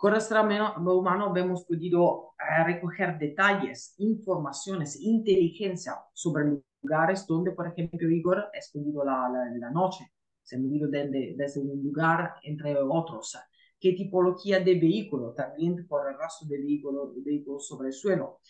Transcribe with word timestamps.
Con 0.00 0.14
rastreo 0.14 0.42
humano 0.78 1.36
hemos 1.36 1.66
podido 1.66 2.32
eh, 2.38 2.64
recoger 2.64 3.18
detalles, 3.18 3.94
informaciones, 3.98 4.98
inteligencia 4.98 5.92
sobre 6.14 6.58
lugares 6.82 7.26
donde, 7.26 7.50
por 7.50 7.66
ejemplo, 7.66 8.08
Igor 8.08 8.38
ha 8.38 8.56
extendido 8.56 9.04
la, 9.04 9.28
la, 9.58 9.70
noche, 9.70 10.10
se 10.42 10.56
ha 10.56 10.58
movido 10.58 10.88
desde 10.88 11.60
un 11.60 11.82
lugar 11.82 12.36
entre 12.44 12.74
otros, 12.78 13.36
qué 13.78 13.92
tipología 13.92 14.60
de 14.60 14.76
vehículo, 14.76 15.34
también 15.34 15.86
por 15.86 16.08
el 16.08 16.16
rastro 16.16 16.48
de 16.48 16.56
vehículo, 16.56 17.12
vehículo 17.22 17.58
sobre 17.58 17.88
el 17.88 17.92
suelo. 17.92 18.40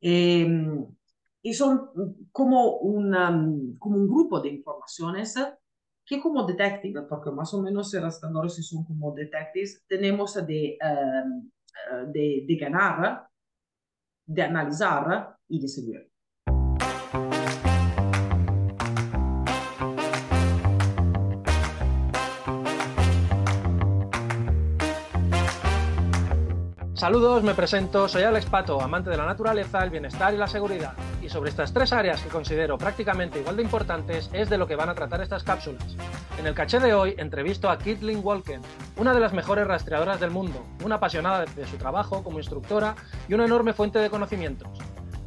Em, 0.00 0.84
y 1.40 1.54
son 1.54 2.26
como, 2.32 2.78
una, 2.78 3.30
como 3.78 3.96
un 3.96 4.08
grupo 4.08 4.40
de 4.40 4.48
informaciones 4.48 5.36
que 6.04 6.20
como 6.20 6.44
detective, 6.46 7.02
porque 7.02 7.30
más 7.30 7.52
o 7.54 7.62
menos 7.62 7.92
los 7.92 8.02
rastreadores 8.02 8.66
son 8.68 8.84
como 8.84 9.14
detectives, 9.14 9.84
tenemos 9.86 10.34
de, 10.46 10.76
em, 10.80 11.50
de, 12.12 12.44
de 12.46 12.56
ganar, 12.56 13.28
de 14.26 14.42
analizar 14.42 15.36
y 15.48 15.60
de 15.60 15.68
seguir. 15.68 16.09
Saludos, 27.00 27.42
me 27.42 27.54
presento, 27.54 28.08
soy 28.08 28.24
Alex 28.24 28.44
Pato, 28.44 28.78
amante 28.78 29.08
de 29.08 29.16
la 29.16 29.24
naturaleza, 29.24 29.82
el 29.82 29.88
bienestar 29.88 30.34
y 30.34 30.36
la 30.36 30.46
seguridad. 30.46 30.92
Y 31.22 31.30
sobre 31.30 31.48
estas 31.48 31.72
tres 31.72 31.94
áreas 31.94 32.20
que 32.20 32.28
considero 32.28 32.76
prácticamente 32.76 33.40
igual 33.40 33.56
de 33.56 33.62
importantes 33.62 34.28
es 34.34 34.50
de 34.50 34.58
lo 34.58 34.66
que 34.66 34.76
van 34.76 34.90
a 34.90 34.94
tratar 34.94 35.22
estas 35.22 35.42
cápsulas. 35.42 35.96
En 36.38 36.46
el 36.46 36.52
caché 36.52 36.78
de 36.78 36.92
hoy 36.92 37.14
entrevisto 37.16 37.70
a 37.70 37.78
Kitlin 37.78 38.20
Walken, 38.22 38.60
una 38.98 39.14
de 39.14 39.20
las 39.20 39.32
mejores 39.32 39.66
rastreadoras 39.66 40.20
del 40.20 40.30
mundo, 40.30 40.62
una 40.84 40.96
apasionada 40.96 41.46
de 41.46 41.66
su 41.66 41.78
trabajo 41.78 42.22
como 42.22 42.36
instructora 42.36 42.94
y 43.28 43.32
una 43.32 43.46
enorme 43.46 43.72
fuente 43.72 43.98
de 43.98 44.10
conocimientos. 44.10 44.68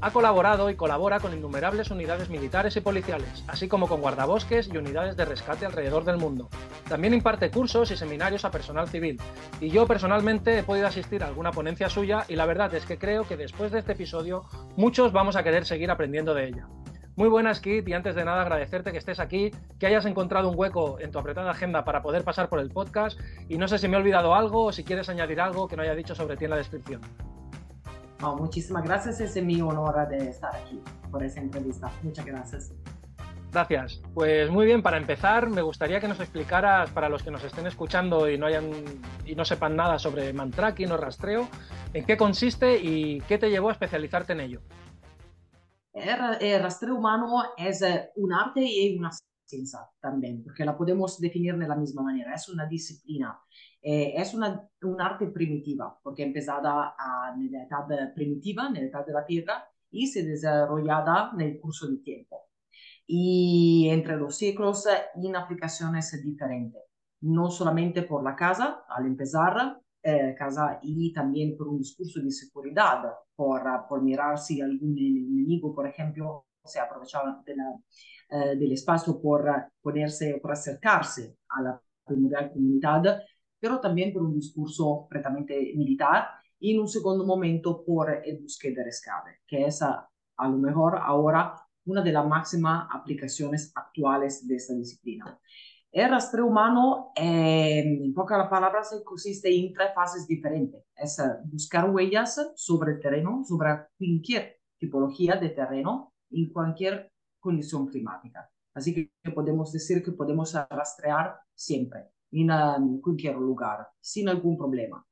Ha 0.03 0.11
colaborado 0.11 0.69
y 0.69 0.75
colabora 0.75 1.21
con 1.21 1.31
innumerables 1.31 1.89
unidades 1.89 2.29
militares 2.29 2.75
y 2.75 2.81
policiales, 2.81 3.45
así 3.47 3.69
como 3.69 3.87
con 3.87 4.01
guardabosques 4.01 4.67
y 4.67 4.75
unidades 4.75 5.15
de 5.15 5.23
rescate 5.23 5.65
alrededor 5.65 6.03
del 6.03 6.17
mundo. 6.17 6.49
También 6.89 7.13
imparte 7.13 7.49
cursos 7.49 7.89
y 7.89 7.95
seminarios 7.95 8.43
a 8.43 8.51
personal 8.51 8.89
civil, 8.89 9.17
y 9.61 9.69
yo 9.69 9.87
personalmente 9.87 10.59
he 10.59 10.63
podido 10.63 10.87
asistir 10.87 11.23
a 11.23 11.27
alguna 11.27 11.53
ponencia 11.53 11.87
suya 11.87 12.25
y 12.27 12.35
la 12.35 12.45
verdad 12.45 12.73
es 12.73 12.85
que 12.85 12.97
creo 12.97 13.25
que 13.25 13.37
después 13.37 13.71
de 13.71 13.79
este 13.79 13.93
episodio 13.93 14.43
muchos 14.75 15.13
vamos 15.13 15.37
a 15.37 15.43
querer 15.43 15.65
seguir 15.65 15.89
aprendiendo 15.89 16.33
de 16.33 16.49
ella. 16.49 16.67
Muy 17.15 17.29
buenas, 17.29 17.61
Kit, 17.61 17.87
y 17.87 17.93
antes 17.93 18.13
de 18.13 18.25
nada 18.25 18.41
agradecerte 18.41 18.91
que 18.91 18.97
estés 18.97 19.21
aquí, 19.21 19.51
que 19.79 19.87
hayas 19.87 20.05
encontrado 20.05 20.49
un 20.49 20.59
hueco 20.59 20.99
en 20.99 21.11
tu 21.11 21.19
apretada 21.19 21.51
agenda 21.51 21.85
para 21.85 22.01
poder 22.01 22.25
pasar 22.25 22.49
por 22.49 22.59
el 22.59 22.71
podcast, 22.71 23.17
y 23.47 23.57
no 23.57 23.69
sé 23.69 23.77
si 23.77 23.87
me 23.87 23.95
he 23.95 24.01
olvidado 24.01 24.35
algo 24.35 24.65
o 24.65 24.73
si 24.73 24.83
quieres 24.83 25.07
añadir 25.07 25.39
algo 25.39 25.69
que 25.69 25.77
no 25.77 25.83
haya 25.83 25.95
dicho 25.95 26.13
sobre 26.13 26.35
ti 26.35 26.43
en 26.43 26.51
la 26.51 26.57
descripción 26.57 26.99
muchísimas 28.31 28.83
gracias, 28.83 29.19
es 29.19 29.43
mi 29.43 29.61
honor 29.61 30.07
de 30.07 30.29
estar 30.29 30.55
aquí 30.55 30.81
por 31.11 31.23
esa 31.23 31.41
entrevista. 31.41 31.91
Muchas 32.01 32.25
gracias. 32.25 32.73
Gracias. 33.51 34.01
Pues 34.15 34.49
muy 34.49 34.65
bien, 34.65 34.81
para 34.81 34.97
empezar, 34.97 35.47
me 35.47 35.61
gustaría 35.61 35.99
que 35.99 36.07
nos 36.07 36.19
explicaras, 36.19 36.89
para 36.89 37.07
los 37.07 37.21
que 37.21 37.29
nos 37.29 37.43
estén 37.43 37.67
escuchando 37.67 38.27
y 38.27 38.35
no, 38.35 38.47
hayan, 38.47 38.71
y 39.25 39.35
no 39.35 39.45
sepan 39.45 39.75
nada 39.75 39.99
sobre 39.99 40.33
mantracking 40.33 40.91
o 40.91 40.97
rastreo, 40.97 41.47
en 41.93 42.03
qué 42.03 42.17
consiste 42.17 42.79
y 42.81 43.21
qué 43.21 43.37
te 43.37 43.51
llevó 43.51 43.69
a 43.69 43.73
especializarte 43.73 44.33
en 44.33 44.39
ello. 44.39 44.61
El, 45.93 46.63
rastreo 46.63 46.95
humano 46.95 47.43
es 47.55 47.83
eh, 47.83 48.09
un 48.15 48.33
arte 48.33 48.61
y 48.61 48.97
una 48.97 49.11
ciencia 49.45 49.81
también, 50.01 50.43
porque 50.43 50.65
la 50.65 50.75
podemos 50.75 51.19
definir 51.19 51.55
de 51.55 51.67
la 51.67 51.75
misma 51.75 52.01
manera. 52.01 52.33
Es 52.33 52.49
una 52.49 52.65
disciplina 52.65 53.39
eh, 53.83 54.13
es 54.15 54.33
una, 54.33 54.67
un 54.83 55.01
arte 55.01 55.27
primitiva, 55.27 55.99
porque 56.01 56.23
empezada 56.23 56.95
en 57.35 57.51
la 57.51 57.63
edad 57.63 58.13
primitiva, 58.15 58.67
en 58.67 58.75
la 58.75 58.79
edad 58.79 59.05
de 59.05 59.13
la 59.13 59.25
tierra, 59.25 59.65
y 59.91 60.07
se 60.07 60.23
desarrollada 60.23 61.31
en 61.33 61.41
el 61.41 61.59
curso 61.59 61.87
del 61.87 62.01
tiempo. 62.01 62.47
Y 63.05 63.89
entre 63.89 64.15
los 64.15 64.37
siglos 64.37 64.87
en 65.15 65.35
aplicaciones 65.35 66.11
diferentes, 66.23 66.81
no 67.21 67.51
solamente 67.51 68.03
por 68.03 68.23
la 68.23 68.35
casa, 68.35 68.85
al 68.87 69.05
empezar, 69.05 69.79
eh, 70.01 70.35
casa 70.37 70.79
y 70.81 71.13
también 71.13 71.55
por 71.57 71.67
un 71.67 71.77
discurso 71.77 72.21
de 72.21 72.31
seguridad, 72.31 73.03
por, 73.35 73.63
por 73.87 74.01
mirar 74.01 74.37
si 74.37 74.61
algún 74.61 74.97
enemigo, 74.97 75.75
por 75.75 75.87
ejemplo, 75.87 76.47
se 76.63 76.79
aprovechaba 76.79 77.41
de 77.45 77.55
la, 77.55 77.77
eh, 78.29 78.55
del 78.55 78.71
espacio 78.71 79.21
por 79.21 79.45
ponerse, 79.81 80.39
por 80.41 80.53
acercarse 80.53 81.37
a 81.49 81.61
la 81.61 81.81
comunidad 82.03 83.21
pero 83.63 83.79
también 83.79 84.11
por 84.11 84.23
un 84.23 84.33
discurso 84.33 85.07
prettamente 85.09 85.71
militar 85.73 86.27
y 86.59 86.73
en 86.73 86.81
un 86.81 86.87
segundo 86.89 87.25
momento 87.25 87.81
por 87.85 88.11
el 88.11 88.41
búsqueda 88.41 88.75
de 88.75 88.83
rescate, 88.83 89.39
que 89.47 89.67
es 89.67 89.81
a, 89.81 90.05
a 90.35 90.49
lo 90.49 90.57
mejor 90.57 90.97
ahora 91.01 91.55
una 91.85 92.01
de 92.01 92.11
las 92.11 92.27
máximas 92.27 92.89
aplicaciones 92.91 93.71
actuales 93.73 94.45
de 94.45 94.55
esta 94.57 94.73
disciplina. 94.73 95.39
El 95.89 96.09
rastreo 96.09 96.47
humano, 96.47 97.13
eh, 97.15 97.79
en 97.85 98.13
pocas 98.13 98.49
palabras, 98.49 99.01
consiste 99.05 99.49
en 99.55 99.71
tres 99.71 99.93
fases 99.95 100.27
diferentes. 100.27 100.83
Es 100.93 101.21
buscar 101.45 101.89
huellas 101.89 102.51
sobre 102.55 102.95
el 102.95 102.99
terreno, 102.99 103.45
sobre 103.47 103.69
cualquier 103.97 104.59
tipología 104.77 105.37
de 105.37 105.51
terreno, 105.51 106.11
en 106.31 106.51
cualquier 106.51 107.13
condición 107.39 107.87
climática. 107.87 108.49
Así 108.73 108.93
que 108.93 109.31
podemos 109.31 109.71
decir 109.71 110.03
que 110.03 110.11
podemos 110.11 110.53
rastrear 110.69 111.39
siempre 111.55 112.12
en 112.41 113.01
cualquier 113.01 113.35
lugar, 113.35 113.87
sin 113.99 114.27
algún 114.27 114.57
problema. 114.57 115.05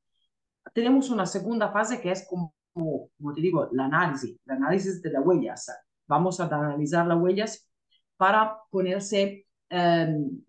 Tenemos 0.74 1.10
una 1.10 1.26
segunda 1.26 1.72
fase 1.72 2.02
que 2.02 2.12
es 2.12 2.28
como, 2.28 2.54
como 2.74 3.34
te 3.34 3.42
digo, 3.42 3.70
el 3.72 3.80
análisis, 3.80 4.38
el 4.46 4.52
análisis 4.52 5.02
de 5.02 5.12
las 5.12 5.26
huellas. 5.26 5.72
Vamos 6.08 6.40
a 6.40 6.46
analizar 6.46 7.06
las 7.06 7.20
huellas 7.20 7.70
para 8.18 8.58
ponerse 8.70 9.46
em, 9.70 10.44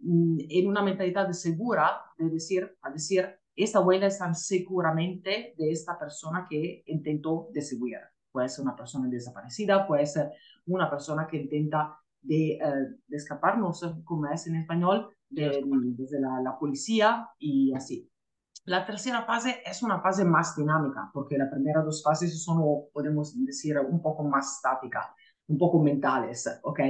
en 0.48 0.66
una 0.66 0.82
mentalidad 0.82 1.30
segura 1.32 2.02
de 2.18 2.30
decir, 2.30 2.76
a 2.82 2.90
decir, 2.90 3.28
esta 3.54 3.80
huella 3.80 4.06
está 4.06 4.32
seguramente 4.34 5.54
de 5.56 5.70
esta 5.70 5.98
persona 5.98 6.46
que 6.48 6.82
intentó 6.86 7.48
deseguir. 7.52 7.98
Puede 8.30 8.48
ser 8.48 8.64
una 8.64 8.74
persona 8.74 9.08
desaparecida, 9.08 9.86
puede 9.86 10.06
ser 10.06 10.32
una 10.66 10.88
persona 10.88 11.26
que 11.26 11.36
intenta 11.36 11.98
de, 12.22 12.58
uh, 12.62 13.00
de 13.06 13.16
escapar, 13.16 13.58
no 13.58 13.72
sé 13.74 13.88
cómo 14.04 14.26
es 14.26 14.46
en 14.46 14.56
español, 14.56 15.10
de, 15.32 15.62
desde 15.96 16.20
la, 16.20 16.40
la, 16.40 16.58
policía 16.58 17.28
y 17.38 17.74
así. 17.74 18.08
La 18.64 18.86
tercera 18.86 19.24
fase 19.24 19.62
es 19.64 19.82
una 19.82 20.00
fase 20.00 20.24
más 20.24 20.56
dinámica, 20.56 21.10
porque 21.12 21.36
las 21.36 21.50
primeras 21.50 21.84
dos 21.84 22.02
fases 22.02 22.42
son, 22.44 22.62
podemos 22.92 23.34
decir, 23.44 23.78
un 23.78 24.00
poco 24.00 24.22
más 24.24 24.56
estáticas, 24.56 25.06
un 25.48 25.58
poco 25.58 25.82
mentales, 25.82 26.48
¿ok? 26.62 26.80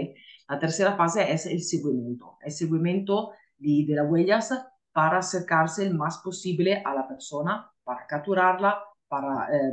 La 0.48 0.58
tercera 0.58 0.96
fase 0.96 1.32
es 1.32 1.46
el 1.46 1.62
seguimiento, 1.62 2.36
el 2.42 2.52
seguimiento 2.52 3.32
de, 3.56 3.84
de 3.88 3.94
las 3.94 4.10
huellas 4.10 4.52
para 4.92 5.18
acercarse 5.18 5.86
el 5.86 5.94
más 5.94 6.18
posible 6.18 6.82
a 6.84 6.94
la 6.94 7.08
persona, 7.08 7.70
para 7.82 8.06
capturarla, 8.06 8.78
para 9.12 9.46
eh, 9.54 9.72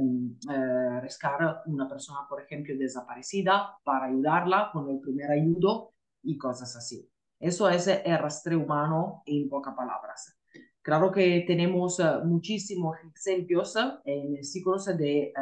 eh, 0.52 1.00
rescatar 1.00 1.62
una 1.66 1.88
persona, 1.88 2.28
por 2.28 2.41
ejemplo, 2.41 2.75
desaparecida, 2.78 3.78
para 3.85 4.08
ayudarla 4.08 4.69
con 4.74 4.90
el 4.90 5.00
primer 5.00 5.31
ayudo 5.31 5.94
y 6.24 6.38
cosas 6.38 6.75
así. 6.75 7.09
Eso 7.39 7.69
es 7.69 7.88
el 7.88 8.17
rastreo 8.17 8.59
humano 8.59 9.23
en 9.25 9.47
pocas 9.47 9.73
palabras. 9.73 10.35
Claro 10.81 11.11
que 11.11 11.44
tenemos 11.45 12.00
uh, 12.00 12.25
muchísimos 12.25 12.97
ejemplos 12.97 13.75
en 14.05 14.44
ciclos 14.44 14.85
de, 14.85 15.33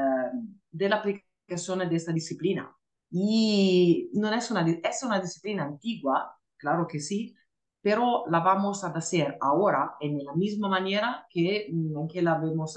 de 0.72 0.90
la 0.90 0.97
aplicación 0.97 1.80
de 1.90 1.96
esta 1.96 2.12
disciplina. 2.12 2.75
Y 3.09 4.09
no 4.13 4.31
es 4.34 4.52
una, 4.52 4.68
es 4.68 5.03
una 5.03 5.19
disciplina 5.19 5.63
antigua, 5.63 6.38
claro 6.57 6.86
que 6.86 7.00
sí, 7.00 7.34
pero 7.81 8.25
la 8.28 8.41
vamos 8.41 8.84
a 8.84 8.88
hacer 8.90 9.38
ahora 9.40 9.96
en 10.02 10.24
la 10.25 10.34
misma 10.34 10.68
manera 10.68 11.25
que, 11.30 11.72
que 12.12 12.22
la 12.22 12.38
vemos, 12.38 12.75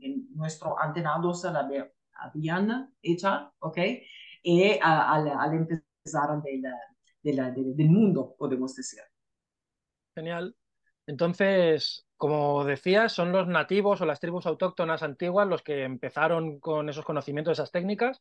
en 0.00 0.28
nuestros 0.34 0.74
antenados 0.80 1.42
la 1.44 1.68
habían 2.14 2.94
hecha, 3.02 3.50
¿ok? 3.58 3.78
Y 4.42 4.78
al, 4.80 5.28
al 5.28 5.54
empezar 5.54 6.30
del, 7.24 7.36
del, 7.52 7.76
del 7.76 7.88
mundo, 7.88 8.36
podemos 8.38 8.76
decir. 8.76 9.00
Genial. 10.14 10.54
Entonces, 11.06 12.06
como 12.16 12.64
decías, 12.64 13.12
son 13.12 13.32
los 13.32 13.48
nativos 13.48 14.00
o 14.00 14.06
las 14.06 14.20
tribus 14.20 14.46
autóctonas 14.46 15.02
antiguas 15.02 15.48
los 15.48 15.62
que 15.62 15.82
empezaron 15.82 16.60
con 16.60 16.88
esos 16.88 17.04
conocimientos, 17.04 17.58
esas 17.58 17.72
técnicas, 17.72 18.20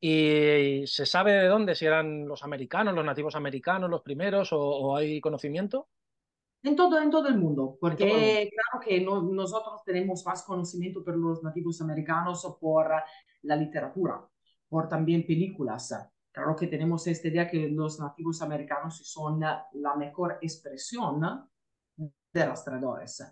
¿Y 0.00 0.86
se 0.86 1.04
sabe 1.04 1.32
de 1.32 1.46
dónde? 1.46 1.74
Si 1.74 1.84
eran 1.84 2.26
los 2.26 2.42
americanos, 2.42 2.94
los 2.94 3.04
nativos 3.04 3.36
americanos 3.36 3.90
los 3.90 4.00
primeros 4.00 4.48
o, 4.52 4.96
hay 4.96 5.20
conocimiento? 5.20 5.88
En 6.62 6.74
todo, 6.74 7.00
en 7.00 7.10
todo 7.10 7.28
el 7.28 7.38
mundo, 7.38 7.76
porque 7.80 8.50
claro 8.50 8.84
que 8.84 9.00
nosotros 9.00 9.82
tenemos 9.84 10.24
más 10.26 10.42
conocimiento 10.42 11.02
por 11.02 11.16
los 11.16 11.42
nativos 11.42 11.80
americanos 11.80 12.44
o 12.44 12.58
por 12.58 12.90
la 13.42 13.56
literatura, 13.56 14.26
por 14.68 14.88
también 14.88 15.26
películas. 15.26 15.94
Claro 16.32 16.54
que 16.56 16.68
tenemos 16.68 17.06
esta 17.06 17.28
idea 17.28 17.48
que 17.48 17.68
los 17.68 17.98
nativos 17.98 18.40
americanos 18.42 19.00
son 19.04 19.40
la 19.40 19.94
mejor 19.96 20.38
expresión 20.40 21.20
de 22.32 22.46
rastreadores. 22.46 23.22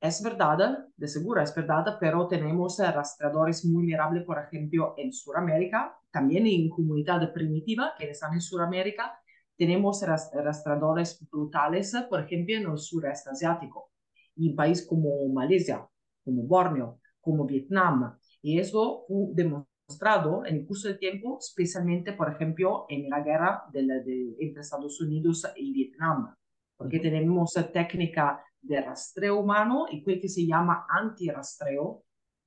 Es 0.00 0.22
verdad, 0.22 0.86
de 0.96 1.08
seguro 1.08 1.40
es 1.40 1.54
verdad, 1.54 1.96
pero 1.98 2.26
tenemos 2.26 2.78
rastreadores 2.78 3.64
muy 3.64 3.84
mirables, 3.84 4.24
por 4.24 4.38
ejemplo, 4.38 4.94
en 4.98 5.12
Sudamérica, 5.12 5.96
también 6.10 6.46
en 6.46 6.68
comunidad 6.68 7.32
primitiva 7.32 7.94
que 7.96 8.10
están 8.10 8.34
en 8.34 8.40
Sudamérica. 8.40 9.18
Tenemos 9.56 10.02
rastreadores 10.02 11.26
brutales, 11.30 11.94
por 12.10 12.20
ejemplo, 12.20 12.56
en 12.56 12.70
el 12.70 12.78
sureste 12.78 13.30
asiático, 13.30 13.92
en 14.36 14.54
países 14.56 14.86
como 14.86 15.28
Malasia, 15.32 15.88
como 16.24 16.42
Borneo, 16.42 17.00
como 17.20 17.46
Vietnam. 17.46 18.18
Y 18.42 18.58
eso 18.58 19.06
fue 19.08 19.64
demostrado 19.94 20.44
en 20.46 20.56
el 20.56 20.66
curso 20.66 20.88
del 20.88 20.98
tiempo, 20.98 21.38
especialmente, 21.38 22.12
por 22.12 22.30
ejemplo, 22.30 22.86
en 22.88 23.08
la 23.08 23.20
guerra 23.22 23.64
de 23.72 23.82
de, 23.82 24.36
entre 24.40 24.62
Estados 24.62 25.00
Unidos 25.00 25.46
y 25.56 25.72
Vietnam, 25.72 26.34
porque 26.76 26.98
tenemos 26.98 27.52
técnica 27.72 28.42
de 28.60 28.80
rastreo 28.80 29.38
humano 29.38 29.86
y 29.90 30.02
quel 30.02 30.20
que 30.20 30.28
se 30.28 30.46
llama 30.46 30.86
anti-rastreo 30.88 32.02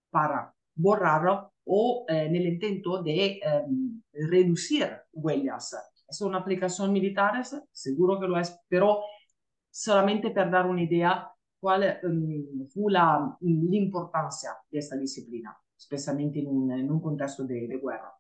para 0.10 0.54
borrar 0.76 1.50
o 1.66 2.06
eh, 2.08 2.26
en 2.26 2.36
el 2.36 2.48
intento 2.48 3.02
de 3.02 3.40
eh, 3.40 3.66
reducir 4.30 4.90
huellas. 5.14 5.76
Es 6.08 6.22
una 6.22 6.40
aplicación 6.40 6.92
militar, 6.92 7.42
seguro 7.72 8.20
que 8.20 8.28
lo 8.28 8.40
es, 8.40 8.58
pero 8.68 9.02
solamente 9.70 10.32
para 10.32 10.50
dar 10.50 10.66
una 10.66 10.84
idea 10.84 11.30
cuál 11.60 12.00
um, 12.04 12.68
fue 12.68 12.92
la 12.92 13.38
importancia 13.42 14.52
de 14.70 14.80
esta 14.80 14.96
disciplina, 14.96 15.58
especialmente 15.78 16.40
en 16.40 16.48
un, 16.48 16.72
en 16.72 16.90
un 16.90 17.00
contexto 17.00 17.44
de, 17.44 17.68
de 17.68 17.78
guerra. 17.78 18.14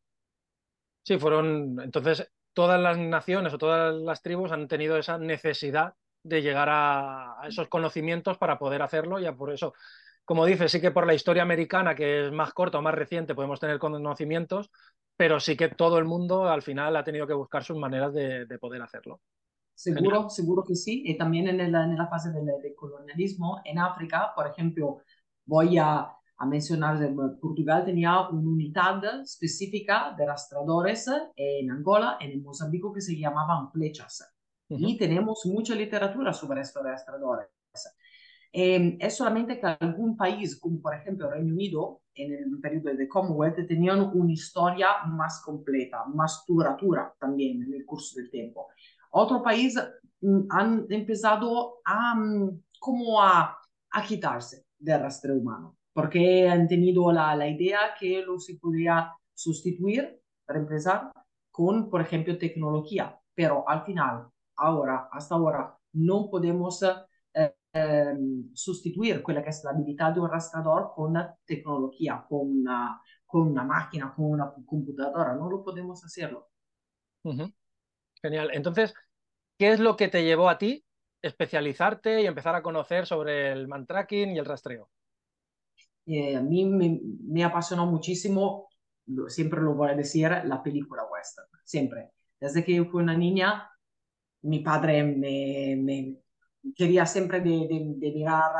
Sí, 1.03 1.17
fueron 1.17 1.79
entonces 1.81 2.29
todas 2.57 2.81
las 2.81 2.97
naciones 2.97 3.53
o 3.53 3.57
todas 3.57 3.93
las 3.93 4.21
tribus 4.21 4.51
han 4.51 4.67
tenido 4.67 4.97
esa 4.97 5.17
necesidad 5.17 5.93
de 6.23 6.41
llegar 6.41 6.67
a, 6.71 7.37
esos 7.47 7.67
conocimientos 7.67 8.37
para 8.37 8.57
poder 8.59 8.81
hacerlo. 8.81 9.19
Ya 9.19 9.33
por 9.33 9.53
eso, 9.53 9.73
como 10.25 10.45
dices, 10.45 10.71
sí 10.71 10.81
que 10.81 10.91
por 10.91 11.07
la 11.07 11.13
historia 11.13 11.43
americana, 11.43 11.95
que 11.95 12.25
es 12.25 12.31
más 12.31 12.53
corta 12.53 12.79
o 12.79 12.81
más 12.81 12.95
reciente, 12.95 13.35
podemos 13.35 13.59
tener 13.59 13.79
conocimientos, 13.79 14.71
pero 15.15 15.39
sí 15.39 15.55
que 15.55 15.69
todo 15.69 15.97
el 15.97 16.05
mundo 16.05 16.49
al 16.49 16.61
final 16.61 16.95
ha 16.95 17.03
tenido 17.03 17.27
que 17.27 17.33
buscar 17.33 17.63
sus 17.63 17.77
maneras 17.77 18.13
de, 18.13 18.45
poder 18.59 18.81
hacerlo. 18.81 19.21
Seguro, 19.73 20.29
seguro 20.29 20.63
que 20.63 20.75
sí. 20.75 21.03
Y 21.05 21.17
también 21.17 21.47
en 21.47 21.71
la, 21.71 21.83
en 21.83 21.95
la 21.95 22.07
fase 22.07 22.31
del, 22.31 22.75
colonialismo 22.75 23.61
en 23.63 23.77
África, 23.77 24.33
por 24.35 24.47
ejemplo, 24.47 25.01
voy 25.45 25.77
a, 25.77 26.16
a 26.37 26.45
mencionar 26.45 26.99
que 26.99 27.13
Portugal 27.41 27.83
tenía 27.85 28.27
una 28.29 28.49
unidad 28.49 29.21
específica 29.21 30.13
de 30.17 30.25
rastradores 30.25 31.07
en 31.35 31.71
Angola, 31.71 32.17
en 32.19 32.43
Mozambique, 32.43 32.87
que 32.93 33.01
se 33.01 33.17
llamaban 33.17 33.71
flechas 33.71 34.33
y 34.69 34.97
tenemos 34.97 35.45
mucha 35.45 35.75
literatura 35.75 36.33
sobre 36.33 36.61
estos 36.61 36.83
rastreadores. 36.83 37.47
Eh, 38.51 38.97
es 38.99 39.15
solamente 39.15 39.59
que 39.59 39.65
algún 39.79 40.17
país, 40.17 40.59
como 40.59 40.81
por 40.81 40.95
ejemplo 40.95 41.29
Reino 41.29 41.53
Unido, 41.53 42.01
en 42.15 42.33
el 42.33 42.59
periodo 42.59 42.95
de 42.95 43.07
Commonwealth, 43.07 43.67
tenían 43.67 43.99
una 44.13 44.31
historia 44.31 45.03
más 45.05 45.41
completa, 45.43 46.05
más 46.05 46.43
duratura 46.47 47.13
también 47.19 47.61
en 47.63 47.73
el 47.73 47.85
curso 47.85 48.19
del 48.19 48.29
tiempo. 48.29 48.67
Otros 49.11 49.41
países 49.41 49.83
mm, 50.21 50.41
han 50.49 50.85
empezado 50.89 51.79
a, 51.85 52.15
mm, 52.15 52.61
como 52.79 53.21
a, 53.21 53.57
a 53.91 54.03
quitarse 54.03 54.65
del 54.79 55.01
rastreo 55.01 55.35
humano, 55.35 55.76
porque 55.97 56.47
han 56.47 56.67
tenido 56.67 57.11
la, 57.11 57.35
la 57.35 57.47
idea 57.47 57.95
que 57.99 58.21
lo 58.21 58.37
se 58.37 58.59
podría 58.59 59.11
sustituir, 59.33 60.21
para 60.45 60.59
empezar, 60.59 61.11
con, 61.49 61.89
por 61.89 62.01
ejemplo, 62.01 62.37
tecnología. 62.37 63.19
Pero 63.33 63.67
al 63.67 63.83
final, 63.83 64.27
ahora, 64.57 65.09
hasta 65.11 65.33
ahora, 65.33 65.75
no 65.93 66.29
podemos 66.29 66.83
eh, 66.83 67.55
eh, 67.73 68.13
sustituir 68.53 69.23
quella 69.23 69.41
che 69.41 69.49
è 69.49 69.53
l'abilità 69.63 70.11
di 70.11 70.19
un 70.19 70.27
rastrador 70.27 70.93
con 70.93 71.39
tecnología, 71.43 72.23
con 72.29 72.47
una, 72.47 73.01
con 73.25 73.47
una 73.47 73.63
máquina, 73.63 74.13
con 74.13 74.25
una 74.25 74.53
computadora. 74.67 75.33
No 75.33 75.49
lo 75.49 75.63
podemos 75.63 76.03
hacerlo. 76.03 76.51
Genial. 78.21 78.51
Entonces, 78.53 78.93
¿qué 79.57 79.71
es 79.71 79.79
lo 79.79 79.95
que 79.95 80.09
te 80.09 80.23
llevó 80.23 80.47
a 80.47 80.59
ti 80.59 80.85
especializarte 81.23 82.21
y 82.21 82.27
empezar 82.27 82.53
a 82.53 82.61
conocer 82.61 83.07
sobre 83.07 83.51
el 83.51 83.67
man 83.67 83.87
tracking 83.87 84.35
y 84.35 84.37
el 84.37 84.45
rastreo? 84.45 84.91
Eh, 86.09 86.37
a 86.37 86.41
mí 86.41 86.63
me, 86.65 87.01
me, 87.27 87.43
apasionó 87.43 87.85
muchísimo, 87.85 88.69
siempre 89.27 89.61
lo 89.61 89.75
voy 89.75 89.89
a 89.89 89.95
decir, 89.95 90.29
la 90.45 90.63
película 90.63 91.03
western, 91.03 91.47
siempre. 91.65 92.11
Desde 92.39 92.63
que 92.63 92.75
yo 92.75 92.85
fui 92.85 93.03
una 93.03 93.17
niña, 93.17 93.69
mi 94.43 94.59
padre 94.61 95.03
me, 95.03 95.75
me 95.77 96.15
quería 96.75 97.05
siempre 97.05 97.41
de, 97.41 97.67
de, 97.67 97.95
de, 97.97 98.11
mirar 98.13 98.51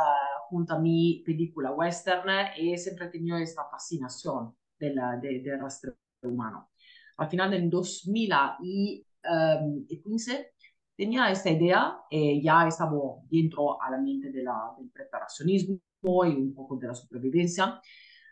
junto 0.50 0.74
a 0.74 0.80
mi 0.80 1.24
película 1.26 1.72
western 1.72 2.30
y 2.58 2.78
siempre 2.78 3.08
tenía 3.08 3.40
esta 3.40 3.64
fascinación 3.72 4.54
del 4.78 4.96
de, 5.22 5.40
de 5.42 5.58
rastreo 5.58 5.96
humano. 6.24 6.72
Al 7.18 7.30
final 7.30 7.52
del 7.52 7.70
2015 7.70 10.52
tenía 10.98 11.32
esta 11.32 11.50
idea 11.50 11.98
y 12.10 12.44
ya 12.44 12.68
estaba 12.68 12.92
dentro 13.30 13.82
a 13.82 13.90
la 13.90 14.00
mente 14.00 14.32
del 14.32 14.50
preparacionismo 14.94 15.80
y 16.26 16.36
un 16.36 16.54
poco 16.54 16.78
de 16.78 16.88
la 16.88 16.96
supervivencia. 16.96 17.82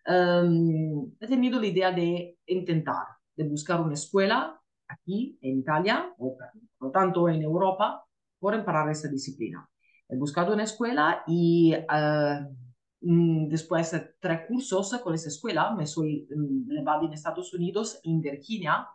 Um, 0.07 1.11
he 1.19 1.27
tenido 1.27 1.59
la 1.59 1.67
idea 1.67 1.91
de 1.91 2.37
intentar, 2.45 3.07
de 3.35 3.43
buscar 3.47 3.81
una 3.81 3.93
escuela 3.95 4.59
aquí 4.87 5.37
en 5.41 5.59
Italia, 5.59 6.13
o 6.17 6.37
por 6.37 6.87
lo 6.87 6.91
tanto 6.91 7.27
en 7.27 7.41
Europa, 7.41 8.05
por 8.39 8.53
emparar 8.53 8.89
esta 8.89 9.07
disciplina. 9.07 9.67
He 10.07 10.15
buscado 10.15 10.53
una 10.53 10.63
escuela 10.63 11.23
y 11.27 11.73
uh, 11.73 13.47
después 13.49 13.91
de 13.91 14.15
tres 14.19 14.41
cursos 14.47 14.95
con 15.03 15.13
esa 15.15 15.29
escuela 15.29 15.73
me 15.75 15.87
soy 15.87 16.27
um, 16.35 16.67
levado 16.67 17.05
en 17.05 17.13
Estados 17.13 17.53
Unidos, 17.53 17.99
en 18.03 18.21
Virginia, 18.21 18.87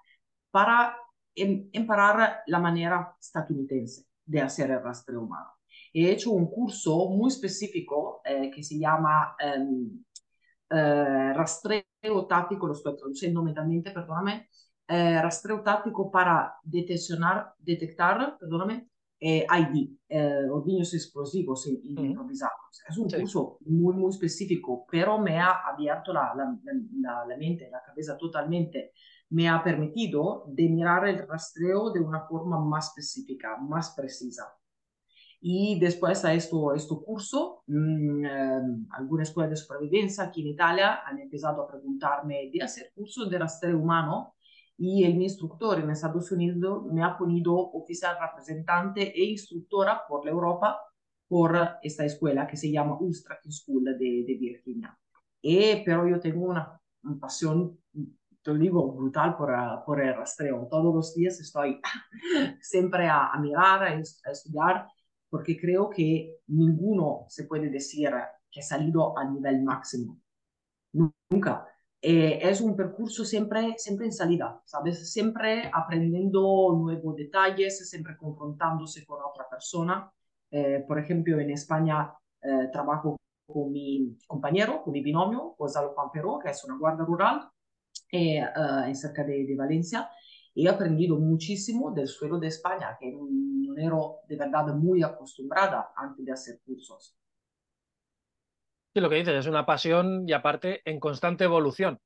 para 0.50 0.96
em 1.34 1.68
emparar 1.72 2.42
la 2.46 2.58
manera 2.58 3.16
estadounidense 3.20 4.06
de 4.24 4.40
hacer 4.40 4.70
el 4.70 4.82
rastreo 4.82 5.22
humano. 5.22 5.59
He 5.92 6.10
hecho 6.10 6.30
un 6.30 6.50
curso 6.50 7.08
muy 7.10 7.28
específico 7.28 8.20
eh, 8.24 8.50
que 8.50 8.62
se 8.62 8.78
llama 8.78 9.36
um, 9.58 10.02
eh, 10.70 11.32
rastreo 11.34 12.26
táctico, 12.28 12.66
lo 12.66 12.74
estoy 12.74 12.96
traduciendo 12.96 13.42
mentalmente, 13.42 13.90
perdóname, 13.90 14.48
eh, 14.86 15.20
rastreo 15.22 15.62
táctico 15.62 16.10
para 16.10 16.54
deteccionar, 16.64 17.54
detectar, 17.58 18.36
perdóname, 18.38 18.88
eh, 19.20 19.46
ID, 19.46 19.96
eh, 20.08 20.48
ordeños 20.50 20.94
explosivos 20.94 21.66
e 21.66 21.78
improvisados. 21.84 22.82
Es 22.88 22.96
un 22.96 23.10
sí. 23.10 23.18
curso 23.18 23.58
muy, 23.66 23.94
muy 23.94 24.10
específico, 24.10 24.86
pero 24.90 25.18
me 25.18 25.38
ha 25.38 25.60
abierto 25.68 26.12
la, 26.12 26.34
la, 26.34 26.56
la, 27.00 27.24
la, 27.26 27.36
mente, 27.36 27.68
la 27.70 27.82
cabeza 27.82 28.16
totalmente. 28.16 28.92
Me 29.28 29.48
ha 29.48 29.62
permitido 29.62 30.44
de 30.48 30.68
mirar 30.68 31.06
el 31.06 31.26
rastreo 31.26 31.92
de 31.92 32.00
una 32.00 32.26
forma 32.26 32.58
más 32.58 32.88
específica, 32.88 33.58
más 33.58 33.94
precisa. 33.94 34.44
Y 35.42 35.78
después 35.80 36.22
a 36.24 36.34
esto, 36.34 36.74
este 36.74 36.94
curso, 37.02 37.62
mmm, 37.66 38.24
eh, 38.24 38.60
alguna 38.90 39.22
escuela 39.22 39.48
de 39.48 39.56
supervivencia 39.56 40.24
aquí 40.24 40.42
en 40.42 40.48
Italia 40.48 41.00
han 41.06 41.18
empezado 41.18 41.62
a 41.62 41.66
preguntarme 41.66 42.50
de 42.52 42.62
hacer 42.62 42.92
cursos 42.94 43.30
de 43.30 43.38
rastreo 43.38 43.78
humano 43.78 44.34
y 44.76 45.04
el, 45.04 45.14
mi 45.14 45.24
instructor 45.24 45.78
en 45.78 45.90
Estados 45.90 46.30
Unidos 46.32 46.84
me 46.92 47.02
ha 47.02 47.16
ponido 47.16 47.54
oficial 47.54 48.16
representante 48.20 49.12
e 49.18 49.24
instructora 49.30 50.02
por 50.06 50.24
la 50.24 50.30
Europa 50.30 50.78
por 51.26 51.56
esta 51.82 52.04
escuela 52.04 52.46
que 52.46 52.56
se 52.56 52.70
llama 52.70 52.98
Ultra 52.98 53.38
School 53.48 53.84
de, 53.84 54.24
de 54.26 54.34
Virginia. 54.38 54.98
Y, 55.40 55.84
pero 55.84 56.06
yo 56.06 56.20
tengo 56.20 56.46
una, 56.46 56.80
pasión, 57.20 57.78
te 58.42 58.58
digo, 58.58 58.92
brutal 58.92 59.36
por, 59.36 59.54
por 59.86 60.00
el 60.00 60.14
rastreo. 60.16 60.66
Todos 60.70 60.94
los 60.94 61.14
días 61.14 61.40
estoy 61.40 61.80
siempre 62.60 63.06
a, 63.06 63.28
a 63.28 63.38
mirar, 63.38 63.84
a, 63.84 63.90
a 63.90 64.30
estudiar, 64.30 64.86
porque 65.30 65.58
creo 65.58 65.88
que 65.88 66.40
ninguno 66.48 67.24
se 67.28 67.44
puede 67.44 67.70
decir 67.70 68.10
que 68.50 68.60
ha 68.60 68.62
salido 68.62 69.16
a 69.16 69.24
nivel 69.24 69.62
máximo. 69.62 70.20
Nunca 70.92 71.66
eh, 72.02 72.38
es 72.42 72.62
un 72.62 72.74
percurso 72.74 73.24
siempre, 73.26 73.74
siempre 73.76 74.06
en 74.06 74.12
salida, 74.12 74.62
¿sabes? 74.64 75.12
Siempre 75.12 75.70
aprendiendo 75.72 76.74
nuevos 76.74 77.14
detalles, 77.16 77.88
siempre 77.88 78.16
confrontándose 78.16 79.04
con 79.04 79.18
otra 79.22 79.46
persona. 79.48 80.10
Eh, 80.50 80.84
por 80.88 80.98
ejemplo, 80.98 81.38
en 81.38 81.50
España 81.50 82.12
eh, 82.40 82.68
trabajo 82.72 83.16
con 83.46 83.70
mi 83.70 84.16
compañero, 84.26 84.82
con 84.82 84.92
mi 84.94 85.02
binomio, 85.02 85.54
Gonzalo 85.58 85.94
Pampero, 85.94 86.38
que 86.38 86.50
es 86.50 86.64
una 86.64 86.78
guardia 86.78 87.04
rural 87.04 87.50
en 88.12 88.96
cerca 88.96 89.22
de, 89.22 89.44
de, 89.44 89.56
Valencia. 89.56 90.08
Y 90.54 90.66
he 90.66 90.70
aprendido 90.70 91.16
muchísimo 91.16 91.92
del 91.92 92.08
suelo 92.08 92.38
de 92.38 92.48
España, 92.48 92.96
que 92.98 93.12
no 93.12 93.76
era 93.76 93.96
de 94.26 94.36
verdad 94.36 94.74
muy 94.74 95.02
acostumbrada 95.02 95.90
antes 95.96 96.24
de 96.24 96.32
hacer 96.32 96.60
cursos. 96.64 97.16
Sí, 98.92 99.00
lo 99.00 99.08
que 99.08 99.16
dices, 99.16 99.34
es 99.34 99.46
una 99.46 99.64
pasión 99.64 100.28
y 100.28 100.32
aparte 100.32 100.82
en 100.84 100.98
constante 100.98 101.44
evolución. 101.44 102.00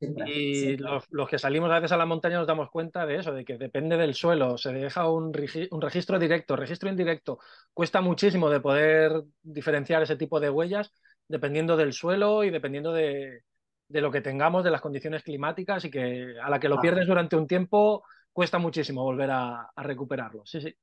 y 0.00 0.78
Los, 0.78 1.06
que 1.28 1.38
salimos 1.38 1.70
a 1.70 1.74
veces 1.74 1.92
a 1.92 1.98
la 1.98 2.06
montaña 2.06 2.38
nos 2.38 2.46
damos 2.46 2.70
cuenta 2.70 3.04
de 3.04 3.16
eso, 3.16 3.34
de 3.34 3.44
que 3.44 3.58
depende 3.58 3.98
del 3.98 4.14
suelo, 4.14 4.56
se 4.56 4.72
deja 4.72 5.10
un, 5.10 5.32
un, 5.70 5.82
registro 5.82 6.18
directo, 6.18 6.56
registro 6.56 6.88
indirecto. 6.88 7.38
Cuesta 7.74 8.00
muchísimo 8.00 8.48
de 8.48 8.60
poder 8.60 9.22
diferenciar 9.42 10.02
ese 10.02 10.16
tipo 10.16 10.40
de 10.40 10.48
huellas 10.48 10.92
dependiendo 11.28 11.76
del 11.76 11.92
suelo 11.92 12.42
y 12.42 12.50
dependiendo 12.50 12.92
de, 12.92 13.42
de 13.90 14.00
lo 14.00 14.10
que 14.10 14.20
tengamos, 14.20 14.64
de 14.64 14.70
las 14.70 14.80
condiciones 14.80 15.22
climáticas 15.22 15.84
y 15.84 15.90
que 15.90 16.36
a 16.42 16.48
la 16.48 16.60
que 16.60 16.68
lo 16.68 16.80
pierdes 16.80 17.06
durante 17.06 17.36
un 17.36 17.46
tiempo 17.46 18.04
cuesta 18.32 18.58
muchísimo 18.58 19.02
volver 19.02 19.30
a, 19.30 19.70
a 19.74 19.82
recuperarlo. 19.82 20.46
Sí, 20.46 20.60
sí. 20.60 20.74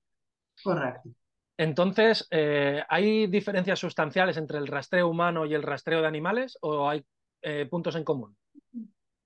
Correcto. 0.62 1.10
Entonces, 1.58 2.28
eh, 2.30 2.84
¿hay 2.88 3.28
diferencias 3.28 3.80
sustanciales 3.80 4.38
entre 4.38 4.60
el 4.60 4.68
rastreo 4.68 5.10
humano 5.10 5.46
y 5.46 5.56
el 5.56 5.64
rastreo 5.64 6.02
de 6.02 6.08
animales 6.08 6.58
o 6.62 6.88
hay 6.88 7.04
eh, 7.42 7.66
puntos 7.66 7.96
en 7.96 8.04
común? 8.04 8.38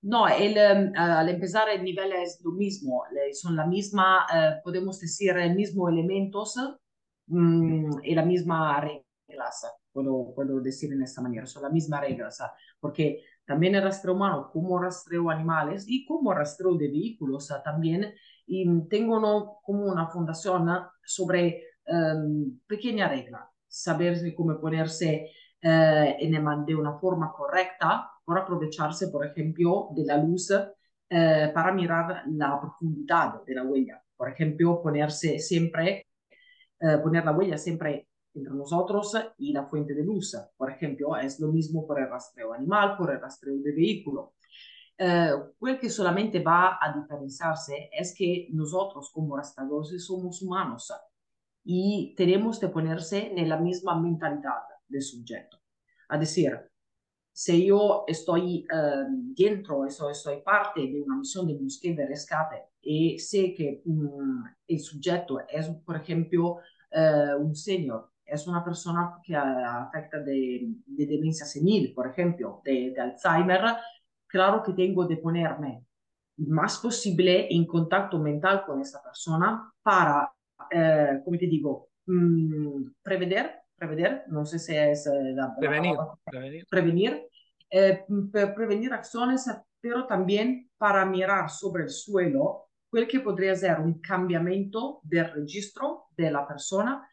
No, 0.02 0.26
el, 0.26 0.56
em, 0.56 0.92
al 0.96 1.28
empezar 1.28 1.68
el 1.68 1.84
nivel 1.84 2.12
es 2.12 2.40
lo 2.42 2.52
mismo, 2.52 3.04
son 3.32 3.54
la 3.54 3.66
misma, 3.66 4.26
eh, 4.34 4.60
podemos 4.64 4.98
decir, 4.98 5.36
el 5.36 5.54
mismo 5.54 5.88
elementos 5.88 6.56
mm, 7.26 8.00
y 8.02 8.14
la 8.14 8.24
misma 8.24 8.80
reglas, 8.80 9.70
puedo, 9.92 10.32
puedo 10.34 10.60
decir 10.60 10.92
en 10.92 11.02
esta 11.02 11.20
manera, 11.20 11.46
son 11.46 11.62
la 11.62 11.70
misma 11.70 12.00
reglas, 12.00 12.42
porque 12.80 13.22
también 13.52 13.74
el 13.74 13.82
rastreo 13.82 14.14
humano 14.14 14.48
como 14.50 14.78
rastreo 14.78 15.28
animales 15.28 15.84
y 15.86 16.06
como 16.06 16.32
rastreo 16.32 16.74
de 16.74 16.88
vehículos 16.88 17.52
también 17.62 18.14
y 18.46 18.66
tengo 18.88 19.60
como 19.62 19.84
una 19.84 20.08
fundación 20.08 20.70
sobre 21.04 21.64
um, 21.86 22.58
pequeña 22.66 23.08
regla, 23.08 23.46
saber 23.68 24.34
cómo 24.34 24.58
ponerse 24.58 25.28
eh, 25.60 26.16
en, 26.18 26.64
de 26.64 26.74
una 26.74 26.98
forma 26.98 27.30
correcta 27.30 28.10
por 28.24 28.38
aprovecharse, 28.38 29.08
por 29.08 29.26
ejemplo, 29.26 29.90
de 29.94 30.06
la 30.06 30.16
luz 30.16 30.50
eh, 31.10 31.50
para 31.52 31.72
mirar 31.72 32.22
la 32.28 32.58
profundidad 32.58 33.44
de 33.44 33.54
la 33.54 33.64
huella. 33.64 34.02
Por 34.16 34.30
ejemplo, 34.30 34.80
ponerse 34.82 35.38
siempre, 35.38 36.06
eh, 36.80 36.98
poner 37.02 37.22
la 37.26 37.32
huella 37.32 37.58
siempre 37.58 38.08
entre 38.34 38.54
nosotros 38.54 39.14
y 39.38 39.52
la 39.52 39.66
fuente 39.66 39.94
de 39.94 40.04
luz. 40.04 40.36
Por 40.56 40.70
ejemplo, 40.70 41.16
es 41.16 41.40
lo 41.40 41.48
mismo 41.48 41.86
por 41.86 42.00
el 42.00 42.08
rastreo 42.08 42.52
animal, 42.52 42.96
por 42.96 43.10
el 43.10 43.20
rastreo 43.20 43.58
de 43.58 43.72
vehículo. 43.72 44.34
Quel 44.96 45.78
que 45.80 45.90
solamente 45.90 46.40
va 46.40 46.78
a 46.80 46.92
diferenciarse 46.92 47.90
es 47.92 48.14
que 48.16 48.48
nosotros 48.52 49.10
como 49.12 49.36
rastreadores 49.36 50.06
somos 50.06 50.42
humanos 50.42 50.92
y 51.64 52.14
tenemos 52.16 52.58
que 52.58 52.68
ponerse 52.68 53.32
en 53.34 53.48
la 53.48 53.56
misma 53.56 54.00
mentalidad 54.00 54.62
del 54.88 55.02
sujeto. 55.02 55.58
Es 56.08 56.20
decir, 56.20 56.72
si 57.32 57.66
yo 57.66 58.04
estoy 58.06 58.66
uh, 58.70 59.06
dentro, 59.34 59.86
estoy 59.86 60.42
parte 60.44 60.82
de 60.82 61.00
una 61.00 61.16
misión 61.16 61.46
de 61.46 61.54
búsqueda 61.54 61.96
de 61.96 62.08
rescate 62.08 62.56
y 62.82 63.18
sé 63.18 63.54
que 63.54 63.80
um, 63.86 64.44
el 64.66 64.80
sujeto 64.80 65.40
es, 65.48 65.68
por 65.86 65.96
ejemplo, 65.96 66.58
uh, 66.92 67.40
un 67.40 67.54
señor, 67.54 68.11
es 68.32 68.46
una 68.46 68.64
persona 68.64 69.18
que 69.22 69.36
afecta 69.36 70.18
de, 70.18 70.66
de 70.86 71.06
demencia 71.06 71.44
senil, 71.44 71.92
por 71.94 72.08
ejemplo, 72.08 72.62
de, 72.64 72.92
de, 72.94 73.00
Alzheimer, 73.00 73.60
claro 74.26 74.62
que 74.62 74.72
tengo 74.72 75.06
que 75.06 75.18
ponerme 75.18 75.84
más 76.38 76.78
posible 76.78 77.48
en 77.50 77.66
contacto 77.66 78.18
mental 78.18 78.64
con 78.64 78.80
esa 78.80 79.02
persona 79.02 79.70
para, 79.82 80.32
eh, 80.70 81.20
como 81.24 81.36
te 81.36 81.46
digo, 81.46 81.90
mmm, 82.06 82.92
prevenir 83.02 83.62
prevenir, 83.86 84.22
no 84.28 84.46
sé 84.46 84.58
si 84.58 84.76
es 84.76 85.06
eh, 85.06 85.32
la, 85.34 85.54
prevenir, 85.56 85.96
la 85.96 86.14
prevenir, 86.24 86.66
prevenir, 86.70 87.28
eh, 87.68 88.04
prevenir 88.54 88.92
acciones, 88.92 89.50
pero 89.80 90.06
también 90.06 90.70
para 90.78 91.04
mirar 91.04 91.50
sobre 91.50 91.84
el 91.84 91.90
suelo 91.90 92.68
quel 92.90 93.08
que 93.08 93.20
podría 93.20 93.54
ser 93.54 93.80
un 93.80 94.00
cambiamiento 94.00 95.00
del 95.02 95.32
registro 95.32 96.04
de 96.16 96.30
la 96.30 96.46
persona 96.46 97.08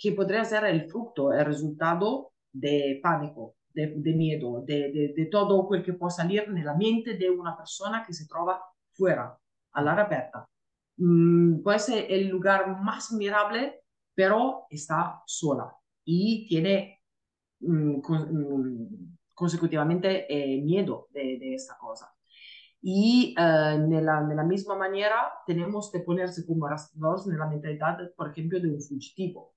que 0.00 0.12
podría 0.12 0.44
ser 0.44 0.64
el 0.64 0.88
fruto, 0.88 1.32
el 1.32 1.44
resultado 1.44 2.32
de 2.52 3.00
pánico, 3.02 3.56
de, 3.72 3.94
de 3.96 4.12
miedo, 4.14 4.62
de, 4.62 4.90
de, 4.92 5.12
de, 5.14 5.26
todo 5.26 5.68
quel 5.68 5.82
que 5.82 5.92
può 5.92 6.08
salir 6.08 6.48
nella 6.48 6.74
mente 6.74 7.16
di 7.16 7.26
una 7.28 7.54
persona 7.54 8.02
che 8.04 8.12
si 8.12 8.26
trova 8.26 8.58
fuera, 8.90 9.38
all'aria 9.72 10.04
aperta. 10.04 10.48
Mm, 10.96 11.60
puede 11.62 11.78
ser 11.78 12.06
el 12.10 12.28
lugar 12.28 12.80
más 12.82 13.12
mirable, 13.12 13.82
pero 14.14 14.66
está 14.70 15.22
sola. 15.26 15.80
y 16.04 16.46
tiene 16.48 17.00
mmm, 17.60 18.00
con, 18.00 18.20
mmm, 18.32 19.16
consecutivamente 19.34 20.26
eh, 20.28 20.60
miedo 20.62 21.08
de, 21.10 21.38
de, 21.38 21.54
esta 21.54 21.76
cosa. 21.78 22.12
Y 22.82 23.34
uh, 23.38 23.78
nella, 23.88 24.20
nella, 24.22 24.42
misma 24.42 24.74
manera 24.74 25.32
tenemos 25.46 25.90
que 25.92 26.00
ponerse 26.00 26.46
como 26.46 26.66
rastreadores 26.66 27.26
en 27.26 27.38
la 27.38 27.46
mentalidad, 27.46 27.98
por 28.16 28.30
ejemplo, 28.30 28.58
de 28.58 28.70
un 28.70 28.80
fugitivo. 28.80 29.54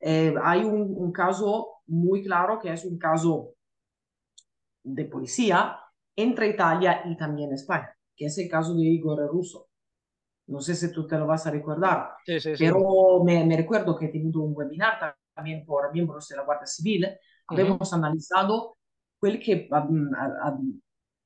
Eh, 0.00 0.34
hay 0.42 0.64
un, 0.64 0.94
un, 0.96 1.12
caso 1.12 1.82
muy 1.86 2.24
claro 2.24 2.58
que 2.58 2.72
es 2.72 2.84
un 2.84 2.98
caso 2.98 3.54
de 4.82 5.04
policía 5.04 5.78
entre 6.16 6.48
Italia 6.48 7.02
y 7.04 7.16
también 7.16 7.52
España, 7.52 7.94
que 8.16 8.26
es 8.26 8.38
el 8.38 8.48
caso 8.48 8.74
de 8.74 8.82
Igor 8.82 9.26
Russo. 9.28 9.68
No 10.46 10.60
sé 10.60 10.74
si 10.74 10.90
tú 10.90 11.06
te 11.06 11.16
lo 11.16 11.26
vas 11.26 11.46
a 11.46 11.50
recordar, 11.50 12.14
sí, 12.24 12.40
sí, 12.40 12.56
sí. 12.56 12.64
pero 12.64 13.22
me, 13.22 13.56
recuerdo 13.56 13.96
que 13.96 14.06
he 14.06 14.08
tenido 14.08 14.40
un 14.40 14.52
webinar 14.56 15.14
también 15.34 15.64
por 15.64 15.92
miembros 15.92 16.26
de 16.28 16.36
la 16.36 16.44
Guardia 16.44 16.66
Civil, 16.66 17.06
uh 17.50 17.54
-huh. 17.54 17.94
analizado 17.94 18.76
quel 19.20 19.38
que 19.38 19.68
um, 19.70 20.10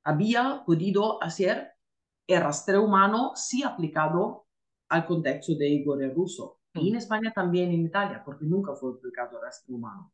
había 0.04 0.62
podido 0.66 1.22
hacer 1.22 1.72
el 2.26 2.42
rastreo 2.42 2.82
humano 2.84 3.32
si 3.34 3.62
aplicado 3.62 4.46
al 4.90 5.06
contexto 5.06 5.54
de 5.54 5.68
Igor 5.68 5.98
-huh. 6.00 6.56
Y 6.74 6.90
en 6.90 6.96
España 6.96 7.32
también 7.34 7.70
en 7.70 7.84
Italia, 7.86 8.22
porque 8.24 8.44
nunca 8.44 8.74
fue 8.74 8.92
aplicado 8.92 9.38
el 9.38 9.44
rastreo 9.44 9.76
humano. 9.76 10.12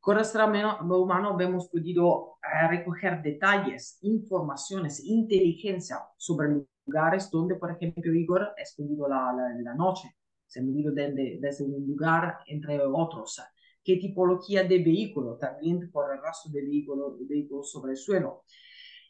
Con 0.00 0.16
rastreo 0.16 0.46
humano 0.80 1.40
hemos 1.40 1.68
podido 1.68 2.36
eh, 2.42 2.68
recoger 2.68 3.22
detalles, 3.22 3.98
informaciones, 4.02 5.04
inteligencia 5.04 5.98
sobre 6.16 6.66
lugares 6.86 7.30
donde, 7.30 7.54
por 7.54 7.70
ejemplo, 7.70 8.12
Igor 8.12 8.42
ha 8.42 8.60
extendido 8.60 9.08
la, 9.08 9.32
la, 9.32 9.54
la 9.62 9.74
noche 9.74 10.14
se 10.54 10.60
han 10.60 10.66
movido 10.68 10.92
desde, 10.92 11.38
desde 11.40 11.64
un 11.64 11.84
lugar 11.84 12.38
entre 12.46 12.80
otros. 12.80 13.40
¿Qué 13.82 13.96
tipología 13.96 14.62
de 14.62 14.78
vehículo? 14.78 15.36
También 15.36 15.90
por 15.90 16.12
el 16.12 16.22
rastro 16.22 16.52
de 16.52 16.62
vehículos 16.62 17.16
vehículo 17.28 17.64
sobre 17.64 17.92
el 17.92 17.96
suelo. 17.96 18.44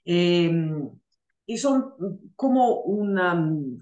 Eh, 0.04 0.50
y 1.46 1.58
son 1.58 1.94
como, 2.34 2.82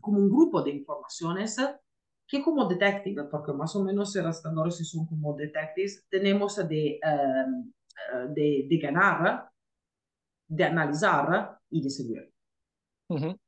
como 0.00 0.18
un 0.18 0.28
grupo 0.28 0.62
de 0.62 0.72
informaciones 0.72 1.56
que 2.32 2.42
como 2.42 2.66
detectives, 2.66 3.26
porque 3.30 3.52
más 3.52 3.76
o 3.76 3.84
menos 3.84 4.16
los 4.16 4.24
rastreadores 4.24 4.90
son 4.90 5.06
como 5.06 5.36
detectives, 5.36 6.06
tenemos 6.08 6.56
de, 6.66 6.98
uh, 7.04 8.32
de, 8.32 8.66
de, 8.70 8.78
ganar, 8.78 9.50
de 10.48 10.64
analizar 10.64 11.58
y 11.68 11.82
de 11.82 11.90
seguir. 11.90 12.32
Uh 13.08 13.16
-huh. 13.16 13.38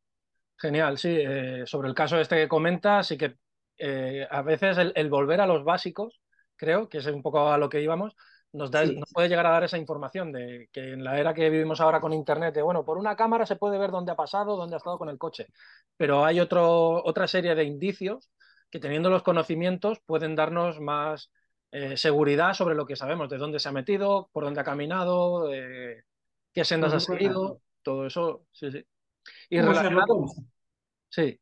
Genial, 0.59 0.99
sí. 0.99 1.17
Eh, 1.19 1.63
sobre 1.65 1.89
el 1.89 1.95
caso 1.95 2.21
este 2.21 2.37
que 2.37 2.47
comenta, 2.47 3.03
sí 3.03 3.17
que 3.17 3.39
eh, 3.79 4.29
a 4.31 4.43
veces 4.43 4.77
el, 4.77 4.93
el, 4.95 5.09
volver 5.09 5.41
a 5.41 5.47
los 5.47 5.65
básicos, 5.65 6.21
creo, 6.55 6.87
que 6.91 6.99
es 6.99 7.07
un 7.07 7.23
poco 7.23 7.51
a 7.51 7.57
lo 7.57 7.71
que 7.71 7.81
íbamos, 7.81 8.15
nos, 8.53 8.71
da, 8.71 8.87
sí. 8.87 8.97
nos, 8.97 9.11
puede 9.15 9.31
llegar 9.31 9.47
a 9.47 9.53
dar 9.53 9.65
esa 9.65 9.79
información 9.79 10.31
de 10.31 10.69
que 10.71 10.93
en 10.93 11.03
la 11.03 11.19
era 11.19 11.33
que 11.33 11.49
vivimos 11.49 11.81
ahora 11.81 12.03
con 12.03 12.13
Internet, 12.13 12.55
de 12.55 12.61
bueno, 12.61 12.85
por 12.85 12.99
una 12.99 13.17
cámara 13.17 13.47
se 13.47 13.57
puede 13.57 13.79
ver 13.79 13.91
dónde 13.91 14.13
ha 14.13 14.17
pasado, 14.17 14.59
dónde 14.59 14.77
ha 14.77 14.83
estado 14.83 14.99
con 14.99 15.09
el 15.09 15.17
coche, 15.17 15.47
pero 15.97 16.23
hay 16.23 16.39
otro, 16.39 17.03
otra 17.03 17.27
serie 17.27 17.55
de 17.55 17.65
indicios 17.65 18.31
que 18.75 18.81
teniendo 18.81 19.09
los 19.09 19.23
conocimientos 19.23 20.01
pueden 20.05 20.35
darnos 20.35 20.81
más 20.81 21.31
eh, 21.71 21.97
seguridad 21.97 22.55
sobre 22.55 22.75
lo 22.75 22.87
que 22.87 22.97
sabemos, 22.97 23.29
de 23.29 23.39
dónde 23.39 23.61
se 23.61 23.69
ha 23.69 23.73
metido, 23.73 24.29
por 24.33 24.43
dónde 24.43 24.63
ha 24.63 24.65
caminado, 24.65 25.55
eh, 25.55 26.03
qué 26.53 26.65
sendas 26.65 26.93
ha 26.93 26.99
seguido, 26.99 27.61
todo 27.85 28.05
eso, 28.05 28.47
sí, 28.51 28.73
sí. 28.73 28.85
Y 29.49 29.61
relacionado, 29.61 30.25
sí, 31.09 31.41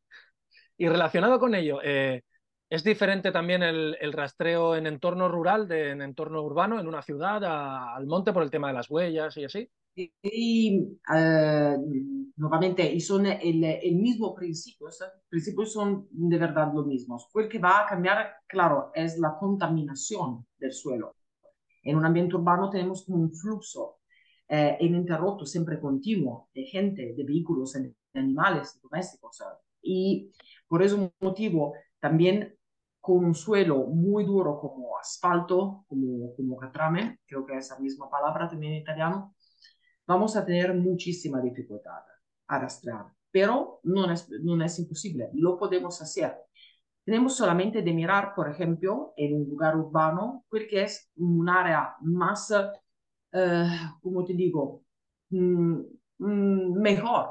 y 0.77 0.87
relacionado 0.87 1.39
con 1.39 1.55
ello, 1.55 1.79
eh, 1.83 2.21
¿es 2.69 2.83
diferente 2.83 3.31
también 3.31 3.63
el, 3.63 3.97
el, 3.99 4.13
rastreo 4.13 4.75
en 4.75 4.85
entorno 4.85 5.27
rural 5.27 5.67
de 5.67 5.89
en 5.89 6.03
entorno 6.03 6.43
urbano, 6.43 6.79
en 6.79 6.87
una 6.87 7.01
ciudad, 7.01 7.43
a, 7.43 7.95
al 7.95 8.05
monte 8.05 8.31
por 8.31 8.43
el 8.43 8.51
tema 8.51 8.67
de 8.67 8.75
las 8.75 8.91
huellas 8.91 9.35
y 9.37 9.45
así? 9.45 9.71
Y, 9.95 10.97
uh, 11.07 12.31
nuevamente, 12.35 12.91
y 12.91 12.99
son 12.99 13.27
el, 13.27 13.63
el 13.63 13.95
mismo 13.95 14.33
principio, 14.33 14.87
los 14.87 14.99
principios 15.29 15.71
son 15.71 16.07
de 16.09 16.37
verdad 16.37 16.71
los 16.73 16.87
mismos. 16.87 17.29
Lo 17.33 17.47
que 17.47 17.59
va 17.59 17.81
a 17.81 17.85
cambiar, 17.85 18.37
claro, 18.47 18.91
es 18.95 19.19
la 19.19 19.37
contaminación 19.37 20.45
del 20.57 20.73
suelo. 20.73 21.15
En 21.83 21.97
un 21.97 22.05
ambiente 22.05 22.35
urbano 22.35 22.69
tenemos 22.69 23.07
un 23.09 23.31
flujo 23.31 23.99
eh, 24.47 24.77
ininterrupto, 24.79 25.45
siempre 25.45 25.79
continuo, 25.79 26.49
de 26.53 26.63
gente, 26.63 27.13
de 27.15 27.23
vehículos, 27.23 27.73
de 27.73 27.93
animales, 28.13 28.79
domésticos. 28.81 29.43
Y 29.81 30.31
por 30.67 30.81
ese 30.81 31.11
motivo, 31.19 31.73
también 31.99 32.55
con 32.99 33.25
un 33.25 33.35
suelo 33.35 33.85
muy 33.87 34.23
duro 34.23 34.59
como 34.59 34.97
asfalto, 34.97 35.85
como, 35.87 36.33
como 36.35 36.57
catrame, 36.57 37.19
creo 37.25 37.45
que 37.45 37.57
es 37.57 37.69
la 37.69 37.79
misma 37.79 38.09
palabra 38.09 38.47
también 38.49 38.73
en 38.73 38.81
italiano, 38.81 39.35
vamos 40.05 40.35
a 40.35 40.45
tener 40.45 40.73
muchísima 40.73 41.41
dificultad 41.41 42.01
a 42.47 42.59
rastrear, 42.59 43.05
pero 43.31 43.79
no 43.83 44.11
es, 44.11 44.29
no 44.29 44.63
es 44.63 44.79
imposible, 44.79 45.29
lo 45.33 45.57
podemos 45.57 46.01
hacer. 46.01 46.35
Tenemos 47.05 47.35
solamente 47.35 47.81
de 47.81 47.93
mirar, 47.93 48.33
por 48.33 48.49
ejemplo, 48.49 49.13
en 49.17 49.35
un 49.35 49.49
lugar 49.49 49.75
urbano, 49.75 50.45
porque 50.49 50.83
es 50.83 51.11
un 51.17 51.49
área 51.49 51.95
más, 52.01 52.51
eh, 53.31 53.65
como 54.01 54.23
te 54.23 54.33
digo, 54.33 54.83
mm, 55.29 55.79
mm, 56.19 56.73
mejor 56.81 57.29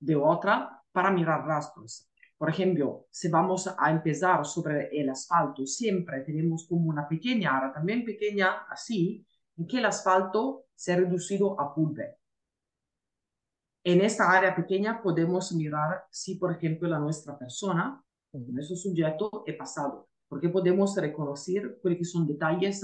de 0.00 0.16
otra 0.16 0.82
para 0.92 1.10
mirar 1.10 1.44
rastros. 1.46 2.10
Por 2.36 2.50
ejemplo, 2.50 3.06
si 3.10 3.28
vamos 3.28 3.66
a 3.78 3.90
empezar 3.90 4.44
sobre 4.44 4.88
el 4.98 5.08
asfalto, 5.08 5.64
siempre 5.66 6.20
tenemos 6.22 6.66
como 6.68 6.90
una 6.90 7.08
pequeña 7.08 7.56
área, 7.56 7.72
también 7.72 8.04
pequeña 8.04 8.66
así, 8.68 9.24
en 9.56 9.66
que 9.66 9.78
el 9.78 9.86
asfalto 9.86 10.64
se 10.74 10.92
ha 10.92 10.96
reducido 10.96 11.58
a 11.60 11.74
pulve. 11.74 12.16
En 13.84 14.00
esta 14.00 14.30
área 14.30 14.54
pequeña 14.54 15.00
podemos 15.00 15.52
mirar 15.52 16.04
si, 16.10 16.34
por 16.34 16.52
ejemplo, 16.52 16.88
la 16.88 16.98
nuestra 16.98 17.38
persona, 17.38 18.02
nuestro 18.32 18.76
sujeto, 18.76 19.44
es 19.46 19.56
pasado, 19.56 20.08
porque 20.28 20.48
podemos 20.48 20.96
reconocer 20.96 21.78
cuáles 21.80 22.10
son 22.10 22.26
detalles 22.26 22.82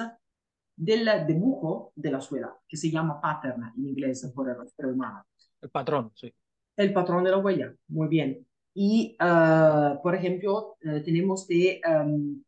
del 0.77 1.27
dibujo 1.27 1.93
de 1.97 2.11
la 2.11 2.21
suela, 2.21 2.57
que 2.69 2.77
se 2.77 2.91
llama 2.91 3.21
pattern 3.21 3.73
en 3.77 3.89
inglés 3.89 4.31
por 4.35 4.49
el 4.49 4.57
rostro 4.57 4.91
humano. 4.91 5.25
El 5.61 5.71
patrón, 5.71 6.13
sí. 6.15 6.33
El 6.77 6.93
patrón 6.93 7.25
de 7.25 7.31
la 7.31 7.39
huella, 7.39 7.75
muy 7.89 8.09
bien. 8.09 8.47
Y, 8.75 9.17
uh, 9.21 10.01
por 10.03 10.15
ejemplo, 10.15 10.77
uh, 10.85 11.03
tenemos 11.03 11.47
de, 11.47 11.81
um, 11.87 12.43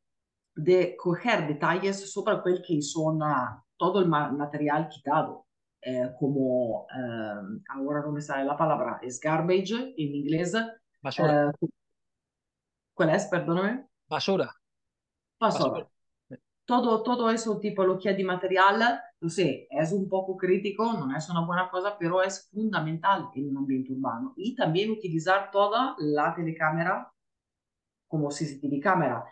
de 0.54 0.96
coger 0.96 1.46
detalles 1.46 2.10
sobre 2.10 2.36
aquel 2.36 2.62
que 2.62 2.80
son 2.80 3.20
uh, 3.20 3.63
todo 3.76 4.00
el 4.00 4.08
ma 4.08 4.30
material 4.32 4.88
quitado, 4.88 5.46
eh, 5.80 6.10
como, 6.18 6.86
ahora 7.68 8.00
no 8.02 8.12
me 8.12 8.20
sale 8.20 8.44
la 8.44 8.56
palabra, 8.56 8.98
es 9.02 9.20
garbage 9.20 9.94
en 9.96 10.14
inglés. 10.14 10.54
Basura. 11.02 11.52
¿Cuál 12.94 13.10
es? 13.10 13.26
Perdóname. 13.26 13.86
Basura. 14.08 14.54
Basura. 15.38 15.70
Basura 15.70 15.94
todo, 16.64 17.02
todo 17.02 17.30
eso, 17.30 17.58
tipología 17.60 18.14
de 18.14 18.24
material, 18.24 19.00
lo 19.20 19.28
sé, 19.28 19.66
es 19.70 19.92
un 19.92 20.08
poco 20.08 20.36
crítico, 20.36 20.92
no 20.94 21.14
es 21.16 21.28
una 21.28 21.44
buena 21.44 21.70
cosa, 21.70 21.96
pero 21.98 22.22
es 22.22 22.48
fundamental 22.50 23.30
en 23.34 23.50
un 23.50 23.58
ambiente 23.58 23.92
urbano. 23.92 24.34
Y 24.36 24.54
también 24.54 24.90
utilizar 24.90 25.50
toda 25.50 25.94
la 25.98 26.34
telecámara 26.34 27.12
como 28.08 28.28
CCTV 28.30 28.80
cámara. 28.80 29.24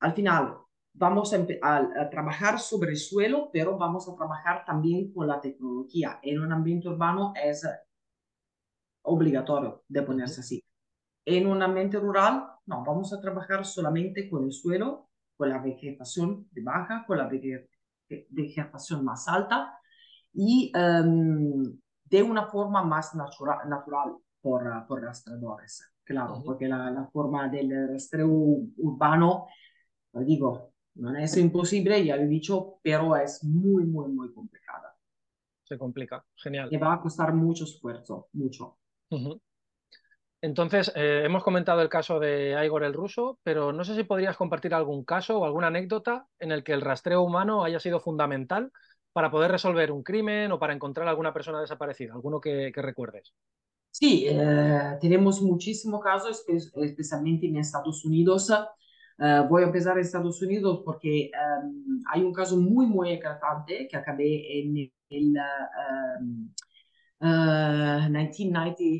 Al 0.00 0.14
final, 0.14 0.58
vamos 0.94 1.32
a, 1.34 1.44
a, 1.62 2.10
trabajar 2.10 2.58
sobre 2.58 2.90
el 2.90 2.96
suelo, 2.96 3.50
pero 3.52 3.78
vamos 3.78 4.08
a 4.08 4.14
trabajar 4.14 4.64
también 4.64 5.12
con 5.12 5.26
la 5.26 5.40
tecnología. 5.40 6.18
En 6.22 6.40
un 6.40 6.52
ambiente 6.52 6.88
urbano 6.88 7.32
es 7.42 7.66
obligatorio 9.02 9.82
de 9.88 10.02
ponerse 10.02 10.40
así. 10.40 10.64
En 11.24 11.46
un 11.46 11.62
ambiente 11.62 11.98
rural, 11.98 12.46
no, 12.66 12.84
vamos 12.84 13.12
a 13.12 13.20
trabajar 13.20 13.64
solamente 13.64 14.28
con 14.28 14.44
el 14.44 14.52
suelo 14.52 15.08
con 15.36 15.48
la 15.48 15.58
vegetación 15.58 16.48
de 16.52 16.62
baja, 16.62 17.04
con 17.04 17.18
la 17.18 17.28
vegetación 17.28 19.04
más 19.04 19.26
alta 19.26 19.76
y 20.32 20.72
um, 20.76 21.64
de 22.04 22.22
una 22.22 22.46
forma 22.46 22.84
más 22.84 23.14
natural, 23.16 23.68
natural 23.68 24.16
por, 24.40 24.86
por 24.86 25.02
rastreadores. 25.02 25.94
Claro, 26.04 26.34
uh 26.34 26.36
-huh. 26.38 26.44
porque 26.44 26.68
la, 26.68 26.90
la, 26.90 27.06
forma 27.06 27.48
del 27.48 27.88
rastreo 27.88 28.28
urbano, 28.28 29.46
lo 30.12 30.20
digo, 30.20 30.71
no 30.94 31.16
es 31.16 31.36
imposible, 31.36 32.04
ya 32.04 32.16
lo 32.16 32.22
he 32.22 32.26
dicho, 32.26 32.78
pero 32.82 33.16
es 33.16 33.44
muy, 33.44 33.84
muy, 33.84 34.08
muy 34.10 34.32
complicada. 34.32 34.94
Se 35.64 35.78
complica, 35.78 36.24
genial. 36.36 36.68
Y 36.70 36.76
va 36.76 36.94
a 36.94 37.00
costar 37.00 37.34
mucho 37.34 37.64
esfuerzo, 37.64 38.28
mucho. 38.32 38.78
Uh 39.10 39.16
-huh. 39.16 39.40
Entonces, 40.42 40.92
eh, 40.96 41.22
hemos 41.24 41.44
comentado 41.44 41.80
el 41.82 41.88
caso 41.88 42.18
de 42.18 42.58
Igor 42.64 42.82
el 42.82 42.92
ruso, 42.92 43.38
pero 43.44 43.72
no 43.72 43.84
sé 43.84 43.94
si 43.94 44.02
podrías 44.02 44.36
compartir 44.36 44.74
algún 44.74 45.04
caso 45.04 45.38
o 45.38 45.44
alguna 45.44 45.68
anécdota 45.68 46.26
en 46.40 46.50
el 46.50 46.64
que 46.64 46.72
el 46.72 46.80
rastreo 46.80 47.22
humano 47.22 47.62
haya 47.62 47.78
sido 47.78 48.00
fundamental 48.00 48.72
para 49.12 49.30
poder 49.30 49.52
resolver 49.52 49.92
un 49.92 50.02
crimen 50.02 50.50
o 50.50 50.58
para 50.58 50.72
encontrar 50.74 51.06
a 51.06 51.10
alguna 51.10 51.32
persona 51.32 51.60
desaparecida, 51.60 52.14
alguno 52.14 52.40
que, 52.40 52.72
que 52.74 52.82
recuerdes. 52.82 53.32
Sí, 53.90 54.26
eh, 54.26 54.96
tenemos 55.00 55.42
muchísimos 55.42 56.02
casos, 56.02 56.44
especialmente 56.48 57.46
en 57.46 57.58
Estados 57.58 58.04
Unidos. 58.04 58.50
Uh, 59.22 59.46
voy 59.48 59.62
a 59.62 59.66
empezar 59.66 59.96
en 59.96 60.00
Estados 60.00 60.42
Unidos 60.42 60.82
porque 60.84 61.30
um, 61.62 62.02
hay 62.10 62.22
un 62.22 62.32
caso 62.32 62.56
muy, 62.56 62.86
muy 62.86 63.12
eclatante 63.12 63.86
que 63.88 63.96
acabé 63.96 64.58
en 64.58 64.90
el 65.10 65.36
uh, 65.36 67.24
uh, 67.24 68.10
1990. 68.10 68.94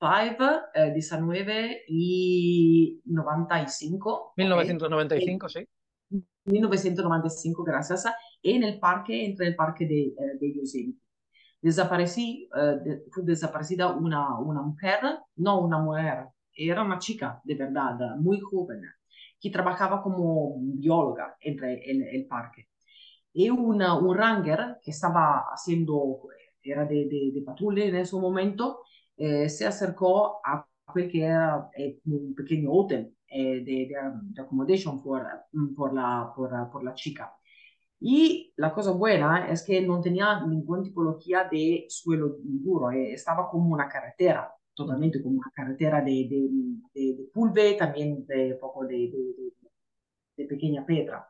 5, 0.00 0.60
eh, 0.74 0.92
19 0.94 1.82
y 1.88 3.02
95. 3.04 4.32
1995, 4.36 5.46
okay. 5.46 5.66
sí. 6.08 6.24
1995, 6.46 7.64
gracias. 7.64 8.04
En 8.42 8.64
el 8.64 8.80
parque, 8.80 9.26
entre 9.26 9.48
el 9.48 9.56
parque 9.56 9.86
de, 9.86 10.00
eh, 10.06 10.38
de 10.40 10.54
Yosemite. 10.54 10.98
Desaparecí, 11.60 12.48
eh, 12.56 12.78
de, 12.82 13.04
fue 13.12 13.22
desaparecida 13.24 13.88
una, 13.88 14.38
una 14.38 14.62
mujer, 14.62 15.00
no 15.36 15.60
una 15.60 15.78
mujer, 15.78 16.28
era 16.54 16.82
una 16.82 16.98
chica 16.98 17.40
de 17.44 17.54
verdad, 17.54 18.16
muy 18.18 18.40
joven, 18.40 18.82
que 19.40 19.50
trabajaba 19.50 20.02
como 20.02 20.56
bióloga 20.60 21.36
entre 21.40 21.82
el, 21.90 22.02
el 22.02 22.26
parque. 22.26 22.68
Y 23.32 23.50
una, 23.50 23.96
un 23.96 24.16
ranger 24.16 24.78
que 24.82 24.90
estaba 24.90 25.46
haciendo, 25.52 26.20
era 26.62 26.84
de, 26.84 27.06
de, 27.06 27.42
patrulla 27.44 27.84
en 27.84 27.96
ese 27.96 28.16
momento, 28.16 28.80
eh, 29.16 29.48
se 29.48 29.66
acercó 29.66 30.40
a 30.44 30.66
aquel 30.86 31.10
que 31.10 31.24
era 31.24 31.70
eh, 31.76 32.00
un 32.06 32.34
pequeño 32.34 32.72
hotel 32.72 33.14
eh, 33.28 33.62
de, 33.64 33.88
de, 33.88 34.42
accommodation 34.42 35.02
por, 35.02 35.22
por, 35.76 35.94
la, 35.94 36.32
por, 36.34 36.50
por, 36.70 36.84
la 36.84 36.94
chica. 36.94 37.32
Y 38.00 38.52
la 38.56 38.72
cosa 38.72 38.92
buena 38.92 39.48
es 39.50 39.62
que 39.64 39.80
no 39.82 40.00
tenía 40.00 40.44
ninguna 40.46 40.82
tipología 40.82 41.44
de 41.44 41.86
suelo 41.88 42.36
duro, 42.42 42.90
eh, 42.90 43.12
estaba 43.12 43.48
como 43.48 43.72
una 43.74 43.88
carretera, 43.88 44.52
totalmente 44.80 45.22
como 45.22 45.38
una 45.38 45.52
carretera 45.54 46.00
de, 46.00 46.26
de, 46.30 47.14
de 47.14 47.28
pulve, 47.32 47.74
también 47.74 48.26
de 48.26 48.56
poco 48.60 48.86
de, 48.86 49.12
de 50.36 50.46
pequeña 50.46 50.86
piedra. 50.86 51.28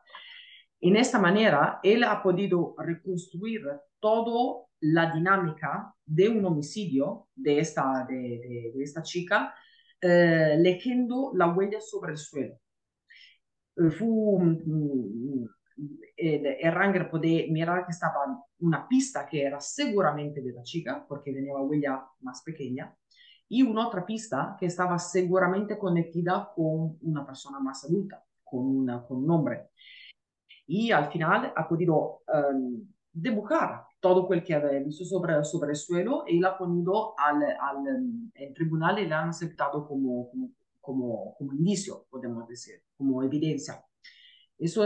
En 0.79 0.95
esta 0.95 1.19
manera, 1.19 1.79
él 1.83 2.03
ha 2.03 2.23
podido 2.23 2.73
reconstruir 2.77 3.61
toda 3.99 4.65
la 4.79 5.13
dinámica 5.13 5.93
de 6.05 6.29
un 6.29 6.45
homicidio 6.45 7.27
de 7.35 7.59
esta, 7.59 8.05
de, 8.09 8.15
de, 8.15 8.71
de 8.73 8.83
esta 8.83 9.03
chica, 9.03 9.53
eh, 10.01 10.55
leyendo 10.57 11.31
la 11.35 11.47
huella 11.53 11.79
sobre 11.81 12.13
el 12.13 12.17
suelo. 12.17 12.55
Eh, 13.77 13.91
fu, 13.91 14.39
mm, 14.39 15.45
el, 16.17 16.45
el, 16.45 16.71
ranger 16.73 17.09
puede 17.09 17.47
mirar 17.51 17.85
que 17.85 17.91
estaba 17.91 18.43
una 18.59 18.87
pista 18.87 19.27
que 19.27 19.43
era 19.43 19.59
seguramente 19.59 20.41
de 20.41 20.53
la 20.53 20.63
chica, 20.63 21.05
tenía 21.23 21.53
la 21.53 21.61
huella 21.61 22.03
más 22.21 22.41
pequeña, 22.43 22.95
y 23.51 23.63
una 23.63 23.87
otra 23.87 24.05
pista 24.05 24.55
que 24.59 24.65
estaba 24.65 24.97
seguramente 24.97 25.77
conectada 25.77 26.51
con 26.55 26.97
una 27.01 27.25
persona 27.25 27.59
más 27.59 27.83
adulta, 27.85 28.23
con, 28.43 28.65
una, 28.65 29.05
con 29.05 29.23
un 29.23 29.31
hombre 29.31 29.71
y 30.71 30.89
al 30.91 31.11
final 31.11 31.51
ha 31.53 31.67
podido 31.67 32.21
um, 32.33 32.81
dibujar 33.11 33.83
todo 33.99 34.27
lo 34.33 34.41
que 34.41 34.55
había 34.55 34.79
visto 34.79 35.03
sobre, 35.03 35.43
sobre 35.43 35.71
el 35.71 35.75
suelo 35.75 36.23
y 36.25 36.39
lo 36.39 36.47
ha 36.47 36.57
ponido 36.57 37.13
al, 37.17 37.43
al 37.43 38.31
el 38.33 38.53
tribunal 38.53 38.99
y 38.99 39.05
lo 39.05 39.15
han 39.17 39.29
aceptado 39.29 39.85
como, 39.85 40.29
como, 40.29 40.49
como, 40.79 41.35
como 41.37 41.53
indicio, 41.53 42.05
podemos 42.09 42.47
decir, 42.47 42.81
como 42.97 43.21
evidencia. 43.21 43.83
Eso 44.57 44.85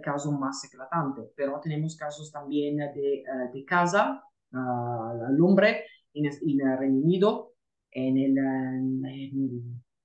caso 0.00 0.32
más 0.32 0.64
eclatante, 0.64 1.30
tenemos 1.60 1.94
casos 1.94 2.32
también 2.32 2.78
de, 2.78 3.22
uh, 3.22 3.52
de 3.52 3.64
casa, 3.64 4.20
uh, 4.52 5.26
al 5.28 5.40
hombre 5.40 5.84
en, 6.12 6.26
en, 6.26 6.78
Reino 6.78 6.98
Unido, 6.98 7.51
en 7.92 8.18
el, 8.18 8.38
en 8.38 9.04
el 9.04 9.62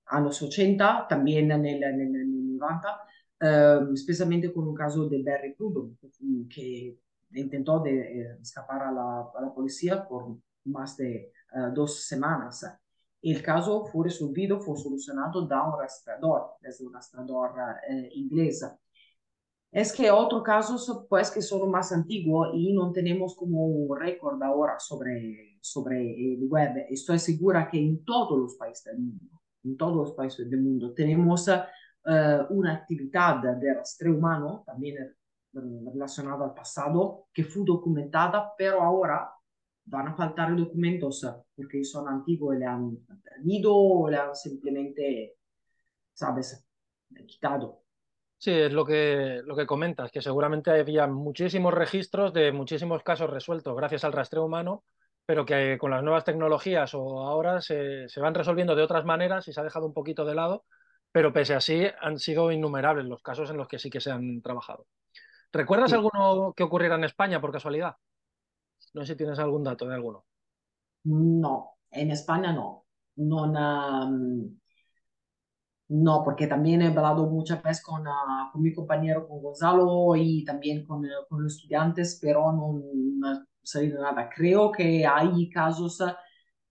años 0.07 0.41
80, 0.41 1.07
también 1.07 1.51
en 1.51 1.65
el, 1.65 1.83
en 1.83 2.15
el 2.15 2.57
90, 2.57 3.01
uh, 3.41 3.93
especialmente 3.93 4.53
con 4.53 4.67
un 4.67 4.75
caso 4.75 5.07
de 5.07 5.23
Barry 5.23 5.53
Prudhomme, 5.53 5.97
que 6.49 6.97
intentó 7.33 7.79
de, 7.79 8.21
eh, 8.21 8.37
escapar 8.41 8.83
a 8.83 8.91
la, 8.91 9.29
a 9.35 9.41
la, 9.41 9.53
policía 9.53 10.07
por 10.07 10.37
más 10.65 10.95
de 10.97 11.31
uh, 11.53 11.73
dos 11.73 12.05
semanas. 12.05 12.65
El 13.21 13.41
caso 13.41 13.85
fue 13.85 14.05
resolvido, 14.05 14.59
fue 14.59 14.77
solucionado 14.77 15.45
da 15.47 15.67
un 15.67 15.79
rastreador, 15.79 16.55
desde 16.61 16.85
un 16.85 16.93
rastreador 16.93 17.51
uh, 17.51 18.07
inglés. 18.11 18.63
Es 19.71 19.93
que 19.93 20.09
otros 20.09 20.43
casos, 20.43 21.05
pues, 21.09 21.29
que 21.29 21.41
son 21.41 21.69
más 21.69 21.91
antiguos 21.91 22.49
y 22.53 22.73
no 22.73 22.91
tenemos 22.91 23.35
como 23.35 23.65
un 23.65 23.99
récord 23.99 24.41
ahora 24.41 24.79
sobre, 24.79 25.57
sobre 25.61 26.33
el 26.33 26.47
web. 26.47 26.85
Estoy 26.89 27.19
segura 27.19 27.69
que 27.69 27.77
en 27.77 28.03
todos 28.05 28.39
los 28.39 28.55
países 28.55 28.85
del 28.85 28.99
mundo, 28.99 29.41
en 29.63 29.77
todos 29.77 29.95
los 29.95 30.11
países 30.13 30.49
del 30.49 30.61
mundo, 30.61 30.93
tenemos 30.93 31.47
uh, 31.49 32.53
una 32.53 32.73
actividad 32.73 33.41
de 33.57 33.73
rastreo 33.73 34.15
humano, 34.15 34.63
también 34.65 35.15
relacionada 35.53 36.45
al 36.45 36.53
pasado 36.53 37.27
que 37.33 37.43
fue 37.43 37.63
documentada, 37.65 38.53
pero 38.57 38.81
ahora 38.81 39.29
van 39.85 40.09
a 40.09 40.15
faltar 40.15 40.55
documentos 40.55 41.25
porque 41.55 41.83
son 41.83 42.07
antiguos 42.07 42.55
y 42.55 42.59
le 42.59 42.65
han 42.65 42.97
perdido 43.23 43.75
o 43.75 44.09
le 44.09 44.17
han 44.17 44.35
simplemente, 44.35 45.37
¿sabes?, 46.13 46.65
quitado. 47.25 47.86
Sí, 48.39 48.51
es 48.51 48.71
lo 48.71 48.85
que, 48.85 49.41
lo 49.45 49.55
que 49.55 49.65
comentas, 49.65 50.11
que 50.11 50.21
seguramente 50.21 50.69
había 50.71 51.07
muchísimos 51.07 51.73
registros 51.73 52.33
de 52.33 52.51
muchísimos 52.51 53.01
casos 53.03 53.29
resueltos 53.31 53.75
gracias 53.75 54.03
al 54.03 54.13
rastreo 54.13 54.45
humano, 54.45 54.83
pero 55.25 55.43
que 55.45 55.77
con 55.79 55.89
las 55.91 56.03
nuevas 56.03 56.23
tecnologías 56.23 56.93
o 56.93 57.21
ahora 57.23 57.61
se, 57.61 58.07
se 58.07 58.19
van 58.21 58.35
resolviendo 58.35 58.75
de 58.75 58.83
otras 58.83 59.05
maneras 59.05 59.47
y 59.47 59.53
se 59.53 59.59
ha 59.59 59.63
dejado 59.63 59.87
un 59.87 59.93
poquito 59.93 60.23
de 60.23 60.35
lado, 60.35 60.65
pero 61.11 61.33
pese 61.33 61.55
a 61.55 61.61
sí 61.61 61.83
han 61.99 62.19
sido 62.19 62.51
innumerables 62.51 63.05
los 63.05 63.23
casos 63.23 63.49
en 63.49 63.57
los 63.57 63.67
que 63.67 63.79
sí 63.79 63.89
que 63.89 64.01
se 64.01 64.11
han 64.11 64.41
trabajado. 64.43 64.85
¿Recuerdas 65.53 65.91
Sí. 65.91 65.95
alguno 65.95 66.53
que 66.55 66.63
ocurriera 66.63 66.95
en 66.95 67.05
España 67.05 67.41
por 67.41 67.51
casualidad? 67.51 67.95
No 68.93 69.01
sé 69.03 69.13
si 69.13 69.17
tienes 69.17 69.39
algún 69.39 69.63
dato 69.63 69.87
de 69.87 69.95
alguno. 69.95 70.25
No, 71.03 71.77
en 71.91 72.11
España 72.11 72.53
no. 72.53 72.85
No, 73.15 73.43
um, 73.45 74.59
no, 75.89 76.23
porque 76.23 76.47
también 76.47 76.81
he 76.81 76.87
hablado 76.87 77.27
muchas 77.29 77.61
veces 77.63 77.83
con, 77.83 78.07
uh, 78.07 78.51
con 78.51 78.61
mi 78.61 78.73
compañero, 78.73 79.27
con 79.27 79.41
Gonzalo 79.41 80.15
y 80.15 80.43
también 80.45 80.85
con, 80.85 81.05
uh, 81.05 81.09
con 81.29 81.43
los 81.43 81.55
estudiantes, 81.55 82.19
pero 82.21 82.51
no, 82.51 82.81
no 82.83 83.27
ha 83.29 83.45
salido 83.63 84.01
nada. 84.01 84.29
Creo 84.35 84.71
que 84.71 85.05
hay 85.05 85.49
casos 85.49 86.01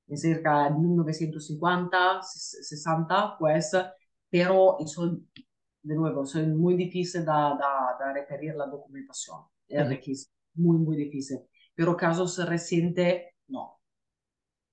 en 0.09 0.17
cerca 0.19 0.65
de 0.65 0.71
1950, 0.79 2.23
60, 2.23 3.37
pues, 3.39 3.73
pero 4.31 4.77
eso, 4.81 5.19
de 5.83 5.95
nuevo, 5.95 6.25
es 6.25 6.35
muy 6.49 6.77
difícil 6.77 7.25
de, 7.25 7.33
de, 7.33 8.05
de 8.07 8.13
referir 8.15 8.55
la 8.55 8.67
documentación. 8.67 9.41
Ujú. 9.69 9.83
requis- 9.91 10.31
muy, 10.55 10.79
muy 10.79 10.97
difícil. 10.97 11.41
Pero 11.75 11.97
casos 11.97 12.39
recientes. 12.49 13.23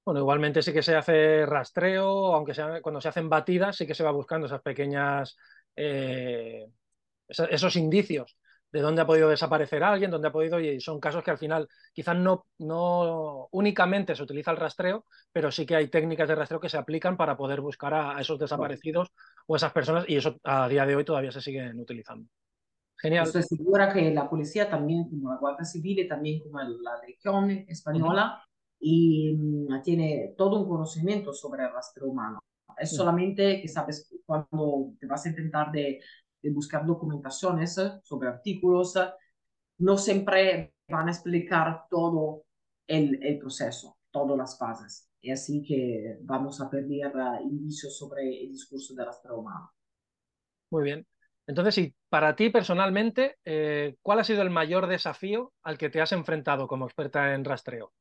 Bueno, 0.05 0.19
igualmente 0.19 0.61
sí 0.61 0.73
que 0.73 0.83
se 0.83 0.95
hace 0.95 1.45
rastreo, 1.45 2.33
aunque 2.33 2.53
sea 2.53 2.81
cuando 2.81 2.99
se 2.99 3.07
hacen 3.07 3.29
batidas, 3.29 3.77
sí 3.77 3.87
que 3.87 3.95
se 3.95 4.03
va 4.03 4.11
buscando 4.11 4.47
esas 4.47 4.61
pequeñas, 4.61 5.37
eh, 5.75 6.67
esos 7.27 7.75
indicios 7.77 8.37
de 8.69 8.81
dónde 8.81 9.03
ha 9.03 9.05
podido 9.05 9.29
desaparecer 9.29 9.83
alguien, 9.83 10.09
dónde 10.09 10.27
ha 10.27 10.31
podido, 10.31 10.59
y 10.59 10.81
son 10.81 10.99
casos 10.99 11.23
que 11.23 11.29
al 11.31 11.37
final 11.37 11.69
quizás 11.93 12.17
no, 12.17 12.47
no 12.57 13.47
únicamente 13.51 14.15
se 14.15 14.23
utiliza 14.23 14.49
el 14.49 14.57
rastreo, 14.57 15.05
pero 15.31 15.51
sí 15.51 15.65
que 15.65 15.75
hay 15.75 15.87
técnicas 15.87 16.27
de 16.27 16.35
rastreo 16.35 16.59
que 16.59 16.69
se 16.69 16.77
aplican 16.77 17.15
para 17.15 17.37
poder 17.37 17.61
buscar 17.61 17.93
a, 17.93 18.17
a 18.17 18.21
esos 18.21 18.39
desaparecidos 18.39 19.09
o 19.45 19.55
esas 19.55 19.71
personas, 19.71 20.05
y 20.07 20.17
eso 20.17 20.37
a 20.43 20.67
día 20.67 20.87
de 20.87 20.95
hoy 20.95 21.05
todavía 21.05 21.31
se 21.31 21.39
siguen 21.39 21.79
utilizando. 21.79 22.27
Genial. 22.97 23.27
Estoy 23.27 23.43
segura 23.43 23.93
que 23.93 24.11
la 24.11 24.29
policía 24.29 24.69
también, 24.69 25.07
como 25.07 25.29
la 25.31 25.37
Guardia 25.37 25.65
Civil, 25.65 25.99
y 25.99 26.07
también 26.07 26.41
como 26.41 26.59
la 26.59 26.99
Legión 27.05 27.49
Española, 27.67 28.43
y 28.85 29.33
mm, 29.33 29.81
tiene 29.81 30.35
todo 30.37 30.59
un 30.59 30.67
conocimiento 30.67 31.33
sobre 31.33 31.63
el 31.63 31.71
rastreo 31.71 32.07
humano. 32.07 32.39
Es 32.77 32.95
solamente 32.95 33.61
que 33.61 33.67
sabes 33.67 34.13
cuando 34.25 34.93
te 34.99 35.07
vas 35.07 35.25
a 35.25 35.29
intentar 35.29 35.71
de, 35.71 36.01
de 36.41 36.51
buscar 36.51 36.85
documentaciones 36.85 37.79
sobre 38.03 38.27
artículos, 38.27 38.95
no 39.77 39.97
siempre 39.97 40.73
van 40.89 41.07
a 41.07 41.11
explicar 41.11 41.85
todo 41.89 42.43
el, 42.85 43.23
el 43.23 43.39
proceso, 43.39 43.97
todas 44.11 44.37
las 44.37 44.57
fases. 44.57 45.09
Y 45.21 45.31
así 45.31 45.63
que 45.63 46.17
vamos 46.21 46.59
a 46.59 46.69
perder 46.69 47.15
uh, 47.15 47.41
indicios 47.41 47.97
sobre 47.97 48.43
el 48.43 48.51
discurso 48.51 48.93
del 48.93 49.05
rastreo 49.05 49.37
humano. 49.37 49.71
Muy 50.71 50.83
bien. 50.83 51.07
Entonces, 51.47 51.75
sí, 51.75 51.95
para 52.09 52.35
ti 52.35 52.49
personalmente, 52.49 53.37
eh, 53.45 53.95
¿cuál 54.01 54.19
ha 54.19 54.23
sido 54.25 54.41
el 54.41 54.49
mayor 54.49 54.87
desafío 54.87 55.53
al 55.61 55.77
que 55.77 55.89
te 55.89 56.01
has 56.01 56.11
enfrentado 56.11 56.67
como 56.67 56.85
experta 56.85 57.33
en 57.33 57.45
rastreo? 57.45 57.93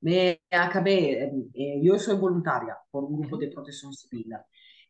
Me 0.00 0.40
acabé, 0.50 1.24
eh, 1.54 1.80
yo 1.82 1.98
soy 1.98 2.16
voluntaria 2.16 2.76
por 2.90 3.04
un 3.04 3.20
grupo 3.20 3.36
de 3.38 3.48
protección 3.50 3.92
civil 3.92 4.26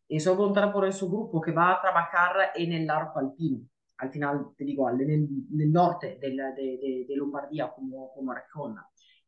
y 0.07 0.19
soy 0.19 0.35
voluntaria 0.35 0.71
por 0.71 0.85
ese 0.85 1.05
grupo 1.05 1.41
que 1.41 1.51
va 1.51 1.73
a 1.73 1.81
trabajar 1.81 2.51
en 2.55 2.73
el 2.73 2.89
arco 2.89 3.19
alpino. 3.19 3.59
Al 3.97 4.11
final, 4.11 4.49
te 4.55 4.63
digo, 4.63 4.89
en 4.89 5.01
el, 5.01 5.09
en 5.09 5.61
el 5.61 5.71
norte 5.71 6.19
de, 6.21 6.33
la, 6.35 6.51
de, 6.51 6.77
de, 6.77 7.05
de, 7.07 7.15
Lombardía 7.15 7.71
como, 7.73 8.13
como 8.13 8.33
región. 8.33 8.75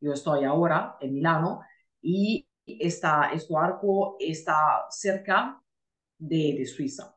Yo 0.00 0.12
estoy 0.12 0.44
ahora 0.44 0.96
en 1.00 1.12
Milano 1.14 1.60
y 2.00 2.46
esta, 2.66 3.30
este 3.32 3.54
arco 3.56 4.16
está 4.20 4.86
cerca 4.90 5.60
de, 6.18 6.54
de 6.58 6.66
Suiza. 6.66 7.16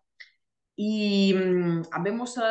Y 0.76 1.34
um, 1.36 1.84
habemos, 1.92 2.38
uh, 2.38 2.42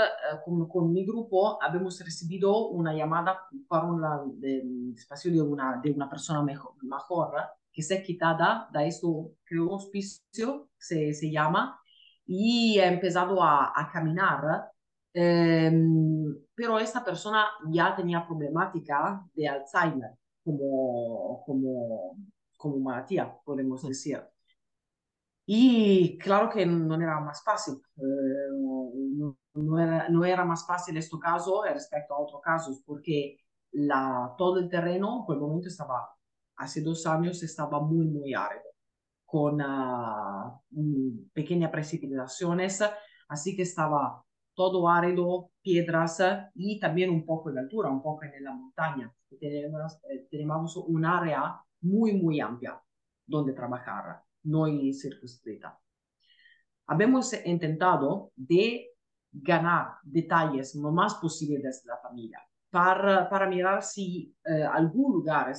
con, 0.45 0.69
con, 0.69 0.93
mi 0.93 1.05
grupo, 1.05 1.61
habemos 1.63 1.99
recibido 2.01 2.69
una 2.69 2.95
llamada 2.95 3.41
para 3.67 3.85
un 3.87 4.95
espacio 4.97 5.33
de 5.33 5.43
una, 5.43 5.81
de 5.83 5.91
una 5.91 6.09
persona 6.09 6.43
mejor, 6.43 6.75
mejor 6.83 7.35
que 7.73 7.83
se 7.83 8.03
quitada 8.03 8.69
de 8.73 8.87
esto, 8.87 9.33
creo, 9.45 9.71
hospicio, 9.71 10.69
se, 10.77 11.15
se 11.15 11.31
llama, 11.31 11.81
y 12.27 12.79
ha 12.79 12.89
empezado 12.93 13.43
a, 13.43 13.73
a 13.75 13.91
caminar. 13.91 14.71
Eh, 15.15 15.71
pero 16.55 16.79
esta 16.79 17.05
persona 17.05 17.47
ya 17.71 17.95
tenía 17.95 18.27
problemática 18.27 19.27
de 19.35 19.49
Alzheimer 19.49 20.13
como, 20.45 21.43
como, 21.45 22.17
como 22.57 22.79
malattia, 22.79 23.37
podemos 23.45 23.83
decir. 23.87 24.23
Y 25.45 26.19
claro 26.19 26.49
que 26.51 26.65
no 26.65 26.95
era 26.95 27.21
más 27.21 27.43
fácil, 27.45 27.75
eh, 27.97 28.03
no, 29.55 29.79
era, 29.79 30.09
no, 30.09 30.25
era, 30.25 30.45
más 30.45 30.67
fácil 30.67 30.97
este 30.97 31.19
caso 31.19 31.63
respecto 31.65 32.15
a 32.15 32.21
otros 32.21 32.41
casos, 32.43 32.83
porque 32.87 33.39
la, 33.73 34.35
todo 34.39 34.61
el 34.61 34.69
terreno 34.69 35.25
por 35.27 35.37
el 35.37 35.43
momento 35.43 35.69
estaba, 35.69 36.09
hace 36.57 36.81
dos 36.81 37.07
años 37.07 37.43
estaba 37.43 37.81
muy, 37.81 38.07
muy 38.07 38.35
árido, 38.35 38.63
con 39.25 39.61
uh, 39.61 41.29
pequeñas 41.33 41.71
precipitaciones, 41.71 42.83
así 43.29 43.57
que 43.57 43.63
estaba 43.63 44.25
todo 44.55 44.89
árido, 44.89 45.51
piedras 45.63 46.23
y 46.55 46.79
también 46.79 47.11
un 47.11 47.25
poco 47.25 47.51
de 47.51 47.61
altura, 47.61 47.91
un 47.91 48.03
poco 48.03 48.25
en 48.25 48.45
la 48.45 48.53
montaña. 48.53 49.13
Tenemos, 49.41 49.99
eh, 50.11 50.29
tenemos 50.31 50.77
un 50.77 51.05
área 51.05 51.61
muy, 51.81 52.13
muy 52.21 52.41
amplia 52.41 52.81
donde 53.27 53.55
trabajar 53.55 54.23
no 54.45 54.67
circunscrita. 54.93 55.79
Habemos 56.87 57.33
intentado 57.45 58.33
de 58.37 58.91
ganar 59.31 59.97
detalles 60.03 60.75
lo 60.75 60.91
más 60.93 61.15
posible 61.15 61.61
desde 61.63 61.89
la 61.89 61.99
familia 61.99 62.39
para, 62.71 63.29
para 63.29 63.49
mirar 63.49 63.83
si 63.83 64.35
eh, 64.45 64.63
algún 64.63 65.13
lugar 65.13 65.53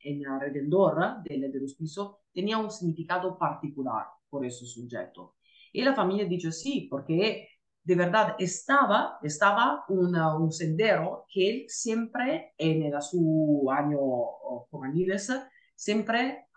en 0.00 0.26
alrededor 0.26 1.22
del, 1.24 1.50
del 1.52 1.64
hospicio 1.64 2.20
tenía 2.32 2.58
un 2.58 2.70
significado 2.70 3.38
particular 3.38 4.06
por 4.28 4.44
ese 4.44 4.66
sujeto. 4.66 5.36
Y 5.72 5.82
la 5.82 5.94
familia 5.94 6.26
dice 6.26 6.52
sí, 6.52 6.86
porque 6.90 7.48
de 7.82 7.94
verdad 7.94 8.34
estaba, 8.38 9.18
estaba 9.22 9.84
un 9.88 10.50
sendero 10.50 11.24
que 11.28 11.50
él 11.50 11.64
siempre 11.68 12.52
en 12.58 13.00
su 13.00 13.68
año 13.70 13.98
juveniles, 14.70 15.32
siempre 15.74 16.48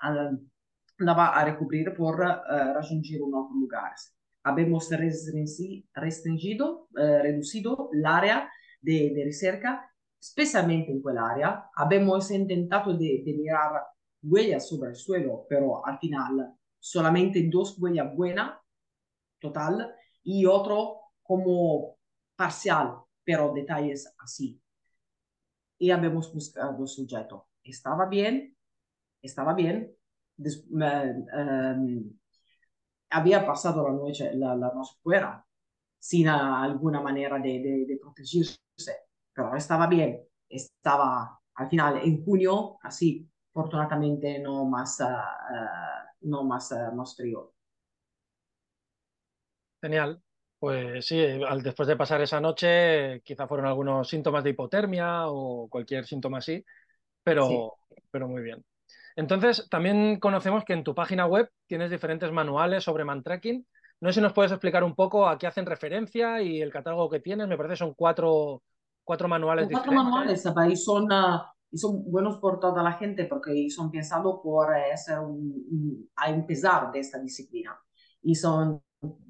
andava 1.00 1.34
a 1.34 1.44
recubrir 1.44 1.94
por 1.96 2.20
uh, 2.20 2.74
raggiungere 2.74 3.22
un 3.22 3.34
altro 3.34 3.56
lugar. 3.56 3.94
Abbiamo 4.42 4.80
restringido, 5.94 6.88
uh, 6.92 7.22
reducido 7.22 7.90
l'area 7.94 8.50
de, 8.82 9.12
ricerca, 9.24 9.90
especialmente 10.20 10.92
en 10.92 11.02
quell'area. 11.02 11.70
Abbiamo 11.76 12.18
intentato 12.30 12.94
de 12.94 13.24
mirar 13.26 13.86
huellas 14.22 14.68
sobre 14.68 14.90
el 14.90 14.96
suelo, 14.96 15.46
pero 15.48 15.86
al 15.86 15.98
final 16.00 16.54
solamente 16.80 17.48
dos 17.50 17.78
huellas 17.78 18.16
buenas, 18.16 18.58
total, 19.40 19.94
y 20.24 20.46
otro 20.46 21.00
como 21.22 21.98
parcial, 22.36 23.02
pero 23.24 23.54
detalles 23.54 24.14
así. 24.18 24.62
Y 25.78 25.92
habíamos 25.92 26.34
buscado 26.34 26.82
el 26.82 26.88
sujeto. 26.88 27.48
Estaba 27.64 28.06
bien, 28.08 28.56
estaba 29.22 29.54
bien, 29.54 29.96
Uh, 30.40 31.38
um, 31.38 32.18
había 33.10 33.46
pasado 33.46 33.88
la 33.88 33.94
noche, 33.94 34.34
la, 34.36 34.56
la 34.56 34.72
noche 34.74 34.94
fuera 35.04 35.46
sin 35.98 36.30
uh, 36.30 36.64
alguna 36.64 37.02
manera 37.02 37.38
de, 37.40 37.60
de, 37.60 37.86
de, 37.86 37.98
protegerse, 37.98 38.58
pero 39.34 39.54
estaba 39.56 39.88
bien, 39.88 40.22
estaba 40.48 41.38
al 41.56 41.70
final 41.70 41.98
en 41.98 42.24
junio, 42.24 42.78
así, 42.84 43.30
fortunatamente 43.52 44.40
no 44.40 44.64
más, 44.66 45.02
uh, 45.02 46.08
no 46.22 46.46
más, 46.46 46.74
más 46.94 47.16
frío. 47.18 47.54
Genial. 49.82 50.22
Pues 50.60 51.06
sí, 51.06 51.18
al, 51.22 51.62
después 51.64 51.88
de 51.88 51.96
pasar 51.96 52.22
esa 52.22 52.42
noche, 52.42 53.22
quizá 53.24 53.48
fueron 53.48 53.66
algunos 53.66 54.10
síntomas 54.10 54.44
de 54.44 54.50
hipotermia 54.50 55.28
o 55.28 55.70
cualquier 55.70 56.06
síntoma 56.06 56.40
así, 56.40 56.64
pero, 57.24 57.48
sí. 57.48 57.96
pero 58.12 58.28
muy 58.28 58.42
bien. 58.42 58.66
Entonces, 59.16 59.68
también 59.70 60.20
conocemos 60.20 60.64
que 60.66 60.74
en 60.74 60.84
tu 60.84 60.96
página 60.96 61.26
web 61.28 61.50
tienes 61.68 61.92
diferentes 61.92 62.32
manuales 62.32 62.84
sobre 62.84 63.06
man 63.06 63.24
tracking. 63.24 63.66
No 64.02 64.10
sé 64.10 64.16
si 64.16 64.22
nos 64.22 64.34
puedes 64.34 64.52
explicar 64.52 64.84
un 64.84 64.96
poco 64.96 65.28
a 65.28 65.38
qué 65.38 65.48
hacen 65.48 65.66
referencia 65.66 66.42
y 66.42 66.62
el 66.62 66.72
catálogo 66.72 67.10
que 67.10 67.20
tienes. 67.20 67.48
Me 67.48 67.58
parece 67.58 67.74
que 67.74 67.78
son 67.80 67.94
cuatro, 67.94 68.64
cuatro 69.04 69.28
manuales 69.28 69.68
Son 69.68 69.70
cuatro 69.70 69.92
diferentes. 69.92 70.04
manuales, 70.04 70.42
¿sabes? 70.44 70.74
Y 70.74 70.76
son, 70.78 71.08
ah, 71.12 71.52
y 71.72 71.78
son 71.78 72.04
buenos 72.10 72.38
por 72.38 72.60
toda 72.60 72.82
la 72.84 72.94
gente 72.94 73.26
porque 73.26 73.70
son 73.70 73.92
pensados 73.92 74.40
por 74.44 74.76
eh, 74.76 74.96
ser 74.98 75.20
un- 75.20 76.10
a 76.16 76.30
empezar 76.30 76.92
de 76.92 77.00
esta 77.00 77.20
disciplina. 77.20 77.78
Y 78.22 78.36
son 78.36 78.82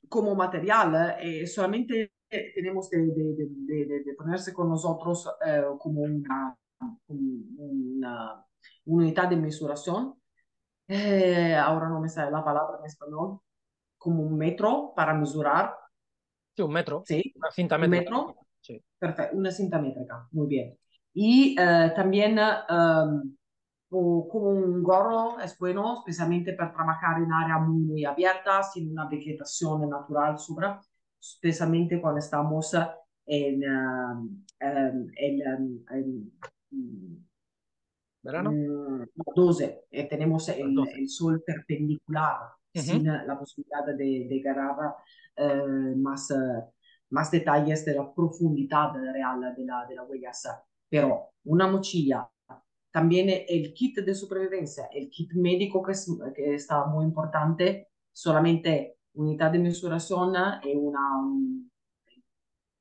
como 0.09 0.35
material, 0.35 1.17
eh, 1.21 1.47
solamente 1.47 2.13
tenemos 2.29 2.89
de, 2.89 2.97
de, 2.99 3.33
de, 3.85 4.03
de, 4.03 4.13
ponerse 4.15 4.53
con 4.53 4.69
nosotros 4.69 5.27
eh, 5.45 5.63
como 5.79 6.01
una, 6.01 6.55
una, 7.07 8.45
unidad 8.85 9.29
de 9.29 9.35
mesuración. 9.37 10.15
Eh, 10.87 11.55
ahora 11.55 11.87
no 11.89 11.99
me 12.01 12.09
sale 12.09 12.31
la 12.31 12.43
palabra 12.43 12.79
en 12.79 12.85
español, 12.85 13.39
como 13.97 14.23
un 14.23 14.37
metro 14.37 14.93
para 14.95 15.13
mesurar, 15.13 15.75
Sí, 16.55 16.61
un 16.63 16.73
metro, 16.73 17.03
¿sí? 17.05 17.31
una 17.35 17.51
cinta 17.51 17.75
Un 17.75 17.81
métrica. 17.81 18.11
metro, 18.11 18.35
Sí. 18.61 18.83
perfecto, 18.97 19.37
una 19.37 19.51
cinta 19.51 19.79
métrica, 19.79 20.27
muy 20.31 20.47
bien. 20.47 20.77
Y 21.13 21.55
eh, 21.59 21.93
también 21.95 22.37
um, 22.39 23.35
o 23.91 24.27
como 24.27 24.49
un 24.49 24.83
gorro 24.83 25.39
es 25.39 25.57
bueno, 25.57 25.99
especialmente 25.99 26.53
para 26.53 26.71
trabajar 26.71 27.21
en 27.21 27.31
áreas 27.31 27.67
muy, 27.67 28.05
abiertas, 28.05 28.73
sin 28.73 28.91
una 28.91 29.07
vegetación 29.07 29.89
natural 29.89 30.37
sobre, 30.37 30.67
especialmente 31.19 31.99
cuando 31.99 32.19
estamos 32.19 32.73
en, 33.25 33.63
uh, 33.63 34.11
um, 34.13 35.11
en, 35.15 35.41
um, 35.47 35.85
en, 35.91 37.27
¿Verano? 38.21 38.51
mm, 38.51 39.05
12 39.35 39.85
y 39.91 40.07
tenemos 40.07 40.49
el, 40.49 40.75
12. 40.75 40.91
el 40.99 41.09
sol 41.09 41.43
perpendicular, 41.45 42.41
Ujú. 42.75 42.85
sin 42.85 43.05
la 43.05 43.39
posibilidad 43.39 43.85
de, 43.85 44.27
de 44.29 44.41
agarrar 44.45 44.95
eh, 45.35 45.95
más, 45.95 46.29
eh, 46.29 46.63
más 47.09 47.31
detalles 47.31 47.83
de 47.85 47.95
la 47.95 48.13
profundidad 48.13 48.93
real 48.93 49.55
de 49.55 49.65
la, 49.65 49.85
de 49.87 49.95
la 49.95 50.03
huella. 50.03 50.31
Pero 50.87 51.29
una 51.45 51.67
mochila 51.67 52.29
también 52.99 53.29
el 53.47 53.73
kit 53.73 53.99
de 53.99 54.13
supervivencia, 54.13 54.87
el 54.91 55.09
kit 55.09 55.31
médico 55.33 55.81
que, 55.81 55.93
es, 55.93 56.05
que 56.35 56.55
está 56.55 56.85
muy 56.85 57.05
importante, 57.05 57.87
solamente 58.11 58.97
unidad 59.13 59.51
de 59.51 59.59
mesuración 59.59 60.33
y 60.65 60.75
una, 60.75 61.17
un- 61.17 61.71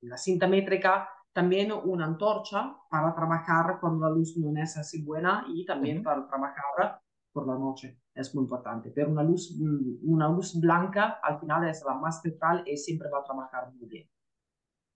una 0.02 0.16
cinta 0.16 0.48
métrica, 0.48 1.08
también 1.32 1.70
una 1.70 2.06
antorcha 2.06 2.76
para 2.90 3.14
trabajar 3.14 3.78
cuando 3.80 4.08
la 4.08 4.14
luz 4.14 4.36
no 4.36 4.60
es 4.60 4.76
así 4.76 5.02
buena 5.02 5.44
y 5.54 5.64
también 5.64 5.98
Ujú. 5.98 6.04
para 6.06 6.26
trabajar 6.26 7.00
por 7.32 7.46
la 7.46 7.54
noche. 7.56 8.00
Es 8.12 8.34
muy 8.34 8.42
importante. 8.42 8.90
Pero 8.90 9.10
una 9.10 9.22
luz, 9.22 9.56
mm, 9.56 9.98
una 10.12 10.28
luz 10.28 10.58
blanca 10.58 11.20
al 11.22 11.38
final 11.38 11.68
es 11.68 11.84
la 11.86 11.94
más 11.94 12.20
central 12.22 12.64
y 12.66 12.76
siempre 12.76 13.08
va 13.08 13.20
a 13.20 13.24
trabajar 13.24 13.72
muy 13.72 13.86
bien. 13.88 14.08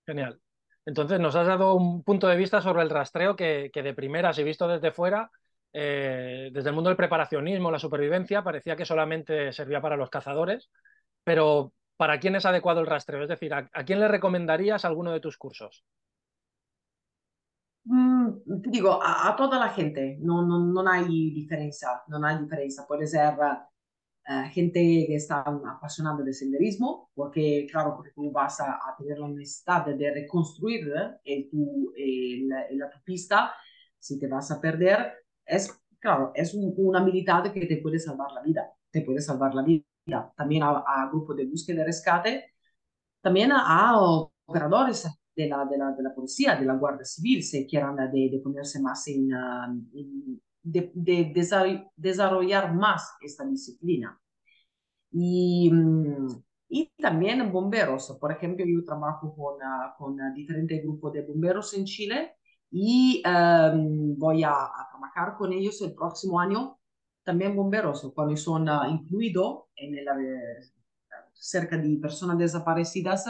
Genial. 0.07 0.41
Entonces, 0.85 1.21
nos 1.21 1.37
has 1.37 1.47
dado 1.47 1.75
un 1.75 2.03
punto 2.03 2.27
de 2.29 2.37
vista 2.37 2.61
sobre 2.61 2.83
el 2.83 2.91
rastreo 2.91 3.37
que, 3.37 3.71
que 3.73 3.83
de 3.83 3.95
primeras 3.95 4.39
y 4.39 4.45
visto 4.45 4.67
desde 4.67 4.91
fuera, 4.91 5.31
eh, 5.73 6.51
desde 6.53 6.69
el 6.71 6.75
mundo 6.75 6.91
del 6.91 6.97
preparacionismo, 6.97 7.71
la 7.71 7.79
supervivencia, 7.79 8.43
parecía 8.43 8.77
que 8.77 8.85
solamente 8.85 9.53
servía 9.53 9.81
para 9.81 9.97
los 9.97 10.11
cazadores, 10.11 10.71
pero 11.25 11.73
¿para 11.97 12.19
quién 12.19 12.37
es 12.37 12.47
adecuado 12.47 12.81
el 12.81 12.87
rastreo? 12.87 13.23
Es 13.23 13.29
decir, 13.29 13.55
¿a, 13.55 13.69
quién 13.85 14.01
le 14.01 14.09
recomendarías 14.09 14.85
alguno 14.85 15.13
de 15.13 15.21
tus 15.21 15.39
cursos? 15.39 15.85
Mm, 17.85 18.61
ti 18.63 18.71
dico, 18.71 19.01
a, 19.03 19.35
toda 19.37 19.59
la 19.59 19.71
gente, 19.71 20.19
non, 20.21 20.47
non- 20.47 20.71
non 20.73 20.87
hay 20.87 21.05
diferencia, 21.35 22.03
non 22.09 22.25
hay 22.25 22.39
diferencia. 22.39 22.87
Puede 22.87 23.07
ser 23.07 23.35
eh, 24.29 24.49
gente 24.53 24.81
que 25.09 25.17
está 25.17 25.41
apasionada 25.43 26.23
de 26.25 26.33
senderismo, 26.33 27.11
porque 27.15 27.67
claro, 27.71 27.95
porque 27.97 28.13
tú 28.15 28.31
vas 28.33 28.61
a, 28.61 28.73
a 28.75 28.97
tener 28.99 29.19
la 29.19 29.29
necesidad 29.29 29.87
de 29.87 30.13
reconstruir 30.15 30.93
el, 31.25 31.49
tu, 31.51 31.93
el, 31.97 32.49
la 32.49 32.91
tu 32.91 32.99
pista, 33.05 33.53
si 33.99 34.19
te 34.19 34.27
vas 34.29 34.51
a 34.51 34.61
perder, 34.61 35.13
es, 35.45 35.81
claro, 36.01 36.33
es 36.35 36.55
un- 36.55 36.75
una 36.77 37.01
habilidad 37.01 37.53
que 37.53 37.67
te 37.67 37.79
puede 37.79 37.99
salvar 37.99 38.33
la 38.33 38.43
vida, 38.43 38.73
te 38.91 39.03
puede 39.03 39.21
salvar 39.21 39.55
la 39.55 39.63
vida. 39.63 39.85
También 40.37 40.63
a, 40.65 40.71
a 40.87 41.09
grupo 41.09 41.35
de 41.35 41.47
búsqueda 41.47 41.83
y 41.83 41.85
rescate, 41.87 42.55
también 43.21 43.53
a 43.53 43.99
operadores 44.47 45.09
de 45.35 45.49
la, 45.49 45.65
de 45.65 45.79
la, 45.79 45.93
de 45.93 46.03
la 46.03 46.15
policía, 46.15 46.57
de 46.57 46.65
la 46.67 46.75
Guardia 46.75 47.05
Civil, 47.05 47.43
si 47.43 47.67
quieran 47.67 47.97
de, 47.97 48.29
de 48.31 48.41
ponerse 48.43 48.81
más 48.81 49.07
en, 49.09 49.33
ah, 49.35 49.75
en- 49.95 50.41
de, 50.63 50.91
de 50.95 51.33
desar- 51.35 51.91
desarrollar 51.97 52.75
más 52.75 53.15
esta 53.21 53.45
disciplina. 53.45 54.19
Y, 55.11 55.71
mm, 55.73 56.29
y 56.69 56.93
también 56.99 57.53
bomberos. 57.53 58.17
Por 58.21 58.33
ejemplo, 58.33 58.65
yo 58.67 58.85
trabajo 58.85 59.35
con, 59.35 59.63
ah, 59.63 59.95
con 59.99 60.21
ah, 60.21 60.33
diferentes 60.35 60.83
grupos 60.83 61.13
de 61.13 61.23
bomberos 61.23 61.75
en 61.75 61.85
Chile 61.85 62.37
y 62.71 63.23
em, 63.27 64.17
voy 64.19 64.43
a, 64.45 64.53
a 64.53 64.89
trabajar 64.91 65.37
con 65.37 65.53
ellos 65.53 65.81
el 65.83 65.95
próximo 65.95 66.41
año. 66.41 66.79
También 67.25 67.55
bomberos, 67.57 68.11
cuando 68.15 68.37
son 68.37 68.69
ah, 68.69 68.89
incluidos 68.91 69.65
en 69.77 69.95
eh, 69.97 70.03
cerca 71.33 71.77
de 71.77 71.97
personas 71.99 72.39
desaparecidas, 72.39 73.27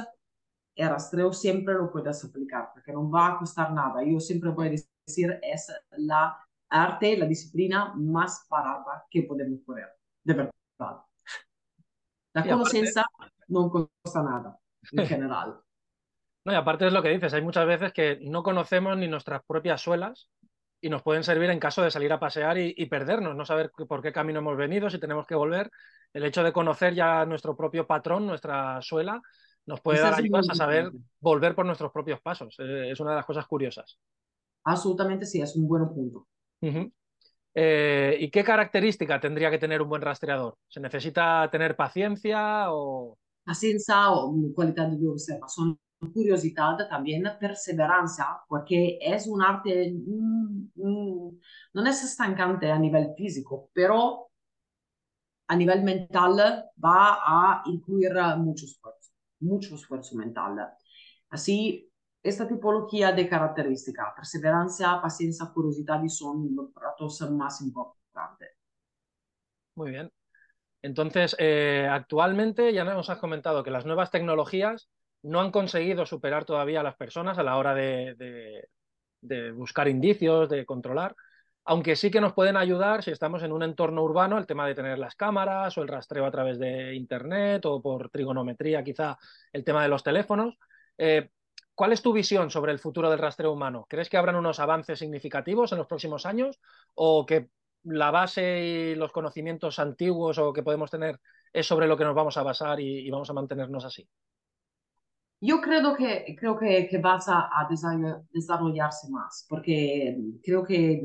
el 0.75 0.89
rastreo 0.89 1.33
siempre 1.33 1.75
lo 1.75 1.91
puedes 1.93 2.25
aplicar 2.25 2.71
porque 2.75 2.93
no 2.93 3.11
va 3.11 3.29
a 3.35 3.39
costar 3.39 3.73
nada. 3.73 4.05
Yo 4.05 4.21
siempre 4.21 4.51
voy 4.51 4.69
a 4.69 4.71
decir, 5.07 5.39
es 5.43 5.73
la 5.99 6.37
arte, 6.73 7.17
la 7.17 7.27
disciplina 7.27 7.93
más 7.95 8.47
barata 8.49 9.05
que 9.11 9.23
podemos 9.23 9.61
poner, 9.65 9.89
de 10.25 10.35
verdad. 10.35 11.03
La 12.35 12.43
conocencia 12.43 13.05
no 13.49 13.71
cuesta 13.71 14.23
nada, 14.23 14.59
en 14.93 15.07
general. 15.07 15.61
No, 16.45 16.53
y 16.53 16.57
aparte 16.57 16.87
es 16.87 16.93
lo 16.93 17.03
que 17.03 17.11
dices, 17.11 17.33
hay 17.35 17.43
muchas 17.43 17.67
veces 17.67 17.93
que 17.93 18.19
no 18.23 18.43
conocemos 18.43 18.97
ni 18.97 19.07
nuestras 19.07 19.43
propias 19.45 19.81
suelas 19.81 20.29
y 20.81 20.89
nos 20.89 21.03
pueden 21.03 21.23
servir 21.23 21.51
en 21.51 21.61
caso 21.61 21.83
de 21.83 21.91
salir 21.93 22.13
a 22.13 22.19
pasear 22.19 22.59
y, 22.59 22.75
y 22.77 22.87
perdernos, 22.87 23.37
no 23.37 23.45
saber 23.45 23.71
por 23.89 24.03
qué 24.03 24.13
camino 24.13 24.41
hemos 24.41 24.57
venido, 24.57 24.91
si 24.91 24.99
tenemos 24.99 25.27
que 25.27 25.37
volver. 25.37 25.71
El 26.13 26.25
hecho 26.25 26.43
de 26.43 26.53
conocer 26.53 26.95
ya 26.95 27.25
nuestro 27.25 27.57
propio 27.57 27.87
patrón, 27.87 28.27
nuestra 28.27 28.83
suela, 28.83 29.23
nos 29.67 29.81
puede 29.81 29.99
Eso 29.99 30.07
dar 30.07 30.19
ayudas 30.19 30.51
a 30.51 30.55
saber 30.55 30.91
volver 31.21 31.55
por 31.55 31.65
nuestros 31.67 31.93
propios 31.93 32.21
pasos. 32.21 32.57
Eh, 32.59 32.91
es 32.91 33.01
una 33.01 33.11
de 33.11 33.17
las 33.17 33.27
cosas 33.27 33.47
curiosas. 33.47 33.99
Absolutamente 34.65 35.27
sí, 35.27 35.41
es 35.41 35.55
un 35.57 35.69
buen 35.69 35.89
punto. 35.89 36.27
Ujú. 36.63 36.93
Eh, 37.55 38.17
¿y 38.21 38.31
qué 38.31 38.45
característica 38.45 39.21
tendría 39.21 39.51
que 39.51 39.59
tener 39.59 39.83
un 39.83 39.89
buen 39.89 40.03
rastreador? 40.03 40.57
¿Se 40.69 40.81
necesita 40.81 41.49
tener 41.51 41.77
paciencia 41.77 42.73
o...? 42.73 43.19
Mm, 43.45 44.55
calidad 44.55 44.89
de 44.89 45.09
observación 45.09 45.79
curiosidad, 46.15 46.89
también 46.89 47.25
perseverancia, 47.39 48.27
porque 48.49 48.99
es 49.01 49.27
un 49.27 49.43
arte, 49.43 49.93
mm, 49.93 50.71
mm, 50.75 51.39
no 51.75 51.87
es 51.87 52.03
estancante 52.03 52.71
a 52.71 52.79
nivel 52.79 53.15
físico, 53.17 53.71
pero 53.73 54.29
a 55.49 55.57
nivel 55.57 55.83
mental 55.83 56.37
va 56.85 57.19
a 57.25 57.63
incluir 57.67 58.13
mucho 58.39 58.65
esfuerzo, 58.67 59.11
mucho 59.41 59.75
esfuerzo 59.75 60.17
mental. 60.17 60.57
Así, 61.31 61.92
esta 62.23 62.47
tipología 62.47 63.13
de 63.13 63.29
característica, 63.29 64.13
perseverancia, 64.15 65.01
paciencia, 65.03 65.47
curiosidad, 65.53 66.01
son 66.09 66.55
los 66.55 66.73
tratos 66.73 67.21
más 67.33 67.61
importantes. 67.61 68.51
Muy 69.75 69.91
bien. 69.91 70.11
Entonces, 70.83 71.35
eh, 71.39 71.89
actualmente 71.91 72.73
ya 72.73 72.85
nos 72.85 73.11
has 73.11 73.19
comentado 73.19 73.63
que 73.63 73.71
las 73.71 73.87
nuevas 73.87 74.11
tecnologías 74.11 74.89
no 75.23 75.41
han 75.41 75.51
conseguido 75.51 76.07
superar 76.07 76.45
todavía 76.45 76.81
a 76.81 76.85
las 76.85 76.97
personas 76.97 77.39
a 77.39 77.43
la 77.43 77.57
hora 77.57 77.75
de, 77.75 78.69
buscar 79.55 79.89
indicios, 79.89 80.49
de 80.49 80.67
controlar, 80.67 81.15
aunque 81.65 81.95
sí 81.95 82.11
que 82.11 82.21
nos 82.21 82.33
pueden 82.33 82.57
ayudar 82.57 83.05
si 83.05 83.13
estamos 83.13 83.45
en 83.45 83.53
un 83.53 83.63
entorno 83.63 84.03
urbano, 84.03 84.37
el 84.37 84.47
tema 84.47 84.67
de 84.67 84.75
tener 84.75 84.99
las 84.99 85.15
cámaras 85.15 85.79
o 85.79 85.83
el 85.83 85.89
rastreo 85.89 86.27
a 86.27 86.31
través 86.33 86.59
de 86.59 86.95
Internet 86.97 87.65
o 87.67 87.81
por 87.81 88.11
trigonometría, 88.11 88.83
quizá 88.83 89.17
el 89.53 89.63
tema 89.63 89.83
de 89.85 89.89
los 89.89 90.03
teléfonos. 90.03 90.59
Eh, 90.99 91.31
¿Cuál 91.75 91.93
es 91.93 92.03
tu 92.03 92.13
visión 92.13 92.51
sobre 92.51 92.73
el 92.73 92.79
futuro 92.79 93.11
del 93.11 93.19
rastreo 93.19 93.53
humano? 93.53 93.87
¿Crees 93.89 94.09
que 94.09 94.17
habrán 94.17 94.37
unos 94.37 94.61
avances 94.61 94.99
significativos 94.99 95.73
en 95.73 95.79
los 95.79 95.87
próximos 95.87 96.27
años 96.27 96.61
o 96.95 97.25
que 97.25 97.51
la 97.85 98.11
base 98.11 98.93
y 98.93 98.95
los 98.95 99.13
conocimientos 99.13 99.79
antiguos 99.79 100.39
o 100.39 100.53
que 100.53 100.63
podemos 100.63 100.91
tener 100.91 101.19
es 101.53 101.67
sobre 101.67 101.87
lo 101.87 101.97
que 101.97 102.05
nos 102.05 102.15
vamos 102.15 102.37
a 102.37 102.43
basar 102.43 102.81
y 102.81 103.11
vamos 103.11 103.31
a 103.31 103.35
mantenernos 103.35 103.85
así? 103.85 104.09
Yo 105.45 105.61
creo 105.61 105.97
que, 105.97 106.37
creo 106.39 106.57
que, 106.57 106.87
que 106.89 106.99
vas 106.99 107.29
a, 107.29 107.51
a, 107.53 107.69
desarrollarse 108.33 109.11
más, 109.11 109.45
porque 109.49 110.17
creo 110.41 110.63
que 110.63 111.03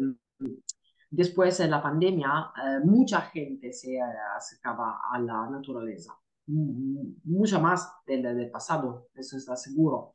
después 1.09 1.57
de 1.57 1.67
la 1.67 1.81
pandemia 1.81 2.51
eh, 2.55 2.79
mucha 2.85 3.21
gente 3.21 3.73
se 3.73 3.99
acercaba 3.99 4.99
a 5.11 5.17
la 5.17 5.49
naturaleza, 5.49 6.15
mucha 6.45 7.57
más 7.57 7.91
del, 8.05 8.21
del, 8.21 8.51
pasado, 8.51 9.07
eso 9.15 9.37
está 9.37 9.55
seguro. 9.55 10.13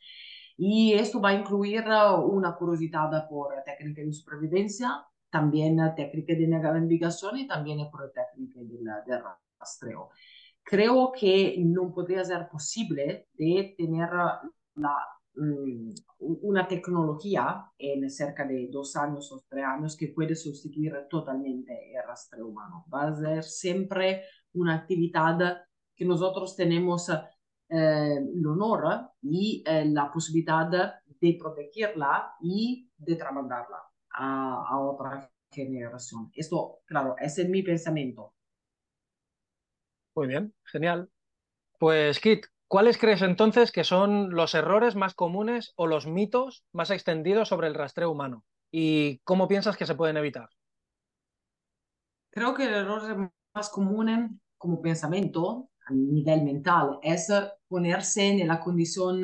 Y 0.65 0.93
esto 0.93 1.21
va 1.21 1.31
a 1.31 1.35
incluir 1.35 1.85
una 2.25 2.55
curiosidad 2.55 3.29
por 3.29 3.55
técnica 3.65 4.03
de 4.03 4.13
supervivencia, 4.13 5.05
también 5.31 5.79
técnica 5.97 6.35
de 6.35 6.47
navegación 6.47 7.39
y 7.39 7.47
también 7.49 7.91
por 7.91 8.13
técnica 8.13 8.61
de, 8.61 8.79
de 9.07 9.23
rastreo 9.59 10.11
creo 10.63 11.13
que 11.13 11.57
no 11.59 11.93
podría 11.93 12.25
ser 12.25 12.49
posible 12.49 13.29
de 13.35 13.75
tener 13.77 14.11
la, 14.75 14.97
mm, 15.35 15.91
una 16.19 16.69
tecnología 16.69 17.65
en 17.79 18.09
cerca 18.11 18.47
de 18.47 18.69
dos 18.71 18.97
años 18.97 19.31
o 19.33 19.45
tres 19.49 19.65
años 19.65 19.97
que 19.97 20.09
puede 20.09 20.35
sustituir 20.35 20.95
totalmente 21.11 21.73
el 21.93 22.07
rastreo 22.07 22.49
humano. 22.49 22.85
Va 22.93 23.09
a 23.09 23.15
ser 23.15 23.45
siempre 23.45 24.23
una 24.55 24.77
actividad 24.77 25.63
que 25.95 26.05
nosotros 26.05 26.57
tenemos 26.57 27.11
eh, 27.73 28.19
el 28.19 28.47
honor 28.47 29.11
y 29.23 29.65
eh, 29.67 29.87
la 29.87 30.13
posibilidad 30.13 30.67
de 30.69 31.39
protegerla 31.41 32.35
y 32.43 32.91
de 32.97 33.17
trasladarla 33.17 33.83
a, 34.11 34.65
a 34.69 34.81
otra 34.81 35.31
generación. 35.51 36.31
Esto, 36.35 36.81
claro, 36.85 37.17
ese 37.19 37.43
es 37.43 37.49
mi 37.49 37.63
pensamiento. 37.63 38.35
Muy 40.15 40.27
bien, 40.27 40.55
genial. 40.65 41.09
Pues 41.79 42.21
Kit, 42.21 42.47
¿cuáles 42.69 42.99
crees 42.99 43.23
entonces 43.23 43.73
que 43.73 43.85
son 43.85 44.31
los 44.31 44.55
errores 44.55 44.95
más 44.95 45.15
comunes 45.15 45.73
o 45.77 45.87
los 45.87 46.07
mitos 46.07 46.65
más 46.73 46.91
extendidos 46.91 47.49
sobre 47.49 47.69
el 47.69 47.75
rastreo 47.75 48.11
humano? 48.11 48.45
¿Y 48.71 49.19
cómo 49.21 49.49
piensas 49.49 49.77
que 49.77 49.87
se 49.87 49.95
pueden 49.95 50.17
evitar? 50.17 50.49
Creo 52.31 52.55
que 52.55 52.65
el 52.65 52.75
error 52.75 53.33
más 53.55 53.69
común 53.69 54.41
como 54.57 54.81
pensamiento 54.81 55.71
a 55.87 55.93
nivel 55.93 56.45
mental 56.45 56.99
es 57.03 57.31
ponerse 57.73 58.29
en 58.29 58.47
la 58.49 58.61
condición 58.61 59.23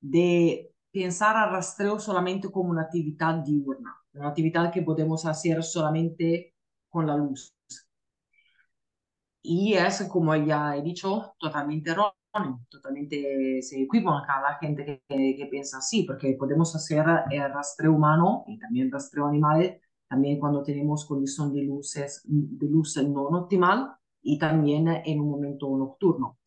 de 0.00 0.72
pensar 0.90 1.36
al 1.36 1.50
rastreo 1.50 1.98
solamente 1.98 2.50
como 2.50 2.70
una 2.70 2.84
actividad 2.84 3.34
diurna, 3.44 3.94
una 4.14 4.28
actividad 4.28 4.72
que 4.72 4.80
podemos 4.80 5.26
hacer 5.26 5.62
solamente 5.62 6.54
con 6.88 7.06
la 7.06 7.16
luz. 7.18 7.54
Y 9.42 9.74
es, 9.74 10.08
como 10.10 10.34
ya 10.34 10.74
he 10.74 10.80
dicho, 10.80 11.34
totalmente 11.38 11.90
erróneo, 11.90 12.64
totalmente 12.70 13.60
se 13.60 13.82
equivoca 13.82 14.40
la 14.40 14.56
gente 14.58 15.02
que, 15.06 15.36
que, 15.36 15.46
piensa 15.50 15.76
así, 15.78 16.04
porque 16.04 16.34
podemos 16.38 16.74
hacer 16.74 17.04
el 17.30 17.52
rastreo 17.52 17.92
humano 17.92 18.44
y 18.46 18.58
también 18.58 18.90
rastreo 18.90 19.26
animal, 19.26 19.78
también 20.08 20.40
cuando 20.40 20.62
tenemos 20.62 21.04
condición 21.04 21.52
de, 21.52 21.62
luces, 21.62 22.22
de 22.24 22.68
luz 22.68 22.96
no 22.96 23.22
optimal 23.40 23.92
y 24.22 24.38
también 24.38 24.88
en 24.88 25.20
un 25.20 25.30
momento 25.30 25.76
nocturno. 25.76 26.38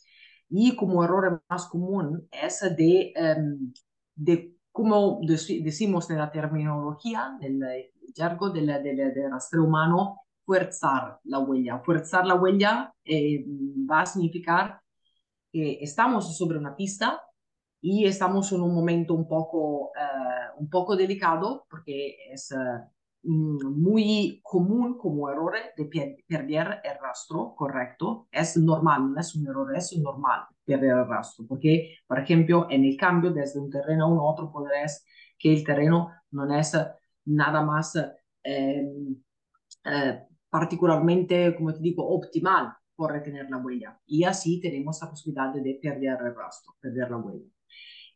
Y 0.49 0.75
como 0.75 1.03
error 1.03 1.43
más 1.49 1.67
común 1.67 2.27
es 2.31 2.61
de, 2.75 3.13
um, 3.37 3.71
de 4.15 4.55
como 4.71 5.19
decimos 5.21 6.09
en 6.09 6.17
la 6.17 6.31
terminología, 6.31 7.37
en 7.41 7.63
el 7.63 7.91
jergo 8.15 8.49
del, 8.49 8.67
del, 8.67 8.97
del 9.13 9.31
rastreo 9.31 9.63
humano, 9.63 10.21
fuerzar 10.45 11.19
la 11.25 11.39
huella. 11.39 11.79
Fuerzar 11.79 12.25
la 12.25 12.35
huella 12.35 12.93
eh, 13.05 13.45
va 13.89 14.01
a 14.01 14.05
significar 14.05 14.81
que 15.51 15.77
estamos 15.81 16.35
sobre 16.37 16.57
una 16.57 16.75
pista 16.75 17.21
y 17.81 18.05
estamos 18.05 18.51
en 18.51 18.61
un 18.61 18.73
momento 18.73 19.13
un 19.13 19.27
poco, 19.27 19.91
uh, 19.91 20.59
un 20.59 20.69
poco 20.69 20.95
delicado 20.95 21.65
porque 21.69 22.17
es 22.31 22.51
uh, 22.51 22.83
muy 23.23 24.39
común 24.43 24.97
como 24.97 25.29
error 25.29 25.53
de 25.75 26.21
perder 26.27 26.79
el 26.83 26.97
rastro 27.01 27.53
correcto. 27.55 28.27
Es 28.31 28.57
normal, 28.57 29.13
no 29.13 29.19
es 29.19 29.35
un 29.35 29.47
error, 29.47 29.75
es 29.75 29.97
normal 29.97 30.45
perder 30.63 30.91
el 30.91 31.07
rastro 31.07 31.45
porque, 31.47 31.95
por 32.07 32.19
ejemplo, 32.19 32.67
en 32.69 32.85
el 32.85 32.95
cambio 32.97 33.31
desde 33.31 33.59
un 33.59 33.69
terreno 33.69 34.05
a 34.05 34.07
un 34.07 34.19
otro 34.21 34.51
podrás 34.51 35.05
que 35.37 35.53
el 35.53 35.63
terreno 35.63 36.11
no 36.31 36.53
es 36.55 36.77
nada 37.25 37.61
más 37.63 37.95
eh, 38.43 38.87
eh, 39.85 40.19
particularmente, 40.49 41.55
como 41.55 41.73
te 41.73 41.79
digo, 41.79 42.07
optimal 42.07 42.73
por 42.95 43.11
retener 43.11 43.49
la 43.49 43.57
huella. 43.57 43.99
Y 44.05 44.23
así 44.23 44.59
tenemos 44.59 44.99
la 45.01 45.09
posibilidad 45.09 45.53
de 45.53 45.79
perder 45.81 46.17
el 46.25 46.35
rastro, 46.35 46.75
perder 46.79 47.09
la 47.11 47.17
huella. 47.17 47.45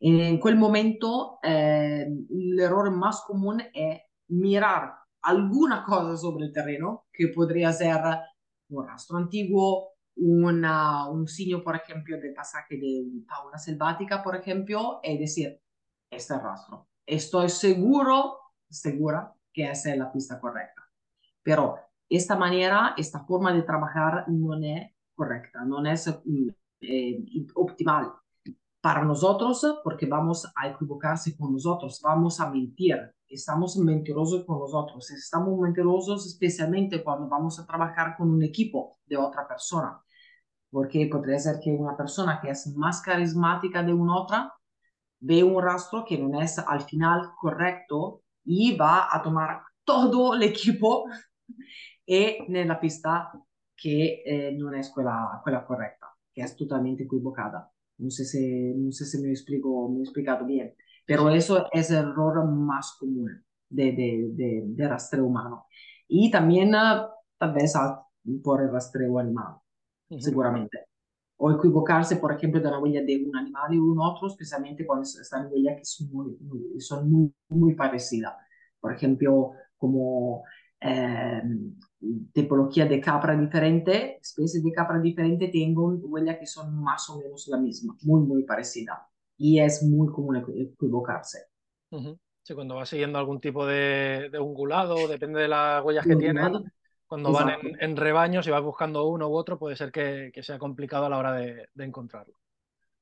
En 0.00 0.38
quel 0.40 0.56
momento, 0.56 1.38
eh, 1.42 2.06
el 2.30 2.60
error 2.60 2.90
más 2.90 3.22
común 3.26 3.62
es 3.72 4.02
mirar 4.28 4.94
alguna 5.22 5.84
cosa 5.84 6.16
sobre 6.16 6.46
el 6.46 6.52
terreno, 6.52 7.06
que 7.12 7.28
podría 7.28 7.72
ser 7.72 8.00
un 8.68 8.86
rastro 8.86 9.16
antiguo, 9.16 9.94
una, 10.16 11.08
un 11.08 11.26
signo, 11.26 11.62
por 11.62 11.76
ejemplo, 11.76 12.18
de 12.18 12.32
pasaje 12.32 12.76
de 12.76 13.24
fauna 13.26 13.58
selvática, 13.58 14.22
por 14.22 14.36
ejemplo, 14.36 15.00
y 15.02 15.18
decir, 15.18 15.60
este 16.10 16.38
rastro. 16.38 16.88
Estoy 17.06 17.48
seguro, 17.48 18.38
segura 18.68 19.34
que 19.52 19.70
esa 19.70 19.92
es 19.92 19.98
la 19.98 20.12
pista 20.12 20.40
correcta. 20.40 20.82
Pero 21.42 21.76
esta 22.08 22.36
manera, 22.36 22.94
esta 22.96 23.24
forma 23.24 23.52
de 23.52 23.62
trabajar 23.62 24.24
no 24.28 24.54
es 24.54 24.90
correcta, 25.14 25.64
no 25.64 25.84
es 25.86 26.08
eh, 26.80 27.24
optimal 27.54 28.12
para 28.80 29.04
nosotros 29.04 29.80
porque 29.82 30.06
vamos 30.06 30.50
a 30.54 30.68
equivocarse 30.68 31.36
con 31.36 31.52
nosotros, 31.52 32.00
vamos 32.02 32.40
a 32.40 32.50
mentir, 32.50 33.14
estamos 33.34 33.76
mentirosos 33.76 34.44
con 34.44 34.58
nosotros, 34.58 35.10
estamos 35.10 35.58
mentirosos 35.58 36.26
especialmente 36.26 37.02
cuando 37.02 37.28
vamos 37.28 37.58
a 37.58 37.66
trabajar 37.66 38.16
con 38.16 38.30
un 38.30 38.42
equipo 38.42 38.98
de 39.06 39.16
otra 39.16 39.46
persona, 39.46 40.00
porque 40.70 41.06
podría 41.10 41.38
ser 41.38 41.60
que 41.62 41.70
una 41.70 41.96
persona 41.96 42.40
que 42.40 42.50
es 42.50 42.66
más 42.76 43.02
carismática 43.02 43.82
de 43.82 43.92
una 43.92 44.16
otra 44.16 44.54
ve 45.20 45.42
un 45.42 45.62
rastro 45.62 46.04
que 46.04 46.18
no 46.18 46.40
es 46.40 46.58
al 46.58 46.82
final 46.82 47.32
correcto 47.40 48.22
y 48.44 48.76
va 48.76 49.08
a 49.10 49.22
tomar 49.22 49.62
todo 49.84 50.34
el 50.34 50.42
equipo 50.42 51.06
e 52.04 52.44
nella 52.48 52.76
pista 52.76 53.32
che 53.74 54.22
eh, 54.24 54.50
non 54.52 54.74
è 54.74 54.90
quella, 54.90 55.40
quella, 55.42 55.64
corretta, 55.64 56.16
che 56.30 56.54
totalmente 56.54 57.04
equivocada. 57.04 57.70
Non 57.96 58.10
sé 58.10 58.24
se, 58.24 58.72
no 58.76 58.90
sé 58.90 59.04
si 59.04 59.20
me, 59.20 59.30
explico, 59.30 59.88
me 59.88 59.98
he 59.98 60.02
explicado 60.02 60.44
bien, 60.44 60.74
pero 61.06 61.30
eso 61.30 61.66
es 61.72 61.90
el 61.90 61.98
error 61.98 62.44
más 62.46 62.96
común 62.98 63.44
de, 63.68 63.92
de, 63.92 64.28
de, 64.32 64.62
de 64.66 64.88
rastreo 64.88 65.26
humano. 65.26 65.66
Y 66.08 66.30
también 66.30 66.72
tal 66.72 67.52
vez 67.52 67.74
por 68.42 68.62
el 68.62 68.70
rastreo 68.70 69.18
animal, 69.18 69.54
uh 70.10 70.16
-huh. 70.16 70.20
seguramente. 70.20 70.78
O 71.36 71.50
equivocarse, 71.50 72.16
por 72.16 72.32
ejemplo, 72.32 72.60
de 72.60 72.70
la 72.70 72.78
huella 72.78 73.02
de 73.02 73.24
un 73.26 73.36
animal 73.36 73.74
y 73.74 73.78
un 73.78 73.98
otro, 74.00 74.28
especialmente 74.28 74.86
cuando 74.86 75.02
están 75.02 75.48
huellas 75.50 75.76
que 75.78 75.84
son 75.84 76.08
muy, 76.12 76.36
muy, 76.40 76.80
son 76.80 77.10
muy, 77.10 77.34
muy 77.48 77.74
parecidas. 77.74 78.34
Por 78.80 78.92
ejemplo, 78.94 79.52
como 79.76 80.44
eh, 80.80 81.42
tipología 82.32 82.86
de 82.86 83.00
capra 83.00 83.36
diferente, 83.36 84.18
especies 84.20 84.62
de 84.62 84.72
capra 84.72 84.98
diferente, 85.00 85.48
tengo 85.48 85.88
huellas 86.04 86.38
que 86.38 86.46
son 86.46 86.74
más 86.82 87.08
o 87.10 87.18
menos 87.18 87.48
la 87.48 87.58
misma, 87.58 87.96
muy, 88.02 88.20
muy 88.22 88.44
parecida. 88.44 89.06
Y 89.36 89.60
es 89.60 89.82
muy 89.82 90.08
común 90.08 90.36
equivocarse. 90.36 91.46
Sí, 92.42 92.54
cuando 92.54 92.74
va 92.74 92.84
siguiendo 92.84 93.18
algún 93.18 93.40
tipo 93.40 93.66
de, 93.66 94.30
ungulado, 94.38 95.08
depende 95.08 95.40
de 95.40 95.48
las 95.48 95.82
huellas 95.82 96.06
que 96.06 96.16
tienen, 96.16 96.64
cuando 97.06 97.32
van 97.32 97.56
en, 97.80 97.96
rebaños 97.96 98.46
y 98.46 98.50
vas 98.50 98.62
buscando 98.62 99.06
uno 99.06 99.28
u 99.28 99.34
otro, 99.34 99.58
puede 99.58 99.76
ser 99.76 99.92
que, 99.92 100.30
sea 100.42 100.58
complicado 100.58 101.06
a 101.06 101.08
la 101.08 101.18
hora 101.18 101.32
de, 101.32 101.68
encontrarlo. 101.78 102.34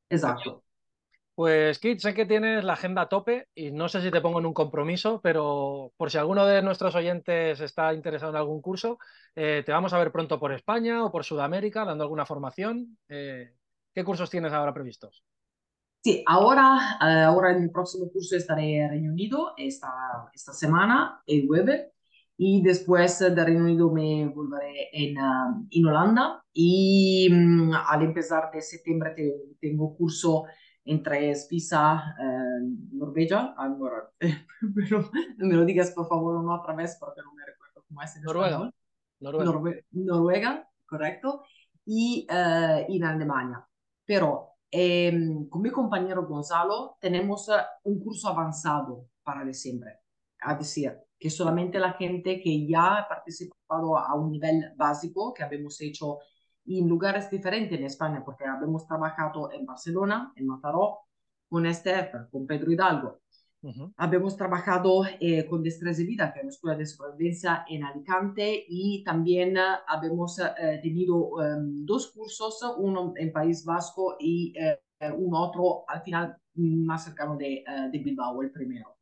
Exacto. 0.09 0.63
Pues 1.35 1.79
Kit, 1.79 1.99
sé 1.99 2.13
que 2.13 2.27
tienes 2.27 2.63
la 2.63 2.75
agenda 2.75 3.03
a 3.03 3.09
tope 3.09 3.49
y 3.55 3.71
no 3.71 3.89
sé 3.89 4.03
si 4.03 4.11
te 4.11 4.21
pongo 4.21 4.39
en 4.39 4.45
un 4.45 4.53
compromiso, 4.53 5.21
pero 5.23 5.93
por 5.97 6.11
si 6.11 6.19
alguno 6.19 6.45
de 6.45 6.61
nuestros 6.61 6.95
oyentes 6.95 7.59
está 7.61 7.95
interesado 7.95 8.33
en 8.33 8.37
algún 8.37 8.61
curso, 8.61 8.99
eh, 9.35 9.63
te 9.65 9.73
vamos 9.73 9.95
a 9.95 9.99
ver 9.99 10.13
pronto 10.13 10.39
por 10.39 10.53
España 10.53 11.03
o 11.05 11.11
por 11.11 11.25
Sudamérica 11.25 11.87
dando 11.87 12.05
alguna 12.05 12.27
formación. 12.27 12.99
Eh, 13.09 13.55
¿Qué 13.95 14.05
cursos 14.05 14.29
tienes 14.29 14.53
ahora 14.53 14.75
previstos? 14.75 15.25
Sí, 16.03 16.25
ahora, 16.27 16.99
eh, 17.01 17.23
ahora 17.23 17.53
en 17.53 17.63
el 17.63 17.71
próximo 17.71 18.11
curso 18.11 18.37
estaré 18.37 18.79
en 18.79 18.91
Reino 18.91 19.13
Unido 19.13 19.53
esta, 19.57 19.89
esta 20.35 20.53
semana, 20.53 21.23
el 21.27 21.47
jueves, 21.47 21.93
y 22.37 22.61
después 22.61 23.21
de 23.21 23.45
Reino 23.45 23.63
Unido 23.63 23.89
me 23.93 24.27
volveré 24.27 24.89
en, 24.93 25.17
uh, 25.17 25.65
en 25.71 25.87
Holanda 25.87 26.43
y 26.53 27.29
um, 27.33 27.73
al 27.73 28.03
empezar 28.03 28.51
de 28.53 28.61
septiembre 28.63 29.13
te, 29.15 29.33
tengo 29.61 29.97
curso 29.97 30.47
entre 30.85 31.37
Suiza 31.37 32.17
eh, 32.19 32.67
Norvegia. 32.95 33.55
Allora, 33.57 34.11
pero 34.75 35.09
me 35.37 35.55
lo 35.55 35.65
digas 35.65 35.93
por 35.93 36.09
favor 36.09 36.35
una 36.35 36.61
otra 36.61 36.75
vez 36.75 36.97
porque 36.99 37.21
no 37.23 37.33
me 37.33 37.47
recuerdo 37.47 37.85
cómo 37.87 38.03
es 38.03 38.17
en 38.17 38.23
Noruega. 38.23 38.73
Noruega. 39.21 39.45
Norve 39.45 39.85
Noruega, 39.93 40.69
correcto, 40.85 41.45
y 41.87 42.27
uh, 42.29 42.93
en 42.93 43.05
Alemania. 43.05 43.65
Pero 44.05 44.52
eh, 44.73 45.13
con 45.51 45.61
mi 45.63 45.71
compañero 45.71 46.27
Gonzalo 46.27 46.97
tenemos 46.99 47.49
eh, 47.51 47.53
un 47.85 48.03
curso 48.03 48.29
avanzado 48.29 49.07
para 49.23 49.45
diciembre, 49.45 50.01
a 50.41 50.55
decir, 50.55 50.99
que 51.19 51.31
solamente 51.31 51.79
la 51.79 51.93
gente 51.93 52.41
que 52.41 52.67
ya 52.67 52.99
ha 52.99 53.09
participado 53.09 53.99
a 53.99 54.15
un 54.15 54.33
nivel 54.33 54.73
básico 54.77 55.35
que 55.35 55.43
habíamos 55.45 55.81
hecho 55.83 56.19
en 56.65 56.89
lugares 56.89 57.31
diferentes 57.31 57.79
en 57.79 57.85
España, 57.85 58.23
porque 58.25 58.45
habíamos 58.47 58.87
trabajado 58.87 59.53
en 59.53 59.67
Barcelona, 59.67 60.33
en 60.37 60.47
Mataró, 60.47 61.01
con 61.49 61.67
Estef, 61.67 62.15
con 62.31 62.47
Pedro 62.47 62.73
Hidalgo. 62.73 63.22
Uh 63.63 63.93
Habíamos 63.97 64.37
trabajado 64.37 65.05
eh, 65.21 65.47
con 65.47 65.63
Destreza 65.63 66.03
y 66.03 66.07
Vida, 66.07 66.33
que 66.33 66.41
es 66.41 66.45
una 66.45 66.51
escuela 66.51 66.77
de 66.77 66.87
supervivencia 66.87 67.65
en 67.69 67.85
Alicante, 67.85 68.65
y 68.69 69.05
también 69.05 69.57
uh, 69.57 69.79
habíamos 69.87 70.39
uh, 70.41 70.83
tenido 70.83 71.29
um, 71.29 71.85
dos 71.87 72.11
cursos, 72.11 72.61
uno 72.79 73.13
en 73.17 73.33
País 73.33 73.65
Vasco 73.65 74.17
y 74.19 74.53
uh, 74.59 75.15
un 75.15 75.35
otro 75.35 75.85
al 75.87 76.03
final 76.03 76.37
más 76.55 77.05
cercano 77.05 77.37
de, 77.37 77.65
de 77.91 77.99
Bilbao, 77.99 78.43
el 78.43 78.51
primero. 78.51 78.99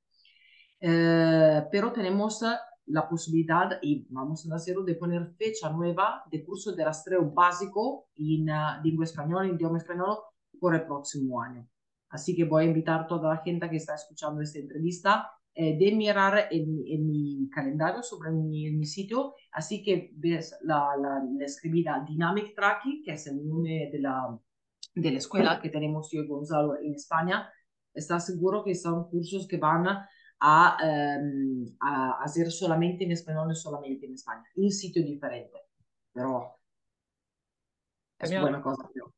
pero 0.79 1.93
tenemos 1.93 2.43
la 2.87 3.09
posibilidad, 3.09 3.79
y 3.83 4.07
vamos 4.09 4.49
a 4.51 4.55
hacerlo, 4.55 4.85
de 4.85 4.95
poner 4.95 5.35
fecha 5.37 5.69
nueva 5.71 6.23
de 6.31 6.45
curso 6.45 6.73
de 6.73 6.85
rastreo 6.85 7.31
básico 7.31 8.09
en 8.17 8.47
lengua 8.85 9.05
española, 9.05 9.49
en 9.49 9.57
idioma 9.57 9.79
español, 9.79 10.19
por 10.59 10.75
el 10.75 10.85
próximo 10.87 11.43
año. 11.43 11.67
Así 12.11 12.37
que 12.37 12.45
voy 12.45 12.65
a 12.65 12.67
invitar 12.69 13.01
a 13.01 13.07
toda 13.07 13.35
la 13.35 13.43
gente 13.43 13.71
que 13.71 13.77
está 13.77 13.95
escuchando 13.95 14.41
esta 14.43 14.59
entrevista 14.59 15.31
eh, 15.55 15.77
de 15.79 15.93
mirar 15.93 16.49
en, 16.51 16.83
en, 16.87 17.07
mi 17.07 17.49
calendario 17.51 18.03
sobre 18.03 18.31
mi, 18.31 18.67
en 18.67 18.79
mi 18.79 18.87
sitio. 18.87 19.35
Así 19.53 19.83
que 19.83 20.11
ves 20.15 20.57
la, 20.63 20.97
la, 21.01 21.23
la 21.39 21.45
escribida 21.45 22.05
Dynamic 22.07 22.55
Tracking, 22.55 23.03
que 23.05 23.13
es 23.13 23.27
el 23.27 23.47
nombre 23.47 23.91
de 23.93 23.99
la, 24.01 24.39
de 24.95 25.11
la 25.11 25.19
escuela 25.19 25.61
que 25.61 25.71
tenemos 25.71 26.11
yo 26.13 26.23
y 26.23 26.27
Gonzalo 26.27 26.79
en 26.79 26.95
España. 26.95 27.51
Está 27.93 28.21
seguro 28.21 28.65
que 28.65 28.75
son 28.75 29.09
cursos 29.09 29.47
que 29.49 29.57
van 29.57 29.87
a, 29.89 30.09
um, 30.41 31.67
a 31.81 32.23
hacer 32.23 32.51
solamente 32.51 33.05
en 33.05 33.13
español 33.13 33.51
y 33.51 33.57
solamente 33.57 34.07
en 34.07 34.15
España, 34.15 34.45
en 34.55 34.71
sitio 34.71 35.03
diferente. 35.05 35.59
Pero 36.13 36.59
es 38.19 38.29
Genial. 38.29 38.43
buena 38.43 38.63
cosa. 38.63 38.89
Creo. 38.93 39.15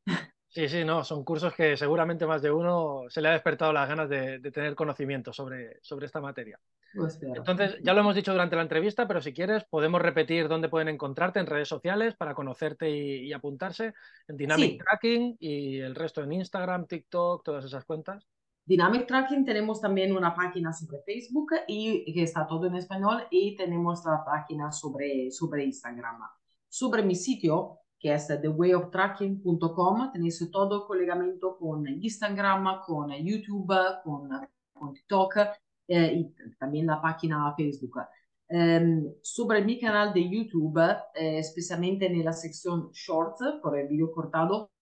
Sí, 0.55 0.68
sí, 0.68 0.84
no, 0.84 1.03
son 1.03 1.24
cursos 1.24 1.55
que 1.55 1.78
seguramente 1.78 2.26
más 2.26 2.42
de 2.42 2.50
uno 2.50 3.05
se 3.09 3.22
le 3.22 3.28
ha 3.28 3.32
despertado 3.32 3.72
las 3.72 3.88
ganas 3.88 4.07
de, 4.11 4.38
de 4.38 4.50
tener 4.50 4.74
conocimiento 4.74 5.32
sobre, 5.32 5.78
sobre 5.80 6.05
esta 6.05 6.20
materia. 6.20 6.61
Entonces, 6.94 7.78
ya 7.82 7.94
lo 7.94 8.00
hemos 8.00 8.14
dicho 8.14 8.32
durante 8.32 8.57
la 8.57 8.62
entrevista, 8.62 9.09
pero 9.09 9.22
si 9.22 9.32
quieres, 9.32 9.64
podemos 9.64 10.03
repetir 10.03 10.48
dónde 10.48 10.68
pueden 10.68 10.88
encontrarte 10.88 11.40
en 11.40 11.46
redes 11.46 11.68
sociales 11.68 12.14
para 12.16 12.34
conocerte 12.34 12.90
y, 12.90 13.28
y 13.28 13.32
apuntarse 13.32 13.94
en 14.28 14.36
Dynamic 14.36 14.72
sí. 14.72 14.78
Tracking 14.78 15.36
y 15.40 15.78
el 15.78 15.94
resto 15.94 16.22
en 16.22 16.32
Instagram, 16.32 16.86
TikTok, 16.86 17.42
todas 17.42 17.64
esas 17.64 17.86
cuentas. 17.86 18.28
Dynamic 18.66 19.07
Tracking 19.07 19.46
tenemos 19.46 19.80
también 19.80 20.14
una 20.14 20.34
página 20.34 20.70
sobre 20.74 20.98
Facebook 21.03 21.53
y 21.66 22.12
que 22.12 22.24
está 22.24 22.46
todo 22.46 22.66
en 22.66 22.74
español 22.74 23.26
y 23.30 23.57
tenemos 23.57 24.05
la 24.05 24.22
página 24.22 24.70
sobre, 24.70 25.30
sobre 25.30 25.64
Instagram. 25.64 26.20
Sobre 26.68 27.03
mi 27.03 27.14
sitio 27.14 27.78
que 28.03 28.12
es 28.12 28.26
thewayoftracking.com. 28.26 30.12
Tenéis 30.12 30.50
todo 30.50 30.82
el 30.82 30.86
colegamiento 30.88 31.57
con 31.57 31.86
Instagram, 31.86 32.82
con 32.84 33.12
YouTube, 33.12 33.72
con, 34.03 34.28
con 34.72 34.92
TikTok 34.92 35.36
eh, 35.86 36.12
y 36.12 36.55
también 36.59 36.86
la 36.86 37.00
página 37.00 37.55
Facebook. 37.57 38.00
Um, 38.50 39.14
sobre 39.22 39.64
mi 39.64 39.78
canal 39.78 40.12
de 40.12 40.28
YouTube, 40.28 40.78
eh, 41.14 41.38
especialmente 41.38 42.07
en 42.07 42.24
la 42.24 42.32
sección 42.32 42.90
Short, 42.92 43.38
por 43.62 43.78
el 43.78 43.88
video 43.88 44.12
cortado, 44.12 44.72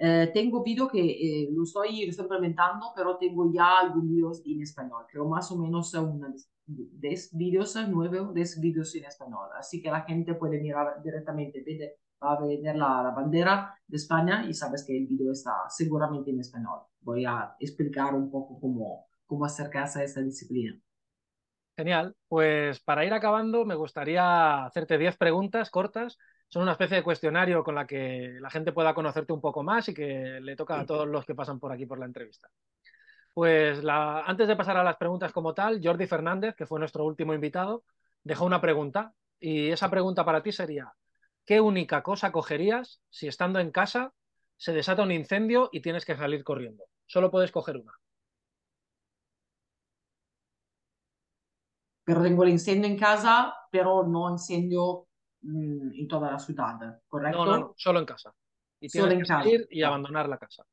eh, 0.00 0.30
tengo 0.32 0.62
video 0.62 0.88
que 0.88 1.00
eh, 1.00 1.48
lo, 1.50 1.64
estoy 1.64 2.04
implementando, 2.04 2.92
pero 2.94 3.16
tengo 3.16 3.52
ya 3.52 3.80
algunos 3.80 4.08
videos 4.08 4.42
en 4.46 4.62
español. 4.62 5.04
Creo 5.10 5.26
más 5.26 5.50
o 5.50 5.56
menos 5.56 5.92
unos 5.94 6.48
10 6.68 7.30
videos, 7.36 7.76
9 7.76 8.20
o 8.20 8.32
10 8.32 8.60
videos 8.60 8.94
en 8.94 9.04
español. 9.04 9.48
Así 9.58 9.82
que 9.82 9.90
la 9.90 10.02
gente 10.02 10.34
puede 10.34 10.60
mirar 10.60 11.02
directamente, 11.02 11.64
va 12.22 12.34
a 12.34 12.40
ver 12.44 12.60
la, 12.76 13.02
la, 13.02 13.10
bandera 13.10 13.74
de 13.86 13.96
España 13.96 14.44
y 14.48 14.54
sabes 14.54 14.84
que 14.86 14.96
el 14.96 15.06
video 15.06 15.32
está 15.32 15.52
seguramente 15.68 16.30
en 16.30 16.40
español. 16.40 16.80
Voy 17.00 17.24
a 17.24 17.56
explicar 17.58 18.14
un 18.14 18.30
poco 18.30 18.60
cómo, 18.60 19.06
cómo 19.26 19.44
acercarse 19.44 20.00
a 20.00 20.04
esta 20.04 20.20
disciplina. 20.20 20.78
Genial. 21.76 22.16
Pues 22.26 22.80
para 22.80 23.04
ir 23.04 23.12
acabando, 23.12 23.64
me 23.64 23.76
gustaría 23.76 24.64
hacerte 24.64 24.98
10 24.98 25.16
preguntas 25.16 25.70
cortas. 25.70 26.18
Son 26.48 26.62
una 26.62 26.72
especie 26.72 26.96
de 26.96 27.02
cuestionario 27.04 27.62
con 27.62 27.76
la 27.76 27.86
que 27.86 28.36
la 28.40 28.50
gente 28.50 28.72
pueda 28.72 28.94
conocerte 28.94 29.32
un 29.32 29.40
poco 29.40 29.62
más 29.62 29.88
y 29.88 29.94
que 29.94 30.40
le 30.42 30.56
toca 30.56 30.80
a 30.80 30.86
todos 30.86 31.06
los 31.06 31.24
que 31.24 31.36
pasan 31.36 31.60
por 31.60 31.70
aquí 31.70 31.86
por 31.86 32.00
la 32.00 32.06
entrevista. 32.06 32.50
Pues 33.38 33.84
la... 33.84 34.22
antes 34.22 34.48
de 34.48 34.56
pasar 34.56 34.76
a 34.78 34.82
las 34.82 34.96
preguntas 34.96 35.30
como 35.32 35.54
tal, 35.54 35.80
Jordi 35.80 36.08
Fernández, 36.08 36.56
que 36.56 36.66
fue 36.66 36.80
nuestro 36.80 37.04
último 37.04 37.34
invitado, 37.34 37.84
dejó 38.24 38.44
una 38.44 38.60
pregunta 38.60 39.14
y 39.38 39.70
esa 39.70 39.88
pregunta 39.88 40.24
para 40.24 40.42
ti 40.42 40.50
sería, 40.50 40.92
¿qué 41.46 41.60
única 41.60 42.02
cosa 42.02 42.32
cogerías 42.32 43.00
si 43.10 43.28
estando 43.28 43.60
en 43.60 43.70
casa 43.70 44.12
se 44.56 44.72
desata 44.72 45.04
un 45.04 45.12
incendio 45.12 45.68
y 45.70 45.82
tienes 45.82 46.04
que 46.04 46.16
salir 46.16 46.42
corriendo? 46.42 46.86
Solo 47.06 47.30
puedes 47.30 47.52
coger 47.52 47.76
una. 47.76 47.92
Pero 52.02 52.20
tengo 52.20 52.42
el 52.42 52.48
incendio 52.48 52.90
en 52.90 52.98
casa, 52.98 53.54
pero 53.70 54.02
no 54.04 54.32
incendio 54.32 55.06
mmm, 55.42 55.92
en 55.94 56.08
toda 56.08 56.32
la 56.32 56.40
ciudad, 56.40 57.00
¿correcto? 57.06 57.44
No, 57.44 57.52
no, 57.52 57.58
no, 57.58 57.74
solo 57.76 58.00
en 58.00 58.06
casa. 58.06 58.34
Y 58.80 58.88
tienes 58.88 59.10
solo 59.10 59.20
que 59.20 59.26
salir 59.26 59.60
casa. 59.60 59.68
y 59.70 59.82
abandonar 59.84 60.28
la 60.28 60.38
casa. 60.38 60.64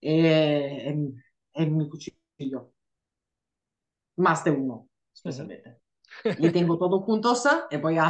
Eh, 0.00 0.88
en, 0.88 1.22
en, 1.54 1.76
mi 1.76 1.88
cuchillo. 1.88 2.72
Más 4.16 4.44
de 4.44 4.50
uno, 4.50 4.88
especialmente. 5.12 5.80
Y 6.38 6.50
tengo 6.50 6.78
todo 6.78 7.00
juntos 7.00 7.46
y 7.70 7.76
voy 7.78 7.96
a, 7.96 8.08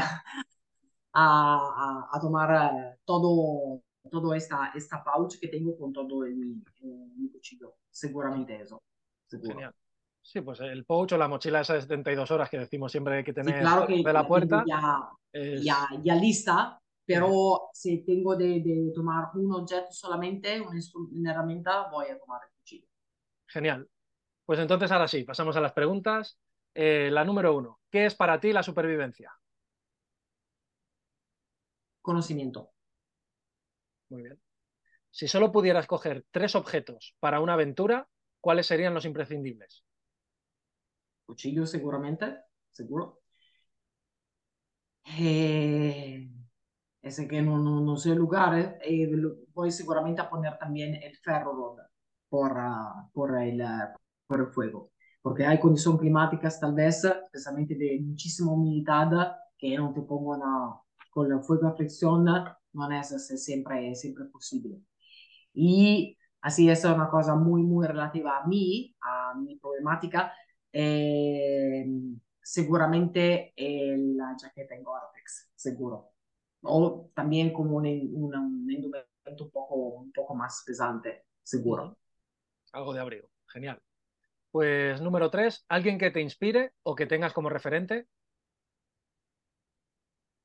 a, 1.13 2.09
a, 2.13 2.21
tomar 2.21 2.75
uh, 2.75 2.97
todo, 3.05 3.83
todo 4.11 4.35
esta, 4.35 4.73
esta 4.75 5.05
pouch 5.05 5.39
que 5.39 5.49
tengo 5.49 5.77
con 5.79 5.93
todo 5.93 6.25
el, 6.25 6.35
mi, 6.35 6.63
mi 7.17 7.31
cuchillo. 7.31 7.77
Seguramente 7.91 8.61
eso. 8.61 8.83
Seguro. 9.29 9.55
Genial. 9.55 9.75
Sí, 10.23 10.41
pues 10.41 10.61
el 10.61 10.85
pouch 10.85 11.13
o 11.13 11.19
la 11.19 11.27
mochila 11.27 11.61
esa 11.61 11.75
de 11.75 11.83
72 11.83 12.31
horas 12.31 12.49
que 12.49 12.59
decimos 12.59 12.93
siempre 12.93 13.17
hay 13.17 13.25
que 13.25 13.33
tener 13.33 13.57
sí, 13.57 13.61
claro 13.61 13.87
que 13.87 14.03
de 14.03 14.13
la 14.13 14.27
puerta. 14.27 14.65
Ya, 14.67 15.11
es... 15.33 15.65
ya, 15.65 15.89
ya, 16.03 16.15
lista, 16.15 16.81
pero 17.05 17.71
sí. 17.73 17.99
si 17.99 18.05
tengo 18.05 18.37
de, 18.37 18.61
de, 18.61 18.93
tomar 18.95 19.31
un 19.35 19.53
objeto 19.53 19.91
solamente, 19.91 20.61
una, 20.61 20.81
una 21.13 21.33
herramienta, 21.33 21.89
voy 21.91 22.07
a 22.07 22.19
tomar. 22.19 22.41
Genial. 23.53 23.89
Pues 24.47 24.61
entonces 24.61 24.91
ahora 24.93 25.09
sí, 25.09 25.25
pasamos 25.25 25.57
a 25.57 25.61
las 25.61 25.73
preguntas. 25.73 26.39
Eh, 26.75 27.11
la 27.13 27.25
número 27.25 27.55
uno, 27.55 27.81
¿qué 27.91 28.07
es 28.07 28.15
para 28.15 28.41
ti 28.41 28.53
la 28.53 28.63
supervivencia? 28.63 29.33
conocimiento. 32.03 32.73
Muy 34.11 34.25
bien. 34.25 34.41
Si 35.11 35.29
solo 35.29 35.53
pudieras 35.53 35.87
coger 35.87 36.27
tres 36.31 36.55
objetos 36.57 37.15
para 37.21 37.41
una 37.41 37.55
aventura, 37.55 38.09
¿cuáles 38.41 38.67
serían 38.67 38.95
los 38.95 39.05
imprescindibles? 39.05 39.85
Cuchillo 41.27 41.67
seguramente, 41.67 42.39
seguro. 42.73 43.23
Eh, 45.05 46.29
ese 47.03 47.29
que 47.29 47.43
no, 47.43 47.59
no, 47.59 47.81
no 47.81 47.97
sé 47.97 48.15
lugares, 48.15 48.75
eh, 48.83 49.11
voy 49.55 49.71
seguramente 49.71 50.23
a 50.23 50.31
poner 50.31 50.59
también 50.59 50.95
el 50.95 51.17
ferro 51.19 51.53
roda. 51.55 51.92
Por, 52.33 52.53
uh, 52.53 53.11
por, 53.13 53.39
el, 53.39 53.61
uh, 53.61 53.95
por 54.27 54.41
el 54.41 54.47
fuego, 54.47 54.91
porque 55.21 55.45
hay 55.45 55.61
condiciones 55.61 56.01
climáticas 56.01 56.59
tal 56.59 56.73
vez, 56.73 57.05
especialmente 57.05 57.75
de 57.75 58.01
muchísima 58.01 58.53
humedad, 58.53 59.37
que 59.59 59.77
no 59.77 59.93
te 59.93 60.01
pongan 60.01 60.41
con 61.11 61.31
el 61.31 61.43
fuego 61.43 61.69
a 61.69 61.77
fricción, 61.77 62.25
no 62.25 62.91
es 62.91 63.27
siempre, 63.45 63.95
siempre 63.95 64.25
posible. 64.25 64.81
Y 65.53 66.17
así 66.41 66.71
es 66.71 66.83
una 66.87 67.11
cosa 67.11 67.35
muy, 67.35 67.63
muy 67.63 67.87
relativa 67.87 68.39
a 68.39 68.47
mí, 68.47 68.97
a 69.03 69.35
mi 69.35 69.57
problemática. 69.59 70.33
Eh, 70.73 71.85
seguramente 72.43 73.53
la 73.59 74.35
chaqueta 74.39 74.75
en 74.75 74.83
Gore-Tex, 74.83 75.51
seguro. 75.55 76.13
O 76.63 77.11
también 77.15 77.53
como 77.53 77.77
un, 77.77 77.87
un, 77.87 78.35
un 78.35 78.71
indumento 78.71 79.45
un 79.45 79.51
poco, 79.51 79.75
un 79.75 80.13
poco 80.13 80.35
más 80.35 80.63
pesante, 80.67 81.27
seguro. 81.43 81.99
Algo 82.73 82.95
de 82.95 83.01
abrigo, 83.01 83.29
genial. 83.47 83.81
Pues 84.51 85.01
número 85.01 85.31
tres, 85.31 85.65
alguien 85.69 85.99
que 85.99 86.11
te 86.11 86.21
inspire 86.21 86.73
o 86.83 86.95
que 86.95 87.07
tengas 87.07 87.33
como 87.33 87.49
referente. 87.49 88.07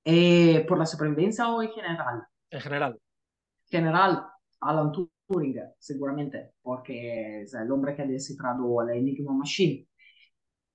Eh, 0.05 0.65
¿Por 0.67 0.77
la 0.77 0.85
supervivencia 0.85 1.49
o 1.49 1.61
en 1.61 1.69
general? 1.71 2.23
En 2.49 2.61
general. 2.61 2.99
General, 3.65 4.27
Alan 4.61 4.91
Turing, 4.91 5.59
seguramente, 5.77 6.53
porque 6.61 7.41
es 7.41 7.53
el 7.53 7.69
hombre 7.71 7.95
que 7.95 8.03
ha 8.03 8.07
descifrado 8.07 8.81
la 8.83 8.95
Enigma 8.95 9.33
Machine. 9.33 9.87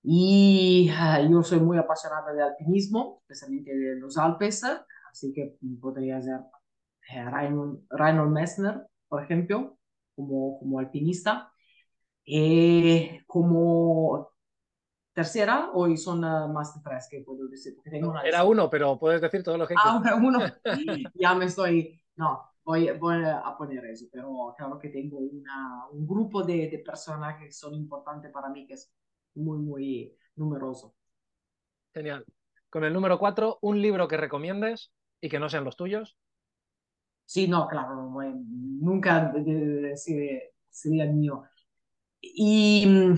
Y 0.02 0.90
uh, 0.90 1.30
yo 1.30 1.42
soy 1.42 1.60
muy 1.60 1.78
apasionada 1.78 2.32
de 2.34 2.42
alpinismo, 2.42 3.22
especialmente 3.22 3.74
de 3.74 3.96
los 3.96 4.18
Alpes, 4.18 4.64
así 5.10 5.32
que 5.32 5.56
podría 5.80 6.20
ser 6.20 6.40
eh, 7.10 7.24
Reinhold, 7.30 7.86
Reinhold 7.88 8.32
Messner, 8.32 8.86
por 9.08 9.22
ejemplo, 9.22 9.78
como, 10.14 10.58
como 10.58 10.78
alpinista. 10.78 11.52
Eh, 12.24 13.22
como 13.26 14.30
tercera, 15.12 15.70
hoy 15.74 15.96
son 15.96 16.20
más 16.20 16.74
de 16.74 16.80
tres 16.82 17.08
que 17.10 17.20
puedo 17.20 17.48
decir. 17.48 17.74
Porque 17.74 17.90
tengo 17.90 18.10
una 18.10 18.22
Era 18.22 18.44
uno, 18.44 18.70
pero 18.70 18.98
puedes 18.98 19.20
decir 19.20 19.42
todo 19.42 19.58
lo 19.58 19.66
que 19.66 19.74
Ah, 19.76 20.00
uno. 20.22 20.40
ya 21.14 21.34
me 21.34 21.46
estoy. 21.46 22.00
No, 22.16 22.42
voy, 22.64 22.90
voy, 22.98 23.24
a 23.24 23.54
poner 23.56 23.84
eso, 23.86 24.06
pero 24.12 24.54
claro 24.56 24.78
que 24.78 24.88
tengo 24.88 25.18
una, 25.18 25.86
un 25.90 26.06
grupo 26.06 26.42
de, 26.42 26.68
de 26.68 26.78
personas 26.78 27.38
que 27.38 27.50
son 27.50 27.74
importantes 27.74 28.30
para 28.30 28.48
mí, 28.48 28.66
que 28.66 28.74
es 28.74 28.92
muy, 29.34 29.58
muy 29.58 30.16
numeroso. 30.36 30.94
Genial. 31.94 32.24
Con 32.70 32.84
el 32.84 32.92
número 32.92 33.18
cuatro, 33.18 33.58
un 33.60 33.80
libro 33.82 34.08
que 34.08 34.16
recomiendes 34.16 34.92
y 35.20 35.28
que 35.28 35.38
no 35.38 35.48
sean 35.48 35.64
los 35.64 35.76
tuyos. 35.76 36.16
Sí, 37.32 37.48
no, 37.48 37.66
claro, 37.66 38.12
nunca 38.44 39.32
sería 40.70 41.06
mío. 41.06 41.44
Y 42.20 42.84
mm, 42.86 43.14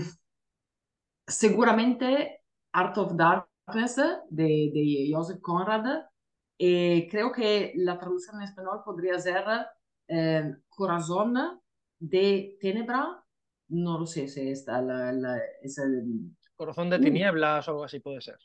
seguramente 1.27 2.45
Art 2.71 2.97
of 2.97 3.13
Darkness 3.13 3.97
de, 4.29 4.71
de 4.73 5.11
Joseph 5.11 5.41
Conrad. 5.41 6.05
Eh, 6.57 7.09
creo 7.11 7.29
que 7.33 7.73
la 7.75 7.99
traducción 7.99 8.37
en 8.37 8.43
español 8.43 8.83
podría 8.85 9.19
ser 9.19 9.43
eh, 10.07 10.49
Corazón 10.69 11.33
de 11.99 12.57
Tenebra. 12.61 13.21
No 13.67 13.99
lo 13.99 14.05
sé 14.05 14.29
si 14.29 14.49
está 14.49 14.81
la, 14.81 15.11
la, 15.11 15.41
es 15.61 15.77
el... 15.77 16.31
Corazón 16.55 16.89
de 16.89 16.99
tinieblas 16.99 17.67
o 17.67 17.71
algo 17.71 17.83
así 17.83 17.99
puede 17.99 18.21
ser. 18.21 18.37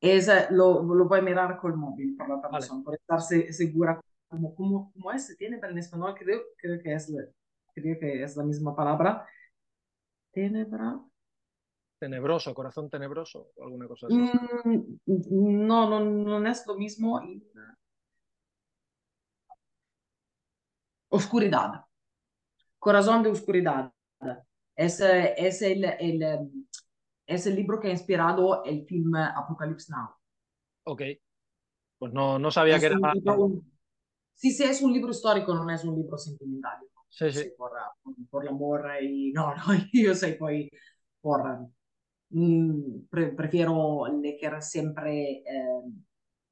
Es, 0.00 0.30
lo, 0.50 0.84
lo 0.84 1.08
voy 1.08 1.18
a 1.18 1.22
mirar 1.22 1.58
con 1.58 1.72
el 1.72 1.78
móvil 1.78 2.16
por 2.16 2.28
la 2.28 2.40
traducción, 2.40 2.84
vale. 2.84 2.98
por 3.08 3.16
estar 3.18 3.52
segura 3.52 4.00
como, 4.34 4.54
como, 4.54 4.92
como 4.92 5.12
es 5.12 5.36
Tenebra 5.38 5.70
en 5.70 5.78
español, 5.78 6.14
creo, 6.18 6.42
creo, 6.56 6.82
que 6.82 6.92
es, 6.92 7.12
creo 7.74 7.98
que 7.98 8.22
es 8.22 8.36
la 8.36 8.44
misma 8.44 8.74
palabra. 8.74 9.26
Tenebra. 10.32 11.00
Tenebroso, 11.98 12.52
corazón 12.54 12.90
tenebroso, 12.90 13.52
o 13.56 13.64
alguna 13.64 13.86
cosa 13.86 14.08
así. 14.08 14.16
Mm, 14.16 14.98
no, 15.66 15.88
no, 15.88 16.00
no 16.00 16.48
es 16.48 16.66
lo 16.66 16.74
mismo. 16.74 17.20
Oscuridad. 21.08 21.84
Corazón 22.78 23.22
de 23.22 23.30
oscuridad. 23.30 23.92
Es, 24.76 25.00
es, 25.00 25.62
el, 25.62 25.84
el, 25.84 26.66
es 27.26 27.46
el 27.46 27.54
libro 27.54 27.78
que 27.78 27.88
ha 27.88 27.92
inspirado 27.92 28.64
el 28.64 28.84
film 28.84 29.14
Apocalypse 29.14 29.92
Now. 29.92 30.10
Ok. 30.84 31.02
Pues 31.98 32.12
no, 32.12 32.38
no 32.38 32.50
sabía 32.50 32.76
es 32.76 32.80
que 32.82 32.86
era. 32.88 32.98
Sí, 34.34 34.50
sí, 34.50 34.64
es 34.64 34.82
un 34.82 34.92
libro 34.92 35.10
histórico, 35.10 35.54
no 35.54 35.68
es 35.70 35.84
un 35.84 35.96
libro 35.96 36.18
sentimental. 36.18 36.78
Sí, 37.08 37.30
sí. 37.30 37.52
Por, 37.56 37.70
por, 38.02 38.14
por 38.28 38.44
l'amor 38.44 38.90
y 39.00 39.32
no, 39.32 39.54
no, 39.56 39.74
io 39.92 40.14
sei 40.14 40.34
poi 40.36 40.68
por 41.20 41.42
pre, 43.08 43.28
prefiero 43.32 44.06
leer 44.20 44.60
siempre 44.60 45.44
eh, 45.46 45.82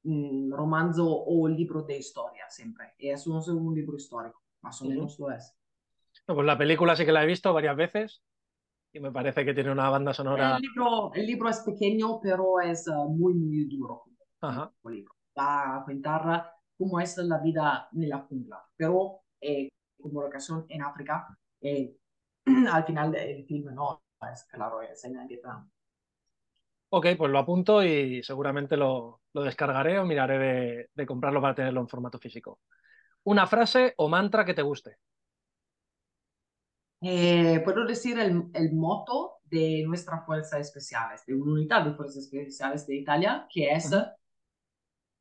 un 0.03 0.51
romanzo 0.51 1.05
o 1.05 1.33
un 1.35 1.55
libro 1.55 1.83
de 1.83 1.97
historia 1.97 2.45
siempre. 2.49 2.93
Y 2.97 3.09
eso 3.09 3.31
no 3.31 3.39
es 3.39 3.47
un 3.49 3.75
libro 3.75 3.97
histórico, 3.97 4.41
más 4.61 4.81
o 4.81 4.85
menos 4.85 5.19
lo 5.19 5.31
es. 5.31 5.53
No, 6.27 6.35
pues 6.35 6.45
la 6.45 6.57
película 6.57 6.95
sí 6.95 7.05
que 7.05 7.11
la 7.11 7.23
he 7.23 7.27
visto 7.27 7.53
varias 7.53 7.75
veces 7.75 8.23
y 8.93 8.99
me 8.99 9.11
parece 9.11 9.43
que 9.43 9.53
tiene 9.53 9.71
una 9.71 9.89
banda 9.89 10.13
sonora. 10.13 10.55
El 10.55 10.61
libro, 10.61 11.13
el 11.13 11.25
libro 11.25 11.49
es 11.49 11.59
pequeño, 11.59 12.19
pero 12.21 12.61
es 12.61 12.87
uh, 12.87 13.09
muy, 13.09 13.33
muy 13.33 13.65
duro. 13.65 14.03
Ajá. 14.39 14.71
Va 15.37 15.77
a 15.77 15.83
contar 15.83 16.52
cómo 16.77 16.99
es 16.99 17.17
la 17.17 17.39
vida 17.39 17.89
en 17.93 18.09
la 18.09 18.19
jungla, 18.19 18.63
pero 18.75 19.21
eh, 19.41 19.69
como 20.01 20.21
locación 20.21 20.65
en 20.69 20.83
África, 20.83 21.37
eh, 21.61 21.95
al 22.71 22.85
final 22.85 23.11
del 23.11 23.45
film 23.45 23.73
no 23.73 24.03
es 24.31 24.43
claro, 24.45 24.81
es 24.81 25.03
en 25.05 25.27
Vietnam. 25.27 25.69
Ok, 26.89 27.07
pues 27.17 27.31
lo 27.31 27.39
apunto 27.39 27.83
y 27.83 28.21
seguramente 28.23 28.77
lo, 28.77 29.21
lo 29.33 29.41
descargaré 29.43 29.97
o 29.99 30.05
miraré 30.05 30.37
de, 30.37 30.89
de 30.93 31.05
comprarlo 31.07 31.41
para 31.41 31.55
tenerlo 31.55 31.81
en 31.81 31.87
formato 31.89 32.19
físico. 32.19 32.59
Una 33.23 33.47
frase 33.47 33.93
o 33.97 34.09
mantra 34.09 34.45
que 34.45 34.53
te 34.55 34.61
guste. 34.63 34.97
Eh, 37.01 37.61
puedo 37.65 37.85
decir 37.85 38.17
el, 38.19 38.43
el 38.53 38.73
moto 38.73 39.39
de 39.43 39.83
nuestras 39.85 40.25
fuerzas 40.25 40.61
especiales, 40.61 41.25
de 41.25 41.33
una 41.35 41.53
unidad 41.53 41.83
de 41.85 41.93
fuerzas 41.95 42.23
especiales 42.23 42.87
de 42.87 42.95
Italia, 42.95 43.45
que 43.49 43.71
es. 43.71 43.91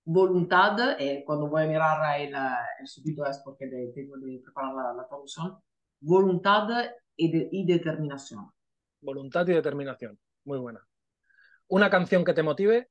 Voluntad, 0.04 1.00
eh, 1.00 1.22
cuando 1.26 1.48
voy 1.48 1.62
a 1.64 1.66
mirar 1.66 2.20
el, 2.20 2.34
el 2.80 2.86
subtítulo 2.86 3.28
es 3.30 3.38
porque 3.38 3.66
de- 3.66 3.92
tengo 3.94 4.16
de 4.18 4.40
preparar 4.44 4.74
la, 4.74 4.92
la 4.94 5.06
traducción, 5.08 5.58
voluntad 6.00 6.68
y, 7.16 7.30
de- 7.32 7.48
y 7.52 7.66
determinación. 7.66 8.50
Voluntad 9.00 9.46
y 9.48 9.52
determinación. 9.52 10.18
Muy 10.44 10.58
buena. 10.58 10.80
Una 11.68 11.90
canción 11.90 12.24
que 12.24 12.34
te 12.34 12.42
motive. 12.42 12.88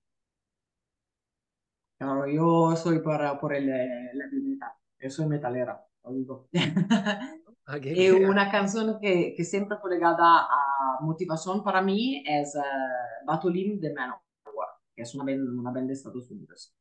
Claro, 1.97 2.25
yo 2.27 2.75
soy 2.75 2.99
por, 2.99 3.39
por 3.39 3.53
el, 3.53 3.69
el 3.69 4.21
heavy 4.21 4.41
metal, 4.41 4.71
yo 4.99 5.09
soy 5.09 5.27
metalera, 5.27 5.79
lo 6.03 6.13
digo. 6.13 6.49
Aquí. 7.65 7.89
Y 7.95 8.09
una 8.09 8.49
canción 8.51 8.99
que, 8.99 9.35
que 9.37 9.43
siempre 9.43 9.77
fue 9.79 9.91
ligada 9.95 10.23
a 10.49 10.97
motivación 11.01 11.63
para 11.63 11.81
mí 11.81 12.23
es 12.27 12.55
uh, 12.55 13.25
Batolin 13.25 13.79
de 13.79 13.93
Manowar, 13.93 14.69
que 14.95 15.03
es 15.03 15.13
una 15.13 15.25
band, 15.25 15.47
una 15.59 15.71
band 15.71 15.87
de 15.87 15.93
Estados 15.93 16.29
Unidos. 16.31 16.73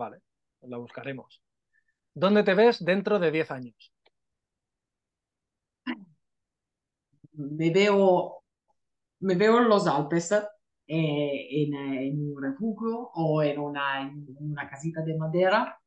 Vale, 0.00 0.22
la 0.62 0.78
buscaremos. 0.78 1.42
¿Dónde 2.14 2.42
te 2.42 2.54
ves 2.54 2.82
dentro 2.82 3.18
de 3.18 3.30
10 3.30 3.50
años? 3.50 3.92
Me 7.32 7.70
veo, 7.70 8.42
me 9.20 9.34
veo 9.34 9.58
en 9.58 9.68
los 9.68 9.86
Alpes, 9.86 10.32
eh, 10.32 10.42
en, 10.86 11.74
en, 11.74 12.32
un 12.32 12.42
refugio 12.42 13.10
o 13.14 13.42
en 13.42 13.58
una, 13.60 14.00
en 14.00 14.24
una 14.38 14.66
casita 14.70 15.02
de 15.02 15.18
madera, 15.18 15.78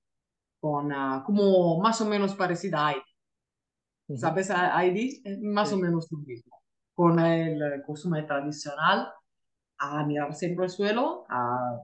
con, 0.59 0.91
uh, 0.91 1.23
como 1.25 1.79
más 1.81 1.99
o 2.01 2.05
menos 2.05 2.35
parecida 2.35 2.87
a 2.87 2.91
Heidi. 2.91 4.15
¿Sabes 4.15 4.51
Heidi? 4.51 5.21
Es 5.25 5.39
Más 5.41 5.69
Sí. 5.69 5.75
o 5.75 5.79
menos 5.79 6.07
lo 6.11 6.19
mismo. 6.19 6.61
Con 6.93 7.19
el 7.19 7.81
costume 7.83 8.21
tradicional, 8.23 9.11
a 9.79 10.05
mirar 10.05 10.35
siempre 10.35 10.65
el 10.65 10.71
suelo, 10.71 11.25
a, 11.29 11.81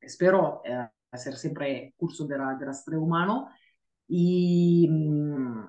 espero 0.00 0.62
eh, 0.64 0.88
hacer 1.12 1.34
siempre 1.36 1.94
curso 1.96 2.26
de, 2.26 2.36
ra- 2.36 2.58
de 2.58 2.96
humano 2.96 3.48
y 4.08 4.88
mm, 4.88 5.64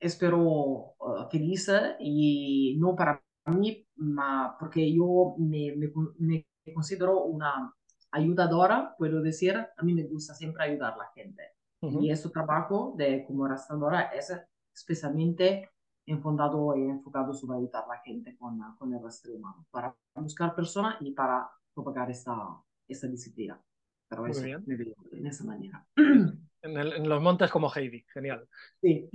espero 0.00 0.40
uh, 0.42 1.28
feliz 1.30 1.70
y 2.00 2.76
no 2.78 2.94
para 2.94 3.22
mí, 3.46 3.86
ma 3.96 4.56
porque 4.58 4.92
yo 4.92 5.34
me, 5.38 5.74
me, 5.76 5.92
me 6.18 6.74
considero 6.74 7.24
una 7.24 7.72
ayudadora, 8.10 8.94
puedo 8.98 9.22
decir, 9.22 9.56
a 9.56 9.82
mí 9.82 9.94
me 9.94 10.04
gusta 10.04 10.34
siempre 10.34 10.64
ayudar 10.64 10.94
a 10.94 10.96
la 10.96 11.10
gente. 11.14 11.42
Ujú. 11.80 12.02
Y 12.02 12.10
este 12.10 12.30
trabajo 12.30 12.94
de 12.96 13.24
como 13.26 13.46
rastreadora 13.46 14.02
es 14.14 14.32
especialmente 14.74 15.70
enfocado 16.06 16.76
y 16.76 16.82
enfocado 16.82 17.32
sobre 17.34 17.58
ayudar 17.58 17.84
a 17.84 17.88
la 17.88 18.00
gente 18.04 18.36
con, 18.36 18.58
con 18.78 18.94
el 18.94 19.02
rastreo 19.02 19.36
humano, 19.36 19.66
para 19.70 19.94
buscar 20.14 20.54
personas 20.54 20.96
y 21.00 21.12
para 21.12 21.50
propagar 21.74 22.10
esta, 22.10 22.34
esta 22.88 23.06
disciplina. 23.06 23.60
Pero 24.08 24.22
Muy 24.22 24.30
eso 24.30 24.42
bien. 24.42 24.64
de 24.66 25.28
esa 25.28 25.44
manera. 25.44 25.86
En, 26.62 26.76
el- 26.76 26.92
en 26.94 27.08
los 27.08 27.22
montes 27.22 27.50
como 27.50 27.70
Heidi. 27.74 28.04
Genial. 28.12 28.48
Sí. 28.82 29.08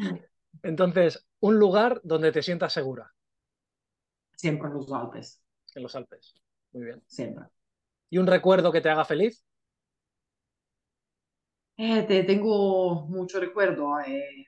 Entonces, 0.63 1.27
un 1.39 1.59
lugar 1.59 2.01
donde 2.03 2.31
te 2.31 2.41
sientas 2.41 2.73
segura. 2.73 3.13
Siempre 4.35 4.67
en 4.67 4.73
los 4.75 4.91
Alpes. 4.91 5.41
En 5.75 5.83
los 5.83 5.95
Alpes. 5.95 6.35
Muy 6.71 6.85
bien. 6.85 7.03
Siempre. 7.05 7.45
¿Y 8.11 8.19
un 8.19 8.27
recuerdo 8.27 8.71
que 8.71 8.81
te 8.81 8.89
haga 8.89 9.05
feliz? 9.05 9.43
Eh, 11.77 12.03
te 12.03 12.23
tengo 12.23 13.05
mucho 13.07 13.39
recuerdo. 13.39 13.99
Eh, 14.01 14.45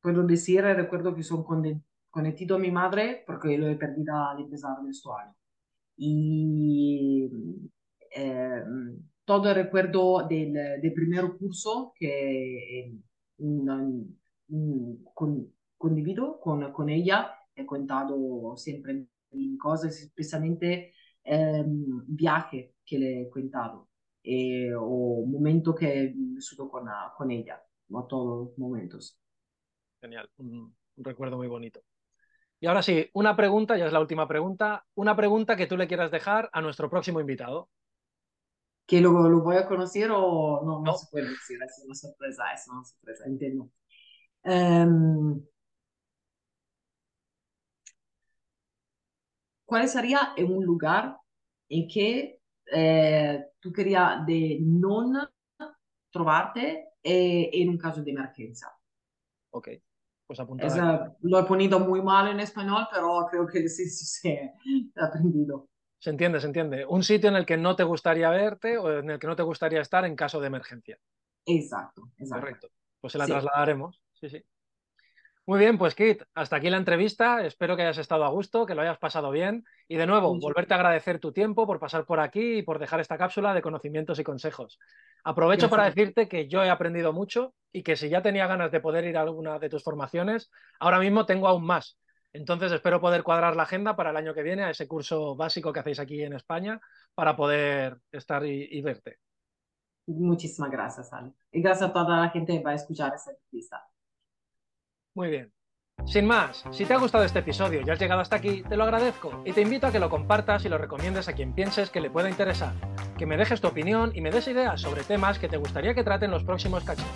puedo 0.00 0.22
decir, 0.24 0.62
recuerdo 0.64 1.14
que 1.14 1.22
son 1.22 1.44
conectado 2.10 2.56
a 2.56 2.58
mi 2.58 2.70
madre 2.70 3.24
porque 3.26 3.56
lo 3.58 3.68
he 3.68 3.76
perdido 3.76 4.16
al 4.16 4.40
empezar 4.40 4.76
esto 4.90 5.16
año. 5.16 5.34
Y 5.96 7.30
eh, 8.16 8.64
todo 9.24 9.48
el 9.50 9.54
recuerdo 9.54 10.26
del, 10.28 10.52
del 10.52 10.92
primer 10.92 11.36
curso 11.38 11.92
que 11.96 12.92
con, 15.14 15.52
condivido 15.76 16.40
con, 16.40 16.72
con, 16.72 16.88
ella, 16.88 17.34
he 17.54 17.64
contado 17.66 18.56
siempre 18.56 19.06
cosas, 19.58 20.00
especialmente 20.00 20.92
eh, 21.24 21.64
viaje 21.66 22.74
que 22.84 22.98
le 22.98 23.22
he 23.22 23.30
contado 23.30 23.88
eh, 24.22 24.72
o 24.74 25.24
momento 25.26 25.74
que 25.74 25.86
he 25.86 26.12
vissuto 26.14 26.68
con, 26.68 26.86
con 27.16 27.30
ella, 27.30 27.62
todos 28.08 28.48
los 28.48 28.58
momentos. 28.58 29.18
Genial, 30.00 30.28
un, 30.36 30.74
un 30.96 31.04
recuerdo 31.04 31.36
muy 31.36 31.48
bonito. 31.48 31.80
Y 32.60 32.66
ahora 32.66 32.82
sí, 32.82 33.08
una 33.14 33.34
pregunta, 33.34 33.76
ya 33.76 33.86
es 33.86 33.92
la 33.92 34.00
última 34.00 34.28
pregunta, 34.28 34.84
una 34.94 35.16
pregunta 35.16 35.56
que 35.56 35.66
tú 35.66 35.76
le 35.76 35.88
quieras 35.88 36.12
dejar 36.12 36.48
a 36.52 36.60
nuestro 36.60 36.88
próximo 36.88 37.20
invitado. 37.20 37.68
¿Que 38.86 39.00
lo, 39.00 39.28
lo 39.28 39.40
voy 39.40 39.56
a 39.56 39.66
conocer 39.66 40.10
o 40.10 40.62
no? 40.64 40.80
No, 40.80 40.82
no 40.82 40.94
se 40.96 41.06
puede 41.10 41.28
decir, 41.28 41.58
es 41.62 41.82
una 41.84 41.94
sorpresa, 41.94 42.44
es 42.52 42.68
una 42.68 42.84
sorpresa, 42.84 43.24
entiendo. 43.26 43.70
Um, 44.44 45.40
¿Cuál 49.64 49.88
sería 49.88 50.34
un 50.38 50.64
lugar 50.64 51.16
en 51.68 51.88
que 51.88 52.40
eh, 52.70 53.46
tú 53.58 53.72
querías 53.72 54.26
de 54.26 54.58
no 54.60 55.10
trovarte 56.10 56.88
eh, 57.02 57.50
en 57.52 57.70
un 57.70 57.78
caso 57.78 58.02
de 58.02 58.10
emergencia? 58.10 58.68
Ok, 59.50 59.68
pues 60.26 60.38
es, 60.58 60.74
lo 61.20 61.38
he 61.38 61.44
ponido 61.44 61.80
muy 61.80 62.02
mal 62.02 62.28
en 62.28 62.40
español, 62.40 62.86
pero 62.92 63.26
creo 63.30 63.46
que 63.46 63.68
sí, 63.68 63.88
sí 63.88 64.04
se 64.04 64.52
ha 64.96 65.06
aprendido. 65.06 65.68
Se 66.02 66.10
entiende, 66.10 66.40
se 66.40 66.48
entiende. 66.48 66.84
Un 66.84 67.04
sitio 67.04 67.28
en 67.28 67.36
el 67.36 67.46
que 67.46 67.56
no 67.56 67.76
te 67.76 67.84
gustaría 67.84 68.28
verte 68.28 68.76
o 68.76 68.98
en 68.98 69.08
el 69.08 69.20
que 69.20 69.28
no 69.28 69.36
te 69.36 69.44
gustaría 69.44 69.80
estar 69.80 70.04
en 70.04 70.16
caso 70.16 70.40
de 70.40 70.48
emergencia. 70.48 70.98
Exacto, 71.46 72.10
exacto. 72.18 72.40
Correcto. 72.40 72.68
Pues 73.00 73.12
se 73.12 73.20
la 73.20 73.26
trasladaremos. 73.26 74.02
Sí, 74.14 74.28
sí. 74.28 74.44
Muy 75.46 75.60
bien, 75.60 75.78
pues 75.78 75.94
Kit, 75.94 76.24
hasta 76.34 76.56
aquí 76.56 76.70
la 76.70 76.78
entrevista. 76.78 77.46
Espero 77.46 77.76
que 77.76 77.82
hayas 77.82 77.98
estado 77.98 78.24
a 78.24 78.30
gusto, 78.30 78.66
que 78.66 78.74
lo 78.74 78.82
hayas 78.82 78.98
pasado 78.98 79.30
bien. 79.30 79.64
Y 79.86 79.94
de 79.94 80.08
nuevo, 80.08 80.36
volverte 80.40 80.74
a 80.74 80.76
agradecer 80.78 81.20
tu 81.20 81.30
tiempo 81.30 81.68
por 81.68 81.78
pasar 81.78 82.04
por 82.04 82.18
aquí 82.18 82.58
y 82.58 82.62
por 82.62 82.80
dejar 82.80 82.98
esta 82.98 83.16
cápsula 83.16 83.54
de 83.54 83.62
conocimientos 83.62 84.18
y 84.18 84.24
consejos. 84.24 84.80
Aprovecho 85.22 85.70
para 85.70 85.84
decirte 85.84 86.26
que 86.26 86.48
yo 86.48 86.64
he 86.64 86.70
aprendido 86.70 87.12
mucho 87.12 87.54
y 87.70 87.84
que 87.84 87.94
si 87.94 88.08
ya 88.08 88.22
tenía 88.22 88.48
ganas 88.48 88.72
de 88.72 88.80
poder 88.80 89.04
ir 89.04 89.16
a 89.16 89.20
alguna 89.20 89.60
de 89.60 89.68
tus 89.68 89.84
formaciones, 89.84 90.50
ahora 90.80 90.98
mismo 90.98 91.26
tengo 91.26 91.46
aún 91.46 91.64
más. 91.64 91.96
Entonces 92.32 92.72
espero 92.72 93.00
poder 93.00 93.22
cuadrar 93.22 93.54
la 93.56 93.64
agenda 93.64 93.94
para 93.94 94.10
el 94.10 94.16
año 94.16 94.34
que 94.34 94.42
viene 94.42 94.64
a 94.64 94.70
ese 94.70 94.88
curso 94.88 95.36
básico 95.36 95.72
que 95.72 95.80
hacéis 95.80 95.98
aquí 95.98 96.22
en 96.22 96.32
España 96.32 96.80
para 97.14 97.36
poder 97.36 97.98
estar 98.10 98.44
y, 98.46 98.80
verte. 98.80 99.18
Muchísimas 100.06 100.70
gracias, 100.70 101.12
Ale. 101.12 101.32
Y 101.52 101.60
gracias 101.60 101.90
a 101.90 101.92
toda 101.92 102.20
la 102.20 102.30
gente 102.30 102.56
que 102.56 102.64
va 102.64 102.70
a 102.70 102.74
escuchar 102.74 103.12
esta 103.14 103.30
entrevista. 103.32 103.86
Muy 105.14 105.28
bien. 105.28 105.52
Sin 106.06 106.26
más, 106.26 106.64
si 106.72 106.84
te 106.84 106.94
ha 106.94 106.98
gustado 106.98 107.22
este 107.22 107.40
episodio 107.40 107.82
y 107.86 107.90
has 107.90 108.00
llegado 108.00 108.20
hasta 108.20 108.36
aquí, 108.36 108.62
te 108.62 108.76
lo 108.76 108.84
agradezco 108.84 109.42
y 109.44 109.52
te 109.52 109.60
invito 109.60 109.86
a 109.86 109.92
que 109.92 110.00
lo 110.00 110.10
compartas 110.10 110.64
y 110.64 110.68
lo 110.68 110.78
recomiendes 110.78 111.28
a 111.28 111.34
quien 111.34 111.54
pienses 111.54 111.90
que 111.90 112.00
le 112.00 112.10
pueda 112.10 112.28
interesar, 112.28 112.72
que 113.18 113.26
me 113.26 113.36
dejes 113.36 113.60
tu 113.60 113.68
opinión 113.68 114.10
y 114.14 114.20
me 114.20 114.32
des 114.32 114.48
ideas 114.48 114.80
sobre 114.80 115.04
temas 115.04 115.38
que 115.38 115.48
te 115.48 115.58
gustaría 115.58 115.94
que 115.94 116.02
traten 116.02 116.32
los 116.32 116.42
próximos 116.42 116.82
cachés, 116.82 117.06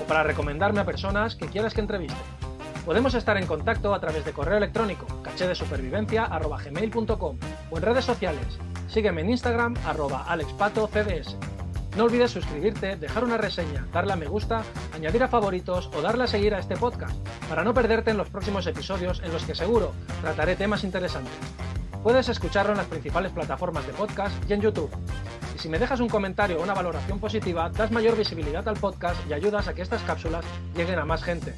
o 0.00 0.06
para 0.06 0.22
recomendarme 0.22 0.80
a 0.80 0.84
personas 0.84 1.34
que 1.34 1.48
quieras 1.48 1.74
que 1.74 1.80
entreviste. 1.80 2.55
Podemos 2.86 3.12
estar 3.14 3.36
en 3.36 3.48
contacto 3.48 3.92
a 3.92 4.00
través 4.00 4.24
de 4.24 4.32
correo 4.32 4.58
electrónico 4.58 5.06
cachedesupervivencia.gmail.com 5.24 7.38
o 7.70 7.76
en 7.76 7.82
redes 7.82 8.04
sociales. 8.04 8.60
Sígueme 8.86 9.22
en 9.22 9.30
Instagram 9.30 9.74
arroba 9.84 10.22
alexpatocds. 10.28 11.36
No 11.96 12.04
olvides 12.04 12.30
suscribirte, 12.30 12.94
dejar 12.94 13.24
una 13.24 13.38
reseña, 13.38 13.88
darle 13.92 14.12
a 14.12 14.16
me 14.16 14.28
gusta, 14.28 14.62
añadir 14.94 15.24
a 15.24 15.28
favoritos 15.28 15.90
o 15.96 16.00
darle 16.00 16.22
a 16.24 16.28
seguir 16.28 16.54
a 16.54 16.60
este 16.60 16.76
podcast 16.76 17.16
para 17.48 17.64
no 17.64 17.74
perderte 17.74 18.12
en 18.12 18.18
los 18.18 18.30
próximos 18.30 18.68
episodios 18.68 19.20
en 19.24 19.32
los 19.32 19.42
que 19.42 19.56
seguro 19.56 19.92
trataré 20.20 20.54
temas 20.54 20.84
interesantes. 20.84 21.34
Puedes 22.04 22.28
escucharlo 22.28 22.70
en 22.70 22.78
las 22.78 22.86
principales 22.86 23.32
plataformas 23.32 23.84
de 23.88 23.94
podcast 23.94 24.48
y 24.48 24.52
en 24.52 24.60
YouTube. 24.60 24.96
Y 25.56 25.58
si 25.58 25.68
me 25.68 25.80
dejas 25.80 25.98
un 25.98 26.08
comentario 26.08 26.60
o 26.60 26.62
una 26.62 26.74
valoración 26.74 27.18
positiva, 27.18 27.68
das 27.68 27.90
mayor 27.90 28.16
visibilidad 28.16 28.68
al 28.68 28.76
podcast 28.76 29.18
y 29.28 29.32
ayudas 29.32 29.66
a 29.66 29.74
que 29.74 29.82
estas 29.82 30.02
cápsulas 30.02 30.44
lleguen 30.76 31.00
a 31.00 31.04
más 31.04 31.24
gente. 31.24 31.52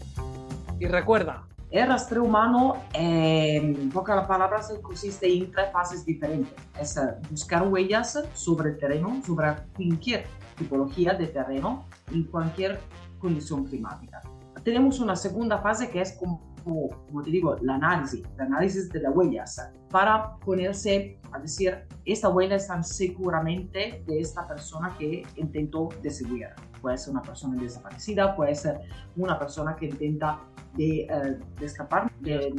Y 0.80 0.86
recuerda, 0.86 1.44
el 1.70 1.86
rastreo 1.88 2.24
humano, 2.24 2.76
en 2.94 3.90
pocas 3.90 4.26
palabras, 4.26 4.72
consiste 4.80 5.30
en 5.30 5.50
tres 5.50 5.72
fases 5.72 6.04
diferentes. 6.04 6.54
Es 6.80 6.96
eh, 6.96 7.00
buscar 7.30 7.66
huellas 7.66 8.18
sobre 8.32 8.70
el 8.70 8.78
terreno, 8.78 9.20
sobre 9.26 9.54
cualquier 9.76 10.26
tipología 10.56 11.14
de 11.14 11.26
terreno, 11.26 11.84
en 12.12 12.24
cualquier 12.24 12.80
condición 13.18 13.64
climática. 13.64 14.20
Tenemos 14.62 15.00
una 15.00 15.16
segunda 15.16 15.58
fase 15.58 15.90
que 15.90 16.00
es 16.00 16.12
como, 16.12 16.40
como 16.64 17.22
te 17.22 17.30
digo, 17.30 17.56
el 17.56 17.68
análisis, 17.68 18.22
el 18.36 18.40
análisis 18.40 18.88
de 18.90 19.00
las 19.00 19.14
huellas, 19.14 19.60
para 19.90 20.36
ponerse 20.36 21.18
a 21.32 21.38
decir, 21.38 21.86
esta 22.04 22.28
huella 22.28 22.56
está 22.56 22.82
seguramente 22.82 24.02
de 24.06 24.20
esta 24.20 24.46
persona 24.46 24.94
que 24.98 25.24
intentó 25.36 25.88
seguir 26.08 26.48
puede 26.80 26.98
ser 26.98 27.12
una 27.12 27.22
persona 27.22 27.60
desaparecida, 27.60 28.34
puede 28.36 28.54
ser 28.54 28.80
una 29.16 29.38
persona 29.38 29.76
que 29.76 29.86
intenta 29.86 30.40
de, 30.74 31.00
eh, 31.00 31.38
escapar 31.60 32.10
de, 32.20 32.52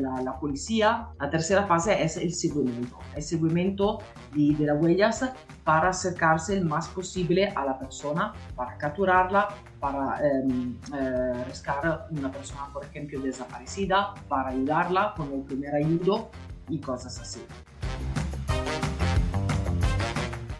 la, 0.00 0.38
policía. 0.38 1.08
La 1.18 1.30
tercera 1.30 1.66
fase 1.66 2.02
es 2.02 2.16
el 2.16 2.32
seguimiento, 2.32 2.98
el 3.14 3.22
seguimiento 3.22 3.98
de, 4.34 4.54
de, 4.56 4.66
las 4.66 4.82
huellas 4.82 5.24
para 5.64 5.90
acercarse 5.90 6.56
el 6.56 6.64
más 6.64 6.88
posible 6.88 7.48
a 7.48 7.64
la 7.64 7.78
persona, 7.78 8.32
para 8.56 8.76
capturarla, 8.76 9.48
para 9.78 10.18
em, 10.26 10.76
eh, 10.94 11.44
rescatar 11.44 12.06
una 12.10 12.30
persona, 12.30 12.66
por 12.72 12.84
ejemplo, 12.84 13.20
desaparecida, 13.20 14.14
para 14.28 14.50
ayudarla 14.50 15.14
con 15.16 15.32
el 15.32 15.42
primer 15.42 15.74
ayudo 15.74 16.30
y 16.68 16.80
cosas 16.80 17.18
así. 17.18 17.40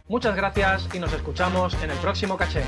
Muchas 0.09 0.35
gracias 0.35 0.89
y 0.93 0.99
nos 0.99 1.13
escuchamos 1.13 1.75
en 1.83 1.91
el 1.91 1.99
próximo 1.99 2.37
caché. 2.37 2.65